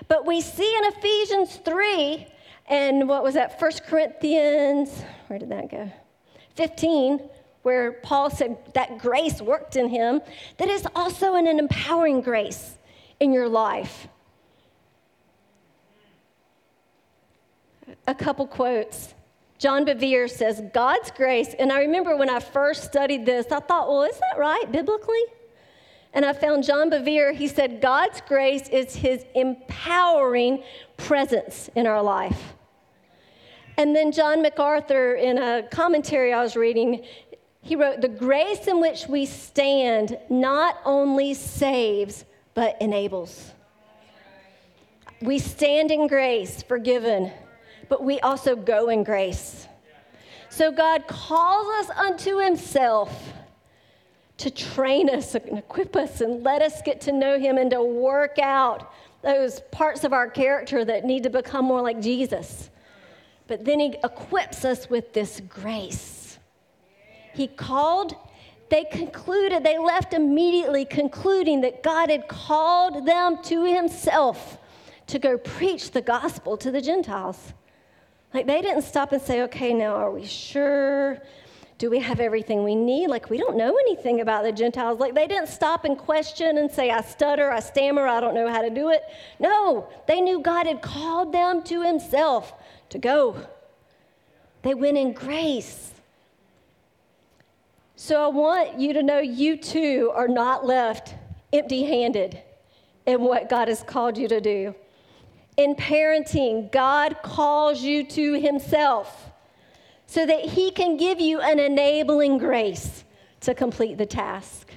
But 0.09 0.27
we 0.27 0.41
see 0.41 0.77
in 0.77 0.85
Ephesians 0.93 1.57
3, 1.65 2.27
and 2.69 3.09
what 3.09 3.23
was 3.23 3.35
that, 3.35 3.61
1 3.61 3.73
Corinthians, 3.87 5.03
where 5.27 5.39
did 5.39 5.51
that 5.51 5.71
go? 5.71 5.91
15, 6.55 7.21
where 7.63 7.93
Paul 7.93 8.31
said 8.31 8.57
that 8.75 8.99
grace 8.99 9.41
worked 9.41 9.77
in 9.77 9.89
him, 9.89 10.21
that 10.59 10.69
is 10.69 10.87
also 10.95 11.35
an 11.35 11.47
empowering 11.47 12.21
grace 12.21 12.79
in 13.21 13.33
your 13.33 13.49
life. 13.49 14.09
a 18.07 18.15
couple 18.15 18.47
quotes. 18.47 19.15
John 19.59 19.85
Bevere 19.85 20.29
says, 20.29 20.61
God's 20.75 21.11
grace, 21.13 21.55
and 21.59 21.73
I 21.73 21.81
remember 21.81 22.17
when 22.17 22.29
I 22.29 22.41
first 22.41 22.85
studied 22.85 23.25
this, 23.25 23.47
I 23.53 23.61
thought, 23.61 23.89
well, 23.89 24.03
is 24.03 24.19
that 24.19 24.39
right 24.39 24.71
biblically? 24.73 25.23
And 26.15 26.25
I 26.25 26.33
found 26.33 26.65
John 26.65 26.91
Bevere, 26.91 27.35
he 27.35 27.49
said, 27.49 27.81
God's 27.81 28.21
grace 28.23 28.69
is 28.69 28.95
his 28.95 29.25
empowering 29.35 30.63
presence 30.97 31.71
in 31.75 31.87
our 31.87 32.03
life. 32.03 32.55
And 33.79 33.97
then 33.97 34.13
John 34.13 34.43
MacArthur, 34.43 35.15
in 35.15 35.39
a 35.39 35.63
commentary 35.71 36.33
I 36.33 36.43
was 36.43 36.55
reading, 36.55 37.05
he 37.63 37.77
wrote, 37.77 38.03
The 38.03 38.09
grace 38.09 38.67
in 38.67 38.81
which 38.81 39.07
we 39.09 39.25
stand 39.25 40.19
not 40.29 40.79
only 40.85 41.33
saves, 41.33 42.27
but 42.55 42.77
enables. 42.81 43.53
We 45.23 45.39
stand 45.39 45.91
in 45.91 46.09
grace, 46.09 46.63
forgiven, 46.63 47.33
but 47.89 48.05
we 48.05 48.21
also 48.21 48.57
go 48.57 48.91
in 48.91 49.05
grace. 49.05 49.69
So 50.51 50.71
God 50.71 51.07
calls 51.07 51.89
us 51.89 51.97
unto 51.97 52.39
Himself 52.39 53.33
to 54.43 54.51
train 54.51 55.09
us 55.09 55.37
and 55.37 55.57
equip 55.57 55.95
us 55.95 56.21
and 56.21 56.43
let 56.43 56.63
us 56.63 56.83
get 56.83 57.01
to 57.03 57.13
know 57.13 57.39
Him 57.39 57.59
and 57.59 57.71
to 57.71 57.83
work 57.83 58.41
out 58.41 58.93
those 59.23 59.61
parts 59.71 60.03
of 60.03 60.13
our 60.13 60.29
character 60.29 60.85
that 60.85 61.05
need 61.05 61.23
to 61.23 61.31
become 61.31 61.65
more 61.65 61.81
like 61.81 62.01
Jesus. 62.01 62.69
But 63.47 63.65
then 63.65 63.79
He 63.79 63.95
equips 64.03 64.65
us 64.65 64.91
with 64.91 65.13
this 65.13 65.41
grace. 65.49 66.39
He 67.35 67.47
called, 67.47 68.17
they 68.69 68.85
concluded, 68.85 69.63
they 69.63 69.79
left 69.79 70.13
immediately 70.13 70.85
concluding 70.85 71.61
that 71.61 71.85
God 71.85 72.11
had 72.11 72.27
called 72.27 73.07
them 73.07 73.41
to 73.45 73.65
Himself 73.65 74.59
to 75.07 75.21
go 75.21 75.39
preach 75.39 75.93
the 75.93 76.03
gospel 76.03 76.57
to 76.57 76.73
the 76.73 76.81
Gentiles. 76.81 77.53
Like 78.35 78.49
they 78.49 78.61
didn't 78.61 78.83
stop 78.83 79.13
and 79.13 79.23
say, 79.23 79.43
okay, 79.43 79.73
now 79.73 79.95
are 79.95 80.11
we 80.11 80.27
sure? 80.27 81.23
Do 81.83 81.91
we 81.91 81.99
have 81.99 82.21
everything 82.21 82.63
we 82.63 82.77
need? 82.77 83.09
Like 83.09 83.29
we 83.29 83.39
don't 83.39 83.57
know 83.57 83.77
anything 83.77 84.21
about 84.21 84.45
the 84.45 84.53
Gentiles. 84.53 85.01
Like 85.01 85.17
they 85.17 85.27
didn't 85.27 85.49
stop 85.49 85.85
and 85.85 85.99
question 85.99 86.59
and 86.59 86.71
say, 86.71 86.91
I 86.91 87.01
stutter, 87.01 87.51
I 87.51 87.59
stammer, 87.59 88.07
I 88.07 88.21
don't 88.21 88.37
know 88.37 88.49
how 88.49 88.63
to 88.63 88.71
do 88.71 88.91
it. 88.91 89.03
No, 89.41 89.89
they 90.07 90.21
knew 90.21 90.41
God 90.41 90.69
had 90.69 90.81
called 90.81 91.33
them 91.33 91.61
to 91.65 91.83
Himself 91.83 92.53
to 92.91 92.99
go. 92.99 93.37
They 94.63 94.75
went 94.75 94.97
in 94.97 95.13
grace. 95.13 95.91
So 97.97 98.27
I 98.27 98.29
want 98.29 98.79
you 98.79 98.93
to 98.93 99.03
know 99.03 99.19
you 99.19 99.57
too 99.57 100.13
are 100.15 100.29
not 100.29 100.65
left 100.65 101.17
empty 101.53 101.83
handed 101.83 102.41
in 103.07 103.23
what 103.23 103.51
God 103.51 103.67
has 103.67 103.83
called 103.83 104.17
you 104.17 104.29
to 104.29 104.41
do. 104.41 104.77
In 105.57 105.75
parenting, 105.75 106.71
God 106.71 107.17
calls 107.25 107.83
you 107.83 108.05
to 108.05 108.35
Himself 108.35 109.32
so 110.13 110.27
that 110.27 110.45
He 110.45 110.71
can 110.71 110.99
give 110.99 111.23
you 111.23 111.41
an 111.41 111.59
enabling 111.59 112.37
grace 112.37 113.05
to 113.41 113.55
complete 113.55 113.97
the 113.97 114.05
task. 114.05 114.71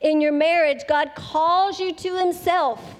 In 0.00 0.20
your 0.20 0.32
marriage, 0.32 0.80
God 0.88 1.12
calls 1.14 1.78
you 1.78 1.92
to 1.92 2.16
Himself 2.18 2.96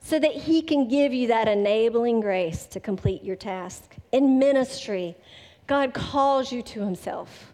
so 0.00 0.18
that 0.18 0.32
He 0.32 0.62
can 0.62 0.88
give 0.88 1.12
you 1.12 1.28
that 1.28 1.48
enabling 1.48 2.22
grace 2.22 2.64
to 2.68 2.80
complete 2.80 3.22
your 3.22 3.36
task. 3.36 3.94
In 4.10 4.38
ministry, 4.38 5.14
God 5.66 5.92
calls 5.92 6.50
you 6.50 6.62
to 6.62 6.80
Himself 6.80 7.52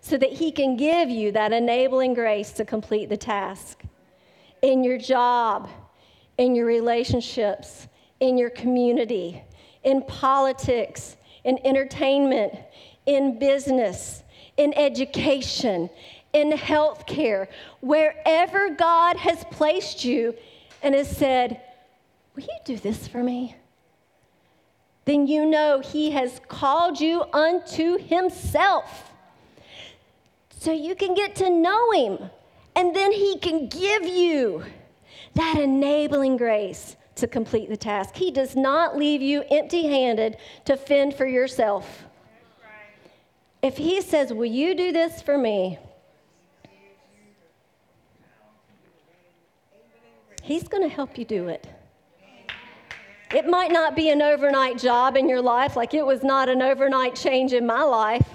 so 0.00 0.16
that 0.16 0.30
He 0.30 0.52
can 0.52 0.76
give 0.76 1.10
you 1.10 1.32
that 1.32 1.52
enabling 1.52 2.14
grace 2.14 2.52
to 2.52 2.64
complete 2.64 3.08
the 3.08 3.16
task. 3.16 3.82
In 4.62 4.84
your 4.84 4.96
job, 4.96 5.68
in 6.36 6.54
your 6.54 6.66
relationships, 6.66 7.88
in 8.20 8.38
your 8.38 8.50
community, 8.50 9.42
in 9.82 10.02
politics, 10.02 11.16
in 11.48 11.58
entertainment, 11.64 12.52
in 13.06 13.38
business, 13.38 14.22
in 14.58 14.74
education, 14.74 15.88
in 16.34 16.50
healthcare, 16.50 17.48
wherever 17.80 18.68
God 18.68 19.16
has 19.16 19.44
placed 19.50 20.04
you 20.04 20.34
and 20.82 20.94
has 20.94 21.08
said, 21.16 21.62
Will 22.36 22.42
you 22.42 22.58
do 22.66 22.76
this 22.76 23.08
for 23.08 23.24
me? 23.24 23.56
Then 25.06 25.26
you 25.26 25.46
know 25.46 25.80
He 25.80 26.10
has 26.10 26.38
called 26.48 27.00
you 27.00 27.24
unto 27.32 27.96
Himself. 27.96 29.10
So 30.50 30.70
you 30.70 30.94
can 30.94 31.14
get 31.14 31.34
to 31.36 31.48
know 31.48 31.92
Him, 31.92 32.30
and 32.76 32.94
then 32.94 33.10
He 33.10 33.38
can 33.38 33.68
give 33.68 34.04
you 34.04 34.64
that 35.32 35.58
enabling 35.58 36.36
grace 36.36 36.94
to 37.18 37.26
complete 37.26 37.68
the 37.68 37.76
task. 37.76 38.16
He 38.16 38.30
does 38.30 38.56
not 38.56 38.96
leave 38.96 39.22
you 39.22 39.44
empty 39.50 39.86
handed 39.86 40.36
to 40.64 40.76
fend 40.76 41.14
for 41.14 41.26
yourself. 41.26 42.04
If 43.62 43.76
He 43.76 44.00
says, 44.00 44.32
Will 44.32 44.46
you 44.46 44.74
do 44.74 44.92
this 44.92 45.22
for 45.22 45.36
me? 45.36 45.78
He's 50.42 50.66
going 50.66 50.82
to 50.82 50.88
help 50.88 51.18
you 51.18 51.26
do 51.26 51.48
it. 51.48 51.66
It 53.34 53.46
might 53.46 53.70
not 53.70 53.94
be 53.94 54.08
an 54.08 54.22
overnight 54.22 54.78
job 54.78 55.14
in 55.14 55.28
your 55.28 55.42
life, 55.42 55.76
like 55.76 55.92
it 55.92 56.06
was 56.06 56.22
not 56.22 56.48
an 56.48 56.62
overnight 56.62 57.14
change 57.14 57.52
in 57.52 57.66
my 57.66 57.82
life. 57.82 58.26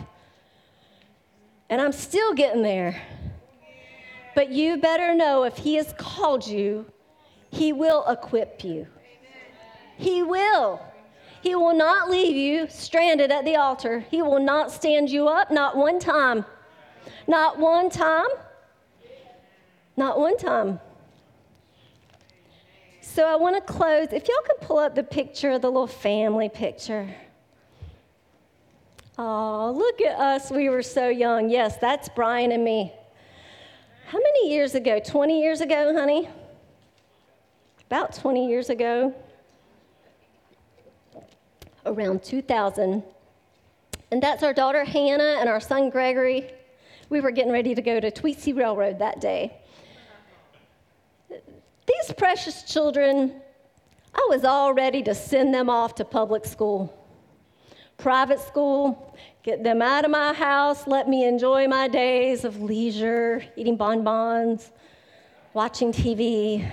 And 1.72 1.82
I'm 1.82 1.92
still 1.92 2.36
getting 2.36 2.62
there. 2.62 3.02
But 4.36 4.52
you 4.52 4.78
better 4.78 5.16
know 5.16 5.44
if 5.44 5.58
He 5.58 5.76
has 5.76 5.94
called 5.98 6.46
you, 6.46 6.86
He 7.54 7.72
will 7.72 8.04
equip 8.08 8.64
you. 8.64 8.88
He 9.96 10.24
will. 10.24 10.82
He 11.42 11.54
will 11.54 11.76
not 11.76 12.10
leave 12.10 12.36
you 12.36 12.68
stranded 12.68 13.32
at 13.32 13.46
the 13.46 13.58
altar. 13.58 14.04
He 14.10 14.24
will 14.24 14.40
not 14.40 14.72
stand 14.72 15.08
you 15.12 15.28
up, 15.28 15.52
not 15.52 15.78
one 15.78 16.00
time. 16.00 16.46
Not 17.28 17.60
one 17.60 17.92
time. 17.92 18.26
Not 19.96 20.20
one 20.20 20.36
time. 20.36 20.80
So 23.02 23.24
I 23.28 23.36
want 23.36 23.56
to 23.56 23.74
close. 23.74 24.08
If 24.12 24.28
y'all 24.28 24.42
can 24.48 24.56
pull 24.62 24.80
up 24.80 24.96
the 24.96 25.04
picture, 25.04 25.60
the 25.60 25.70
little 25.70 25.86
family 25.86 26.50
picture. 26.50 27.14
Oh, 29.20 29.72
look 29.78 30.02
at 30.02 30.20
us. 30.20 30.50
We 30.50 30.70
were 30.70 30.82
so 30.82 31.08
young. 31.10 31.52
Yes, 31.52 31.78
that's 31.78 32.10
Brian 32.16 32.52
and 32.52 32.64
me. 32.64 32.92
How 34.08 34.18
many 34.18 34.50
years 34.50 34.74
ago? 34.74 35.00
20 35.06 35.40
years 35.40 35.62
ago, 35.62 35.94
honey? 35.94 36.28
About 37.94 38.16
20 38.16 38.48
years 38.48 38.72
ago. 38.72 39.14
Around 41.86 42.24
2000. 42.24 43.04
And 44.10 44.24
that's 44.24 44.42
our 44.42 44.52
daughter 44.52 44.84
Hannah 44.84 45.38
and 45.40 45.48
our 45.48 45.60
son 45.60 45.92
Gregory. 45.92 46.50
We 47.10 47.22
were 47.22 47.30
getting 47.30 47.52
ready 47.52 47.76
to 47.76 47.84
go 47.84 48.00
to 48.00 48.10
Tweetsie 48.10 48.58
Railroad 48.58 48.98
that 48.98 49.22
day. 49.22 49.60
These 51.30 52.16
precious 52.18 52.64
children, 52.64 53.40
I 54.16 54.26
was 54.28 54.44
all 54.44 54.74
ready 54.74 55.04
to 55.04 55.14
send 55.14 55.54
them 55.54 55.70
off 55.70 55.94
to 55.94 56.04
public 56.04 56.46
school, 56.46 56.92
private 58.00 58.40
school, 58.40 59.16
Get 59.44 59.64
them 59.64 59.82
out 59.82 60.04
of 60.04 60.10
my 60.10 60.34
house. 60.34 60.88
Let 60.88 61.10
me 61.10 61.28
enjoy 61.28 61.68
my 61.68 61.90
days 61.90 62.46
of 62.46 62.62
leisure, 62.62 63.44
eating 63.58 63.76
bonbons, 63.76 64.72
watching 65.54 65.92
TV. 65.92 66.66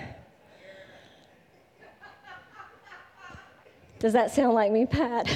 Does 4.01 4.15
that 4.15 4.31
sound 4.31 4.55
like 4.55 4.73
me, 4.73 4.87
Pat? 4.87 5.29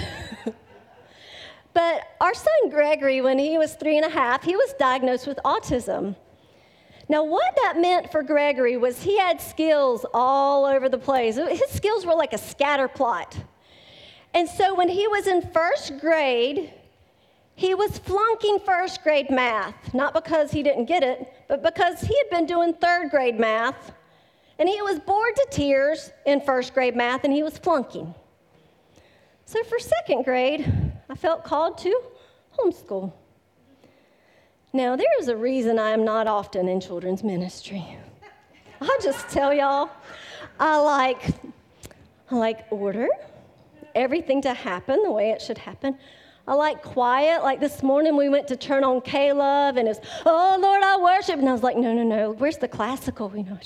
but 1.74 2.02
our 2.18 2.32
son 2.32 2.70
Gregory, 2.70 3.20
when 3.20 3.38
he 3.38 3.58
was 3.58 3.74
three 3.74 3.98
and 3.98 4.06
a 4.06 4.08
half, 4.08 4.42
he 4.42 4.56
was 4.56 4.74
diagnosed 4.78 5.26
with 5.26 5.38
autism. 5.44 6.16
Now, 7.10 7.24
what 7.24 7.54
that 7.56 7.78
meant 7.78 8.10
for 8.10 8.22
Gregory 8.22 8.78
was 8.78 9.02
he 9.02 9.18
had 9.18 9.38
skills 9.38 10.06
all 10.14 10.64
over 10.64 10.88
the 10.88 10.96
place. 10.96 11.36
His 11.36 11.68
skills 11.68 12.06
were 12.06 12.14
like 12.14 12.32
a 12.32 12.38
scatter 12.38 12.88
plot. 12.88 13.36
And 14.32 14.48
so 14.48 14.74
when 14.74 14.88
he 14.88 15.06
was 15.08 15.26
in 15.26 15.42
first 15.52 16.00
grade, 16.00 16.72
he 17.56 17.74
was 17.74 17.98
flunking 17.98 18.60
first 18.64 19.02
grade 19.02 19.30
math, 19.30 19.92
not 19.92 20.14
because 20.14 20.50
he 20.50 20.62
didn't 20.62 20.86
get 20.86 21.02
it, 21.02 21.30
but 21.48 21.62
because 21.62 22.00
he 22.00 22.16
had 22.16 22.30
been 22.30 22.46
doing 22.46 22.72
third 22.72 23.10
grade 23.10 23.38
math, 23.38 23.92
and 24.58 24.70
he 24.70 24.80
was 24.80 24.98
bored 25.00 25.36
to 25.36 25.46
tears 25.50 26.10
in 26.24 26.40
first 26.40 26.72
grade 26.72 26.96
math, 26.96 27.24
and 27.24 27.32
he 27.32 27.42
was 27.42 27.58
flunking. 27.58 28.14
So 29.46 29.62
for 29.64 29.78
second 29.78 30.24
grade, 30.24 30.72
I 31.08 31.14
felt 31.14 31.44
called 31.44 31.78
to 31.78 32.00
homeschool. 32.58 33.12
Now, 34.72 34.96
there 34.96 35.06
is 35.20 35.28
a 35.28 35.36
reason 35.36 35.78
I 35.78 35.90
am 35.90 36.04
not 36.04 36.26
often 36.26 36.66
in 36.68 36.80
children's 36.80 37.22
ministry. 37.22 37.96
I'll 38.80 39.00
just 39.00 39.28
tell 39.28 39.54
y'all, 39.54 39.90
I 40.58 40.78
like, 40.78 41.28
I 42.30 42.34
like 42.34 42.66
order, 42.70 43.06
everything 43.94 44.42
to 44.42 44.54
happen 44.54 45.02
the 45.04 45.12
way 45.12 45.30
it 45.30 45.40
should 45.40 45.58
happen. 45.58 45.96
I 46.48 46.54
like 46.54 46.82
quiet. 46.82 47.42
Like 47.42 47.60
this 47.60 47.82
morning, 47.82 48.16
we 48.16 48.28
went 48.28 48.48
to 48.48 48.56
turn 48.56 48.82
on 48.82 49.00
K-LOVE, 49.00 49.76
and 49.76 49.88
it's, 49.88 50.00
oh, 50.26 50.58
Lord, 50.60 50.82
I 50.82 50.96
worship. 50.96 51.38
And 51.38 51.48
I 51.48 51.52
was 51.52 51.62
like, 51.62 51.76
no, 51.76 51.94
no, 51.94 52.02
no. 52.02 52.32
Where's 52.32 52.58
the 52.58 52.68
classical? 52.68 53.32
You 53.34 53.44
know, 53.44 53.58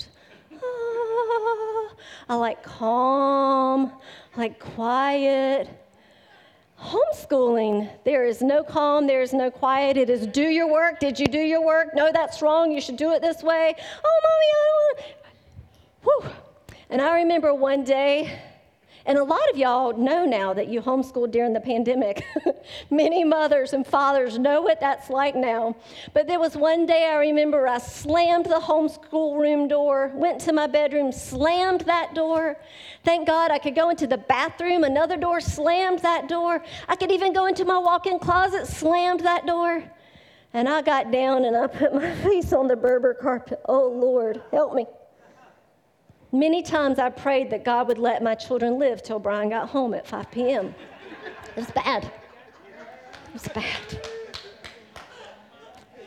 ah. 0.53 1.95
I 2.29 2.35
like 2.35 2.63
calm. 2.63 3.91
Like 4.35 4.59
quiet. 4.59 5.69
Homeschooling, 6.79 7.89
there 8.05 8.23
is 8.23 8.41
no 8.41 8.63
calm, 8.63 9.05
there 9.05 9.21
is 9.21 9.33
no 9.33 9.51
quiet. 9.51 9.97
It 9.97 10.09
is 10.09 10.25
do 10.27 10.43
your 10.43 10.71
work. 10.71 10.99
Did 10.99 11.19
you 11.19 11.25
do 11.25 11.39
your 11.39 11.65
work? 11.65 11.89
No, 11.93 12.11
that's 12.11 12.41
wrong. 12.41 12.71
You 12.71 12.79
should 12.79 12.95
do 12.95 13.11
it 13.11 13.21
this 13.21 13.43
way. 13.43 13.75
Oh, 14.03 14.19
mommy, 14.23 14.45
I 14.53 14.63
don't 14.65 14.81
want. 14.81 15.15
Whew. 16.03 16.75
And 16.89 17.01
I 17.01 17.17
remember 17.17 17.53
one 17.53 17.83
day 17.83 18.39
And 19.09 19.17
a 19.17 19.23
lot 19.23 19.41
of 19.51 19.57
y'all 19.57 19.97
know 19.97 20.23
now 20.23 20.53
that 20.53 20.67
you 20.67 20.81
homeschooled 20.81 21.31
during 21.31 21.51
the 21.51 21.59
pandemic. 21.59 22.23
Many 22.91 23.23
mothers 23.23 23.73
and 23.73 23.85
fathers 23.85 24.37
know 24.37 24.61
what 24.61 24.79
that's 24.79 25.09
like 25.09 25.33
now. 25.33 25.75
But 26.13 26.27
there 26.27 26.39
was 26.39 26.55
one 26.55 26.85
day 26.85 27.09
I 27.09 27.15
remember 27.15 27.67
I 27.67 27.79
slammed 27.79 28.45
the 28.45 28.59
homeschool 28.59 29.35
room 29.35 29.67
door, 29.67 30.11
went 30.13 30.39
to 30.41 30.53
my 30.53 30.67
bedroom, 30.67 31.11
slammed 31.11 31.81
that 31.81 32.13
door. 32.13 32.55
Thank 33.03 33.25
God 33.25 33.49
I 33.49 33.57
could 33.57 33.73
go 33.73 33.89
into 33.89 34.05
the 34.05 34.19
bathroom, 34.19 34.83
another 34.83 35.17
door, 35.17 35.41
slammed 35.41 36.03
that 36.03 36.27
door. 36.27 36.63
I 36.87 36.95
could 36.95 37.11
even 37.11 37.33
go 37.33 37.47
into 37.47 37.65
my 37.65 37.79
walk 37.79 38.05
in 38.05 38.19
closet, 38.19 38.67
slammed 38.67 39.21
that 39.21 39.47
door. 39.47 39.83
And 40.53 40.69
I 40.69 40.83
got 40.83 41.11
down 41.11 41.45
and 41.45 41.57
I 41.57 41.65
put 41.65 41.95
my 41.95 42.13
face 42.23 42.53
on 42.53 42.67
the 42.67 42.75
Berber 42.75 43.15
carpet. 43.15 43.59
Oh, 43.67 43.89
Lord, 43.89 44.43
help 44.51 44.75
me. 44.75 44.85
Many 46.31 46.61
times 46.61 46.99
I 46.99 47.09
prayed 47.09 47.49
that 47.49 47.65
God 47.65 47.87
would 47.87 47.97
let 47.97 48.21
my 48.21 48.35
children 48.35 48.77
live 48.77 49.01
till 49.01 49.17
Brian 49.17 49.49
got 49.49 49.69
home 49.69 49.95
at 49.95 50.05
5 50.05 50.29
p.m. 50.29 50.75
It 51.55 51.59
was 51.59 51.71
bad. 51.71 52.03
It 52.03 53.33
was 53.33 53.47
bad. 53.47 54.07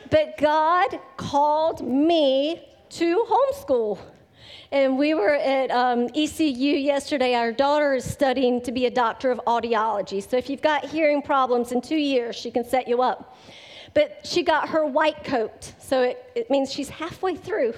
But 0.09 0.37
God 0.37 0.99
called 1.17 1.85
me 1.85 2.69
to 2.91 3.25
homeschool. 3.27 3.99
And 4.71 4.97
we 4.97 5.13
were 5.13 5.35
at 5.35 5.69
um, 5.71 6.07
ECU 6.15 6.71
yesterday. 6.77 7.35
Our 7.35 7.51
daughter 7.51 7.93
is 7.93 8.09
studying 8.09 8.61
to 8.61 8.71
be 8.71 8.85
a 8.85 8.91
doctor 8.91 9.29
of 9.29 9.41
audiology. 9.45 10.27
So 10.27 10.37
if 10.37 10.49
you've 10.49 10.61
got 10.61 10.85
hearing 10.85 11.21
problems 11.21 11.73
in 11.73 11.81
two 11.81 11.97
years, 11.97 12.35
she 12.35 12.49
can 12.49 12.63
set 12.63 12.87
you 12.87 13.01
up. 13.01 13.37
But 13.93 14.21
she 14.23 14.41
got 14.41 14.69
her 14.69 14.85
white 14.85 15.23
coat, 15.23 15.73
so 15.77 16.01
it, 16.01 16.31
it 16.33 16.49
means 16.49 16.71
she's 16.71 16.89
halfway 16.89 17.35
through. 17.35 17.73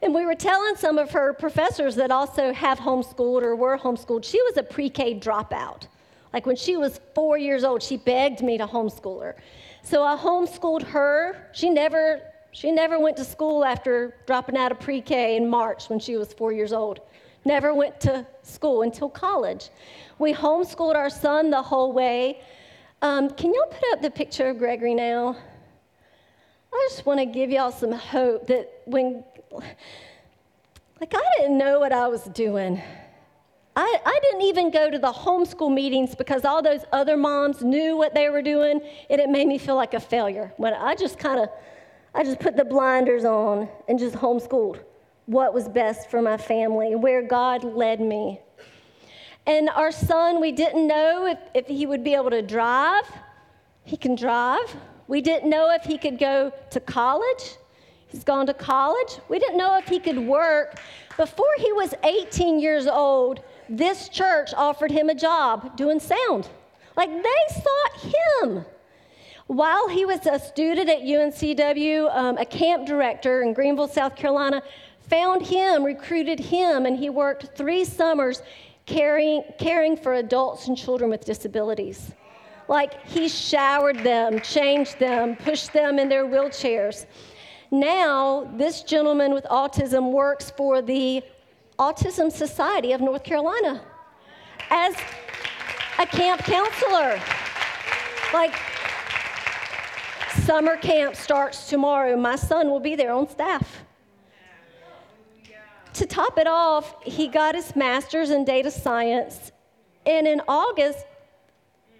And 0.00 0.14
we 0.14 0.24
were 0.24 0.34
telling 0.34 0.76
some 0.76 0.98
of 0.98 1.10
her 1.10 1.32
professors 1.32 1.96
that 1.96 2.10
also 2.10 2.52
have 2.52 2.78
homeschooled 2.78 3.42
or 3.42 3.56
were 3.56 3.76
homeschooled, 3.76 4.24
she 4.24 4.40
was 4.42 4.56
a 4.56 4.62
pre 4.62 4.88
K 4.88 5.18
dropout. 5.18 5.88
Like 6.32 6.46
when 6.46 6.56
she 6.56 6.76
was 6.76 7.00
four 7.14 7.38
years 7.38 7.64
old, 7.64 7.82
she 7.82 7.96
begged 7.96 8.42
me 8.42 8.58
to 8.58 8.66
homeschool 8.66 9.22
her. 9.22 9.36
So 9.82 10.04
I 10.04 10.16
homeschooled 10.16 10.82
her. 10.84 11.48
She 11.52 11.70
never, 11.70 12.20
she 12.52 12.70
never 12.70 12.98
went 12.98 13.16
to 13.16 13.24
school 13.24 13.64
after 13.64 14.14
dropping 14.26 14.56
out 14.56 14.70
of 14.70 14.78
pre 14.78 15.00
K 15.00 15.36
in 15.36 15.48
March 15.48 15.88
when 15.88 15.98
she 15.98 16.16
was 16.16 16.32
four 16.32 16.52
years 16.52 16.72
old. 16.72 17.00
Never 17.44 17.74
went 17.74 18.00
to 18.02 18.26
school 18.42 18.82
until 18.82 19.08
college. 19.08 19.70
We 20.18 20.32
homeschooled 20.32 20.94
our 20.94 21.10
son 21.10 21.50
the 21.50 21.62
whole 21.62 21.92
way. 21.92 22.42
Um, 23.00 23.30
can 23.30 23.54
y'all 23.54 23.66
put 23.66 23.92
up 23.92 24.02
the 24.02 24.10
picture 24.10 24.48
of 24.48 24.58
Gregory 24.58 24.94
now? 24.94 25.36
I 26.72 26.88
just 26.90 27.06
want 27.06 27.20
to 27.20 27.26
give 27.26 27.50
y'all 27.50 27.72
some 27.72 27.92
hope 27.92 28.46
that 28.48 28.82
when 28.84 29.24
like, 29.52 31.14
I 31.14 31.22
didn't 31.38 31.58
know 31.58 31.80
what 31.80 31.92
I 31.92 32.08
was 32.08 32.24
doing. 32.24 32.80
I, 33.76 34.00
I 34.04 34.18
didn't 34.22 34.42
even 34.42 34.70
go 34.70 34.90
to 34.90 34.98
the 34.98 35.12
homeschool 35.12 35.72
meetings 35.72 36.14
because 36.14 36.44
all 36.44 36.62
those 36.62 36.80
other 36.92 37.16
moms 37.16 37.62
knew 37.62 37.96
what 37.96 38.12
they 38.14 38.28
were 38.28 38.42
doing, 38.42 38.80
and 39.08 39.20
it 39.20 39.28
made 39.28 39.46
me 39.46 39.56
feel 39.56 39.76
like 39.76 39.94
a 39.94 40.00
failure. 40.00 40.52
When 40.56 40.74
I 40.74 40.96
just 40.96 41.18
kind 41.18 41.38
of, 41.38 41.48
I 42.14 42.24
just 42.24 42.40
put 42.40 42.56
the 42.56 42.64
blinders 42.64 43.24
on 43.24 43.68
and 43.88 43.98
just 43.98 44.16
homeschooled 44.16 44.80
what 45.26 45.52
was 45.54 45.68
best 45.68 46.10
for 46.10 46.22
my 46.22 46.36
family, 46.36 46.96
where 46.96 47.22
God 47.22 47.62
led 47.62 48.00
me. 48.00 48.40
And 49.46 49.68
our 49.70 49.92
son, 49.92 50.40
we 50.40 50.52
didn't 50.52 50.86
know 50.86 51.26
if, 51.26 51.38
if 51.54 51.66
he 51.68 51.86
would 51.86 52.02
be 52.02 52.14
able 52.14 52.30
to 52.30 52.42
drive. 52.42 53.04
He 53.84 53.96
can 53.96 54.14
drive. 54.14 54.74
We 55.06 55.20
didn't 55.20 55.48
know 55.48 55.70
if 55.70 55.84
he 55.84 55.98
could 55.98 56.18
go 56.18 56.52
to 56.70 56.80
college. 56.80 57.56
He's 58.08 58.24
gone 58.24 58.46
to 58.46 58.54
college. 58.54 59.18
We 59.28 59.38
didn't 59.38 59.58
know 59.58 59.76
if 59.78 59.86
he 59.86 60.00
could 60.00 60.18
work. 60.18 60.78
Before 61.16 61.54
he 61.58 61.72
was 61.72 61.94
18 62.04 62.58
years 62.58 62.86
old, 62.86 63.40
this 63.68 64.08
church 64.08 64.54
offered 64.56 64.90
him 64.90 65.10
a 65.10 65.14
job 65.14 65.76
doing 65.76 66.00
sound. 66.00 66.48
Like 66.96 67.10
they 67.10 67.54
sought 67.54 68.14
him. 68.42 68.64
While 69.46 69.88
he 69.88 70.04
was 70.04 70.26
a 70.26 70.38
student 70.38 70.88
at 70.88 71.00
UNCW, 71.00 72.14
um, 72.14 72.38
a 72.38 72.44
camp 72.44 72.86
director 72.86 73.42
in 73.42 73.54
Greenville, 73.54 73.88
South 73.88 74.14
Carolina, 74.16 74.62
found 75.08 75.46
him, 75.46 75.84
recruited 75.84 76.38
him, 76.38 76.86
and 76.86 76.96
he 76.96 77.08
worked 77.08 77.56
three 77.56 77.84
summers 77.84 78.42
caring, 78.84 79.42
caring 79.58 79.96
for 79.96 80.14
adults 80.14 80.68
and 80.68 80.76
children 80.76 81.10
with 81.10 81.24
disabilities. 81.24 82.12
Like 82.68 83.06
he 83.06 83.28
showered 83.28 83.98
them, 84.00 84.40
changed 84.40 84.98
them, 84.98 85.36
pushed 85.36 85.72
them 85.72 85.98
in 85.98 86.08
their 86.08 86.26
wheelchairs. 86.26 87.06
Now, 87.70 88.50
this 88.56 88.82
gentleman 88.82 89.32
with 89.32 89.44
autism 89.44 90.10
works 90.10 90.50
for 90.50 90.80
the 90.80 91.22
Autism 91.78 92.32
Society 92.32 92.92
of 92.92 93.00
North 93.00 93.22
Carolina 93.22 93.82
as 94.70 94.96
a 95.98 96.06
camp 96.06 96.42
counselor. 96.42 97.20
Like, 98.32 98.54
summer 100.44 100.76
camp 100.76 101.14
starts 101.14 101.68
tomorrow. 101.68 102.16
My 102.16 102.36
son 102.36 102.70
will 102.70 102.80
be 102.80 102.96
there 102.96 103.12
on 103.12 103.28
staff. 103.28 103.84
To 105.94 106.06
top 106.06 106.38
it 106.38 106.46
off, 106.46 107.02
he 107.02 107.28
got 107.28 107.54
his 107.54 107.74
master's 107.76 108.30
in 108.30 108.44
data 108.44 108.70
science, 108.70 109.52
and 110.06 110.26
in 110.26 110.40
August, 110.48 111.04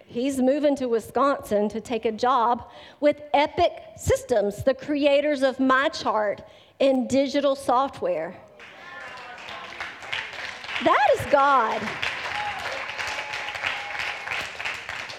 he's 0.09 0.39
moving 0.39 0.75
to 0.75 0.87
Wisconsin 0.87 1.69
to 1.69 1.79
take 1.79 2.05
a 2.05 2.11
job 2.11 2.67
with 2.99 3.21
Epic 3.33 3.71
Systems, 3.95 4.63
the 4.63 4.73
creators 4.73 5.43
of 5.43 5.57
MyChart 5.57 6.39
and 6.79 7.07
digital 7.07 7.55
software. 7.55 8.35
That 10.83 11.07
is 11.15 11.25
God. 11.27 11.81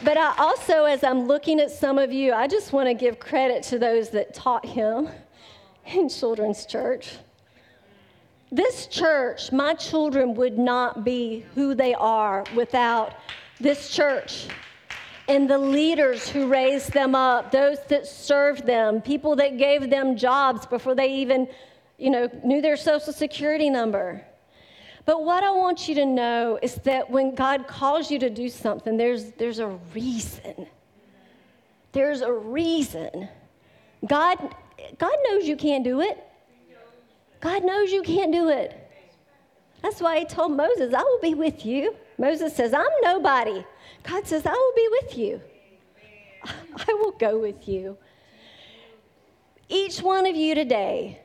But 0.02 0.16
I 0.16 0.34
also, 0.38 0.84
as 0.84 1.04
I'm 1.04 1.26
looking 1.26 1.60
at 1.60 1.70
some 1.70 1.98
of 1.98 2.12
you, 2.12 2.32
I 2.32 2.48
just 2.48 2.72
want 2.72 2.88
to 2.88 2.94
give 2.94 3.20
credit 3.20 3.62
to 3.64 3.78
those 3.78 4.10
that 4.10 4.34
taught 4.34 4.66
him 4.66 5.08
in 5.86 6.08
children's 6.08 6.66
church. 6.66 7.18
This 8.50 8.86
church, 8.86 9.52
my 9.52 9.74
children 9.74 10.34
would 10.34 10.58
not 10.58 11.04
be 11.04 11.44
who 11.54 11.74
they 11.74 11.94
are 11.94 12.44
without 12.56 13.14
this 13.60 13.90
church 13.90 14.48
and 15.30 15.48
the 15.48 15.58
leaders 15.58 16.28
who 16.28 16.48
raised 16.48 16.92
them 16.92 17.14
up, 17.14 17.52
those 17.52 17.78
that 17.86 18.04
served 18.04 18.66
them, 18.66 19.00
people 19.00 19.36
that 19.36 19.58
gave 19.58 19.88
them 19.88 20.16
jobs 20.16 20.66
before 20.66 20.96
they 20.96 21.06
even, 21.06 21.46
you 21.98 22.10
know, 22.10 22.28
knew 22.42 22.60
their 22.60 22.76
social 22.76 23.12
security 23.12 23.70
number. 23.70 24.26
But 25.04 25.24
what 25.24 25.44
I 25.44 25.52
want 25.52 25.88
you 25.88 25.94
to 25.94 26.04
know 26.04 26.58
is 26.60 26.74
that 26.82 27.08
when 27.08 27.36
God 27.36 27.68
calls 27.68 28.10
you 28.10 28.18
to 28.18 28.28
do 28.28 28.48
something, 28.48 28.96
there's, 28.96 29.30
there's 29.32 29.60
a 29.60 29.68
reason. 29.94 30.66
There's 31.92 32.22
a 32.22 32.32
reason. 32.32 33.28
God, 34.04 34.36
God 34.98 35.14
knows 35.28 35.46
you 35.46 35.56
can't 35.56 35.84
do 35.84 36.00
it. 36.00 36.18
God 37.40 37.64
knows 37.64 37.92
you 37.92 38.02
can't 38.02 38.32
do 38.32 38.48
it. 38.48 38.76
That's 39.80 40.00
why 40.00 40.18
he 40.18 40.24
told 40.24 40.56
Moses, 40.56 40.92
I 40.92 41.02
will 41.02 41.20
be 41.20 41.34
with 41.34 41.64
you. 41.64 41.94
Moses 42.20 42.54
says, 42.54 42.74
I'm 42.74 42.84
nobody. 43.02 43.64
God 44.02 44.26
says, 44.26 44.44
I 44.44 44.52
will 44.52 44.72
be 44.76 44.88
with 44.90 45.18
you. 45.18 45.40
I 46.86 46.92
will 46.92 47.12
go 47.12 47.38
with 47.38 47.66
you. 47.66 47.96
Each 49.70 50.02
one 50.02 50.26
of 50.26 50.36
you 50.36 50.54
today, 50.54 51.22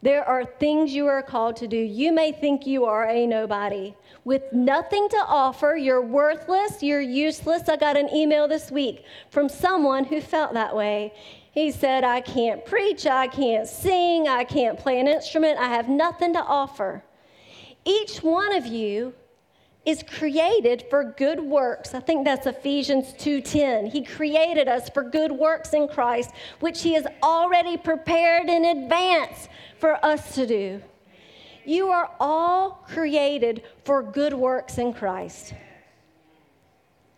there 0.00 0.24
are 0.24 0.44
things 0.44 0.92
you 0.92 1.08
are 1.08 1.22
called 1.22 1.56
to 1.56 1.66
do. 1.66 1.76
You 1.76 2.12
may 2.12 2.30
think 2.30 2.68
you 2.68 2.84
are 2.84 3.08
a 3.08 3.26
nobody. 3.26 3.94
With 4.22 4.44
nothing 4.52 5.08
to 5.08 5.24
offer, 5.26 5.74
you're 5.74 6.00
worthless, 6.00 6.84
you're 6.84 7.00
useless. 7.00 7.68
I 7.68 7.76
got 7.76 7.96
an 7.96 8.08
email 8.14 8.46
this 8.46 8.70
week 8.70 9.04
from 9.30 9.48
someone 9.48 10.04
who 10.04 10.20
felt 10.20 10.54
that 10.54 10.76
way. 10.76 11.14
He 11.50 11.72
said, 11.72 12.04
I 12.04 12.20
can't 12.20 12.64
preach, 12.64 13.06
I 13.06 13.26
can't 13.26 13.66
sing, 13.66 14.28
I 14.28 14.44
can't 14.44 14.78
play 14.78 15.00
an 15.00 15.08
instrument, 15.08 15.58
I 15.58 15.66
have 15.66 15.88
nothing 15.88 16.32
to 16.34 16.44
offer. 16.44 17.02
Each 17.84 18.22
one 18.22 18.54
of 18.54 18.66
you 18.66 19.14
is 19.84 20.02
created 20.02 20.84
for 20.88 21.02
good 21.02 21.40
works. 21.40 21.94
I 21.94 22.00
think 22.00 22.24
that's 22.24 22.46
Ephesians 22.46 23.12
2:10. 23.14 23.86
He 23.86 24.02
created 24.02 24.68
us 24.68 24.88
for 24.88 25.02
good 25.02 25.32
works 25.32 25.74
in 25.74 25.88
Christ, 25.88 26.30
which 26.60 26.82
he 26.82 26.94
has 26.94 27.06
already 27.22 27.76
prepared 27.76 28.48
in 28.48 28.64
advance 28.64 29.48
for 29.78 30.04
us 30.04 30.34
to 30.36 30.46
do. 30.46 30.80
You 31.64 31.88
are 31.88 32.10
all 32.20 32.84
created 32.88 33.62
for 33.84 34.02
good 34.02 34.34
works 34.34 34.78
in 34.78 34.92
Christ. 34.92 35.54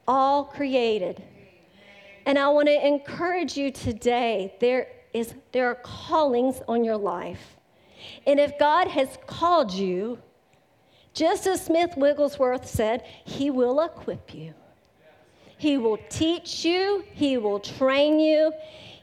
All 0.09 0.45
created. 0.45 1.23
And 2.27 2.39
I 2.39 2.49
want 2.49 2.69
to 2.69 2.87
encourage 2.87 3.57
you 3.57 3.71
today, 3.71 4.55
there 4.61 4.89
is 5.13 5.35
there 5.53 5.69
are 5.69 5.77
callings 5.77 6.63
on 6.67 6.83
your 6.83 6.97
life. 6.97 7.57
And 8.27 8.41
if 8.41 8.59
God 8.59 8.89
has 8.89 9.19
called 9.27 9.73
you, 9.73 10.19
just 11.15 11.47
as 11.47 11.65
Smith 11.65 11.97
Wigglesworth 11.97 12.69
said, 12.69 13.05
He 13.25 13.51
will 13.51 13.81
equip 13.81 14.35
you. 14.35 14.53
He 15.57 15.79
will 15.79 15.99
teach 16.09 16.65
you, 16.65 17.05
He 17.15 17.39
will 17.39 17.61
train 17.61 18.19
you, 18.19 18.53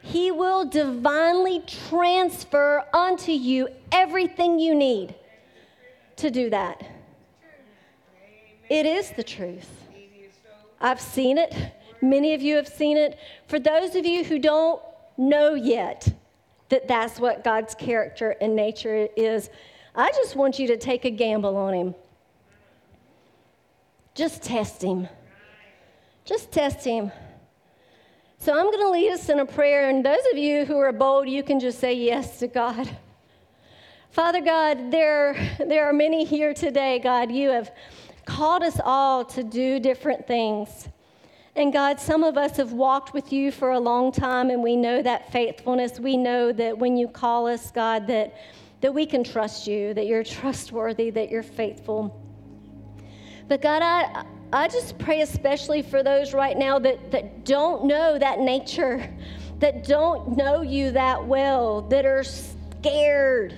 He 0.01 0.29
will 0.29 0.65
divinely 0.65 1.63
transfer 1.89 2.83
unto 2.93 3.31
you 3.31 3.69
everything 3.91 4.59
you 4.59 4.75
need 4.75 5.15
to 6.17 6.29
do 6.29 6.49
that. 6.49 6.83
It 8.69 8.85
is 8.85 9.11
the 9.11 9.23
truth. 9.23 9.69
I've 10.79 11.01
seen 11.01 11.37
it. 11.37 11.53
Many 12.01 12.33
of 12.33 12.41
you 12.41 12.55
have 12.55 12.67
seen 12.67 12.97
it. 12.97 13.17
For 13.47 13.59
those 13.59 13.95
of 13.95 14.05
you 14.05 14.23
who 14.23 14.39
don't 14.39 14.81
know 15.17 15.53
yet 15.53 16.11
that 16.69 16.87
that's 16.87 17.19
what 17.19 17.43
God's 17.43 17.75
character 17.75 18.35
and 18.41 18.55
nature 18.55 19.07
is, 19.15 19.49
I 19.95 20.09
just 20.11 20.35
want 20.35 20.57
you 20.57 20.67
to 20.67 20.77
take 20.77 21.05
a 21.05 21.09
gamble 21.09 21.57
on 21.57 21.73
Him. 21.73 21.95
Just 24.15 24.41
test 24.41 24.81
Him. 24.81 25.07
Just 26.23 26.51
test 26.51 26.85
Him. 26.85 27.11
So 28.37 28.53
I'm 28.53 28.65
going 28.65 28.79
to 28.79 28.89
lead 28.89 29.11
us 29.11 29.29
in 29.29 29.39
a 29.39 29.45
prayer, 29.45 29.89
and 29.89 30.03
those 30.03 30.21
of 30.31 30.37
you 30.37 30.65
who 30.65 30.77
are 30.77 30.91
bold, 30.91 31.29
you 31.29 31.43
can 31.43 31.59
just 31.59 31.79
say 31.79 31.93
yes 31.93 32.39
to 32.39 32.47
God. 32.47 32.89
Father 34.11 34.41
God, 34.41 34.91
there, 34.91 35.35
there 35.59 35.85
are 35.85 35.93
many 35.93 36.25
here 36.25 36.53
today, 36.53 36.99
God. 36.99 37.31
You 37.31 37.49
have 37.49 37.71
called 38.25 38.63
us 38.63 38.79
all 38.83 39.23
to 39.25 39.43
do 39.43 39.79
different 39.79 40.27
things. 40.27 40.89
And 41.55 41.71
God, 41.73 41.99
some 41.99 42.23
of 42.23 42.37
us 42.37 42.57
have 42.57 42.71
walked 42.71 43.13
with 43.13 43.31
you 43.31 43.51
for 43.51 43.71
a 43.71 43.79
long 43.79 44.11
time, 44.11 44.49
and 44.49 44.63
we 44.63 44.75
know 44.75 45.01
that 45.01 45.31
faithfulness. 45.31 45.99
We 45.99 46.17
know 46.17 46.51
that 46.53 46.77
when 46.77 46.97
you 46.97 47.07
call 47.09 47.47
us, 47.47 47.71
God, 47.71 48.07
that, 48.07 48.33
that 48.81 48.93
we 48.93 49.05
can 49.05 49.23
trust 49.23 49.67
you, 49.67 49.93
that 49.93 50.07
you're 50.07 50.23
trustworthy, 50.23 51.09
that 51.11 51.29
you're 51.29 51.43
faithful. 51.43 52.19
But 53.47 53.61
God, 53.61 53.81
I, 53.83 54.25
I 54.51 54.67
just 54.67 54.97
pray 54.97 55.21
especially 55.21 55.81
for 55.81 56.03
those 56.03 56.33
right 56.33 56.57
now 56.57 56.79
that, 56.79 57.11
that 57.11 57.45
don't 57.45 57.85
know 57.85 58.17
that 58.17 58.39
nature, 58.39 59.07
that 59.59 59.85
don't 59.85 60.35
know 60.35 60.61
you 60.61 60.91
that 60.91 61.25
well, 61.25 61.81
that 61.83 62.05
are 62.05 62.23
scared 62.23 63.57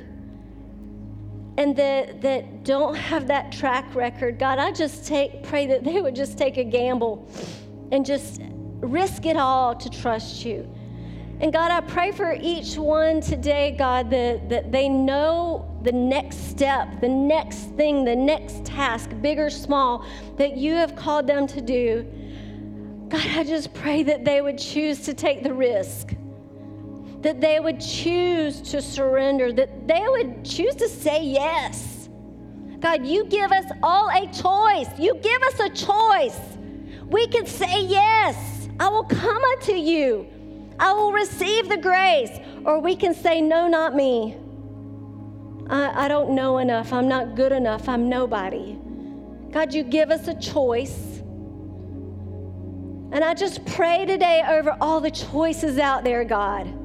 and 1.58 1.76
that, 1.76 2.22
that 2.22 2.64
don't 2.64 2.96
have 2.96 3.28
that 3.28 3.52
track 3.52 3.94
record, 3.96 4.40
God, 4.40 4.58
I 4.60 4.72
just 4.72 5.06
take, 5.06 5.44
pray 5.44 5.68
that 5.68 5.84
they 5.84 6.02
would 6.02 6.16
just 6.16 6.38
take 6.38 6.58
a 6.58 6.64
gamble 6.64 7.28
and 7.92 8.06
just 8.06 8.42
risk 8.80 9.26
it 9.26 9.38
all 9.38 9.76
to 9.76 9.90
trust 9.90 10.44
you. 10.44 10.68
And 11.44 11.52
God, 11.52 11.72
I 11.72 11.82
pray 11.82 12.14
for 12.14 12.38
each 12.41 12.78
one 12.78 13.20
today, 13.20 13.76
God, 13.78 14.10
that, 14.12 14.48
that 14.48 14.72
they 14.72 14.88
know 14.88 15.70
the 15.84 15.91
next 15.91 16.50
step, 16.50 17.02
the 17.02 17.10
next 17.10 17.58
thing, 17.76 18.06
the 18.06 18.16
next 18.16 18.64
task, 18.64 19.10
big 19.22 19.39
or 19.39 19.50
small, 19.50 20.06
that 20.38 20.56
you 20.56 20.74
have 20.74 20.96
called 20.96 21.28
them 21.28 21.46
to 21.48 21.60
do. 21.60 22.08
God, 23.10 23.28
I 23.36 23.44
just 23.44 23.74
pray 23.74 24.04
that 24.04 24.24
they 24.24 24.41
would 24.41 24.58
choose 24.58 25.02
to 25.02 25.14
take 25.14 25.44
the 25.44 25.54
risk 25.54 26.16
that 27.24 27.39
they 27.39 27.60
would 27.60 27.80
choose 27.80 28.60
to 28.60 28.82
surrender, 28.82 29.54
that 29.54 29.88
they 29.88 30.06
would 30.10 30.44
choose 30.44 30.76
to 30.76 30.89
say 30.89 31.24
yes. 31.24 32.10
God, 32.82 33.06
you 33.06 33.24
give 33.26 33.52
us 33.52 33.66
all 33.82 34.10
a 34.10 34.28
choice. 34.34 34.89
You 35.00 35.16
give 35.16 35.41
us 35.44 35.60
a 35.62 35.70
choice. 35.70 36.39
We 37.08 37.28
can 37.28 37.46
say 37.46 37.84
yes. 37.86 38.68
I 38.78 38.89
will 38.89 39.06
come 39.06 39.41
unto 39.41 39.72
you. 39.72 40.28
I 40.80 40.94
will 40.94 41.12
receive 41.12 41.70
the 41.70 41.78
grace. 41.78 42.32
Or 42.66 42.80
we 42.80 42.96
can 42.96 43.14
say, 43.14 43.42
no, 43.42 43.68
not 43.68 43.96
me. 43.96 44.38
I, 45.70 46.06
I 46.06 46.08
don't 46.08 46.32
know 46.32 46.58
enough. 46.58 46.94
I'm 46.94 47.08
not 47.08 47.36
good 47.36 47.52
enough. 47.52 47.88
I'm 47.90 48.10
nobody. 48.10 48.78
God, 49.52 49.74
you 49.74 49.84
give 49.84 50.12
us 50.12 50.28
a 50.28 50.34
choice. 50.36 51.20
And 53.12 53.24
I 53.24 53.34
just 53.34 53.66
pray 53.66 54.06
today 54.06 54.44
over 54.48 54.76
all 54.82 55.00
the 55.00 55.12
choices 55.12 55.78
out 55.78 56.04
there, 56.04 56.24
God 56.24 56.80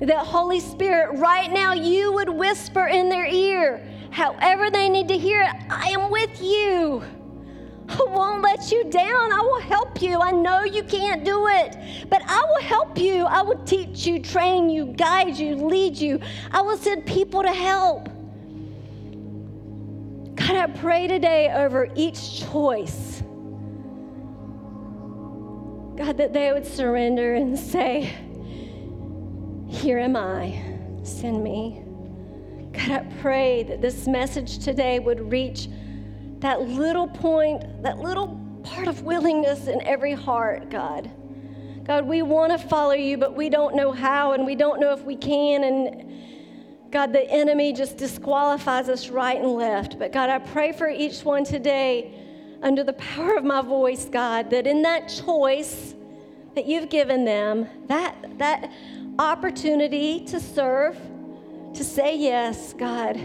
that 0.00 0.26
Holy 0.26 0.60
Spirit, 0.60 1.18
right 1.18 1.50
now, 1.50 1.72
you 1.72 2.12
would 2.12 2.28
whisper 2.28 2.86
in 2.86 3.08
their 3.08 3.26
ear, 3.26 3.84
however 4.10 4.70
they 4.70 4.88
need 4.88 5.08
to 5.08 5.18
hear 5.18 5.42
it, 5.42 5.54
I 5.70 5.90
am 5.90 6.10
with 6.10 6.40
you. 6.40 7.02
I 7.88 8.04
won't 8.08 8.42
let 8.42 8.70
you 8.70 8.84
down. 8.84 9.32
I 9.32 9.40
will 9.40 9.60
help 9.60 10.02
you. 10.02 10.20
I 10.20 10.30
know 10.30 10.64
you 10.64 10.82
can't 10.82 11.24
do 11.24 11.46
it, 11.48 11.76
but 12.10 12.22
I 12.26 12.44
will 12.48 12.62
help 12.62 12.98
you. 12.98 13.24
I 13.24 13.42
will 13.42 13.58
teach 13.64 14.06
you, 14.06 14.20
train 14.20 14.68
you, 14.68 14.86
guide 14.86 15.36
you, 15.36 15.56
lead 15.56 15.96
you. 15.96 16.20
I 16.52 16.60
will 16.60 16.76
send 16.76 17.06
people 17.06 17.42
to 17.42 17.52
help. 17.52 18.08
God, 20.36 20.56
I 20.56 20.66
pray 20.66 21.06
today 21.06 21.50
over 21.52 21.88
each 21.94 22.40
choice. 22.40 23.22
God, 25.96 26.16
that 26.18 26.32
they 26.32 26.52
would 26.52 26.66
surrender 26.66 27.34
and 27.34 27.58
say, 27.58 28.12
here 29.66 29.98
am 29.98 30.14
I, 30.14 30.62
send 31.02 31.42
me. 31.42 31.82
God, 32.72 32.90
I 32.90 32.98
pray 33.20 33.64
that 33.64 33.80
this 33.80 34.06
message 34.06 34.58
today 34.58 34.98
would 35.00 35.32
reach 35.32 35.68
that 36.40 36.62
little 36.62 37.08
point, 37.08 37.82
that 37.82 37.98
little 37.98 38.40
part 38.62 38.88
of 38.88 39.02
willingness 39.02 39.66
in 39.66 39.80
every 39.82 40.12
heart, 40.12 40.70
God. 40.70 41.10
God, 41.84 42.04
we 42.06 42.22
want 42.22 42.52
to 42.52 42.58
follow 42.58 42.92
you, 42.92 43.16
but 43.16 43.34
we 43.34 43.48
don't 43.48 43.74
know 43.74 43.92
how 43.92 44.32
and 44.32 44.44
we 44.44 44.54
don't 44.54 44.78
know 44.78 44.92
if 44.92 45.02
we 45.04 45.16
can. 45.16 45.64
And 45.64 46.90
God, 46.92 47.12
the 47.12 47.28
enemy 47.30 47.72
just 47.72 47.96
disqualifies 47.96 48.88
us 48.88 49.08
right 49.08 49.40
and 49.40 49.52
left. 49.52 49.98
But 49.98 50.12
God, 50.12 50.28
I 50.28 50.38
pray 50.38 50.72
for 50.72 50.88
each 50.88 51.24
one 51.24 51.44
today 51.44 52.12
under 52.62 52.84
the 52.84 52.92
power 52.94 53.36
of 53.36 53.44
my 53.44 53.62
voice, 53.62 54.04
God, 54.04 54.50
that 54.50 54.66
in 54.66 54.82
that 54.82 55.08
choice 55.08 55.94
that 56.54 56.66
you've 56.66 56.90
given 56.90 57.24
them, 57.24 57.66
that, 57.86 58.38
that 58.38 58.70
opportunity 59.18 60.24
to 60.26 60.40
serve, 60.40 60.98
to 61.74 61.84
say 61.84 62.16
yes, 62.16 62.74
God, 62.74 63.16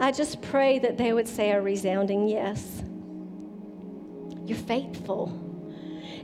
I 0.00 0.12
just 0.12 0.40
pray 0.40 0.78
that 0.78 0.96
they 0.96 1.12
would 1.12 1.28
say 1.28 1.50
a 1.50 1.60
resounding 1.60 2.26
yes. 2.26 2.82
You're 4.46 4.56
faithful. 4.56 5.28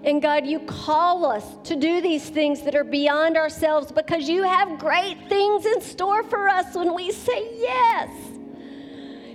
And 0.03 0.23
God, 0.23 0.47
you 0.47 0.61
call 0.61 1.27
us 1.27 1.45
to 1.65 1.77
do 1.77 2.01
these 2.01 2.27
things 2.31 2.63
that 2.63 2.75
are 2.75 2.85
beyond 2.85 3.37
ourselves 3.37 3.93
because 3.93 4.31
you 4.31 4.45
have 4.45 4.79
great 4.79 5.19
things 5.29 5.67
in 5.67 5.83
store 5.83 6.23
for 6.23 6.49
us 6.49 6.75
when 6.75 6.95
we 6.95 7.13
say 7.13 7.55
yes. 7.59 8.11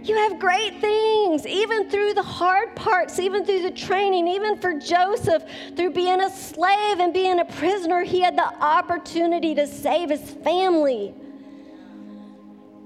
You 0.04 0.16
have 0.16 0.40
great 0.40 0.82
things, 0.82 1.46
even 1.46 1.88
through 1.88 2.16
the 2.16 2.24
hard 2.24 2.76
parts, 2.76 3.20
even 3.20 3.46
through 3.46 3.62
the 3.62 3.72
training, 3.72 4.28
even 4.28 4.58
for 4.58 4.74
Joseph, 4.74 5.44
through 5.76 5.92
being 5.92 6.20
a 6.20 6.32
slave 6.32 7.00
and 7.00 7.14
being 7.14 7.40
a 7.40 7.46
prisoner, 7.46 8.02
he 8.02 8.22
had 8.22 8.36
the 8.36 8.56
opportunity 8.64 9.54
to 9.54 9.68
save 9.68 10.10
his 10.10 10.32
family. 10.32 11.14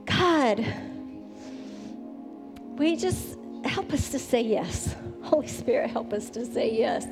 God, 0.06 0.66
we 2.78 2.98
just 2.98 3.38
help 3.64 3.94
us 3.94 4.10
to 4.10 4.20
say 4.20 4.42
yes. 4.42 4.96
Holy 5.24 5.48
Spirit, 5.48 5.90
help 5.90 6.14
us 6.14 6.30
to 6.32 6.46
say 6.46 6.78
yes. 6.78 7.08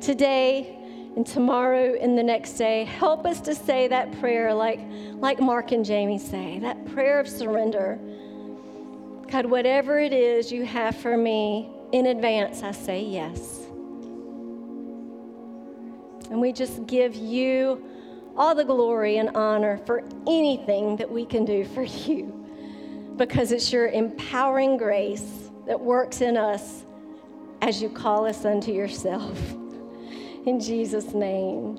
Today 0.00 0.76
and 1.16 1.26
tomorrow 1.26 1.96
and 2.00 2.16
the 2.16 2.22
next 2.22 2.52
day, 2.52 2.84
help 2.84 3.26
us 3.26 3.40
to 3.42 3.54
say 3.54 3.88
that 3.88 4.18
prayer 4.20 4.54
like, 4.54 4.80
like 5.16 5.40
Mark 5.40 5.72
and 5.72 5.84
Jamie 5.84 6.18
say, 6.18 6.60
that 6.60 6.86
prayer 6.94 7.18
of 7.18 7.28
surrender. 7.28 7.98
God, 9.30 9.46
whatever 9.46 9.98
it 9.98 10.12
is 10.12 10.50
you 10.50 10.64
have 10.64 10.96
for 10.96 11.16
me 11.16 11.68
in 11.92 12.06
advance, 12.06 12.62
I 12.62 12.70
say 12.70 13.02
yes. 13.02 13.58
And 16.30 16.40
we 16.40 16.52
just 16.52 16.86
give 16.86 17.16
you 17.16 17.84
all 18.36 18.54
the 18.54 18.64
glory 18.64 19.16
and 19.18 19.30
honor 19.30 19.78
for 19.78 20.04
anything 20.28 20.96
that 20.96 21.10
we 21.10 21.26
can 21.26 21.44
do 21.44 21.64
for 21.64 21.82
you 22.06 22.39
because 23.20 23.52
it's 23.52 23.70
your 23.70 23.88
empowering 23.88 24.78
grace 24.78 25.50
that 25.66 25.78
works 25.78 26.22
in 26.22 26.38
us 26.38 26.84
as 27.60 27.82
you 27.82 27.90
call 27.90 28.24
us 28.24 28.46
unto 28.46 28.72
yourself. 28.72 29.38
In 30.46 30.58
Jesus' 30.58 31.12
name. 31.12 31.78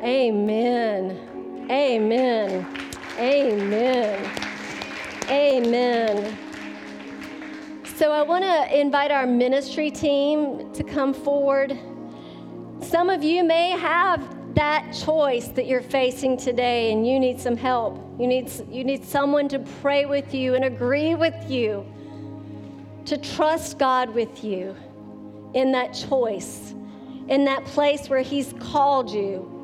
Amen. 0.00 1.66
Amen. 1.68 2.64
Amen. 3.18 4.30
Amen. 5.28 6.38
So 7.96 8.12
I 8.12 8.22
want 8.22 8.44
to 8.44 8.78
invite 8.80 9.10
our 9.10 9.26
ministry 9.26 9.90
team 9.90 10.72
to 10.72 10.84
come 10.84 11.12
forward. 11.12 11.76
Some 12.80 13.10
of 13.10 13.24
you 13.24 13.42
may 13.42 13.70
have 13.70 14.37
that 14.58 14.92
choice 14.92 15.46
that 15.46 15.66
you're 15.68 15.80
facing 15.80 16.36
today 16.36 16.90
and 16.90 17.06
you 17.06 17.20
need 17.20 17.38
some 17.38 17.56
help. 17.56 17.96
You 18.18 18.26
need, 18.26 18.50
you 18.68 18.82
need 18.82 19.04
someone 19.04 19.48
to 19.50 19.60
pray 19.80 20.04
with 20.04 20.34
you 20.34 20.56
and 20.56 20.64
agree 20.64 21.14
with 21.14 21.48
you, 21.48 21.86
to 23.04 23.16
trust 23.18 23.78
God 23.78 24.12
with 24.12 24.42
you 24.42 24.74
in 25.54 25.70
that 25.72 25.92
choice, 25.92 26.74
in 27.28 27.44
that 27.44 27.64
place 27.66 28.10
where 28.10 28.20
He's 28.20 28.52
called 28.58 29.10
you 29.10 29.54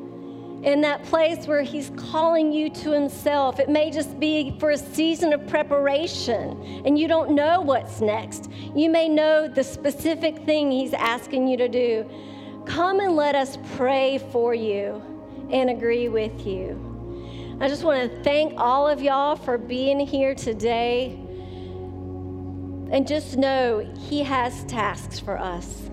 in 0.63 0.81
that 0.81 1.03
place 1.03 1.45
where 1.45 1.61
He's 1.61 1.91
calling 1.95 2.51
you 2.51 2.71
to 2.71 2.91
Himself. 2.91 3.59
It 3.59 3.69
may 3.69 3.91
just 3.91 4.19
be 4.19 4.57
for 4.59 4.71
a 4.71 4.77
season 4.77 5.31
of 5.31 5.45
preparation 5.45 6.81
and 6.85 6.97
you 6.97 7.07
don't 7.07 7.31
know 7.31 7.61
what's 7.61 8.01
next. 8.01 8.49
You 8.73 8.89
may 8.89 9.07
know 9.07 9.47
the 9.47 9.63
specific 9.63 10.43
thing 10.45 10.71
He's 10.71 10.93
asking 10.93 11.47
you 11.49 11.57
to 11.57 11.67
do. 11.67 12.09
Come 12.65 12.99
and 12.99 13.15
let 13.15 13.35
us 13.35 13.57
pray 13.75 14.17
for 14.31 14.53
you 14.53 15.01
and 15.51 15.69
agree 15.69 16.09
with 16.09 16.45
you. 16.45 17.57
I 17.61 17.67
just 17.67 17.83
want 17.83 18.11
to 18.11 18.23
thank 18.23 18.59
all 18.59 18.87
of 18.87 19.01
y'all 19.01 19.35
for 19.35 19.57
being 19.57 19.99
here 19.99 20.35
today. 20.35 21.19
And 22.91 23.07
just 23.07 23.37
know 23.37 23.79
He 24.09 24.23
has 24.23 24.63
tasks 24.65 25.19
for 25.19 25.37
us. 25.37 25.89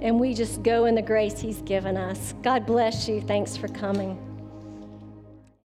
And 0.00 0.18
we 0.18 0.34
just 0.34 0.62
go 0.62 0.86
in 0.86 0.94
the 0.94 1.02
grace 1.02 1.40
He's 1.40 1.60
given 1.62 1.96
us. 1.96 2.34
God 2.42 2.64
bless 2.64 3.08
you. 3.08 3.20
Thanks 3.20 3.56
for 3.56 3.68
coming. 3.68 4.29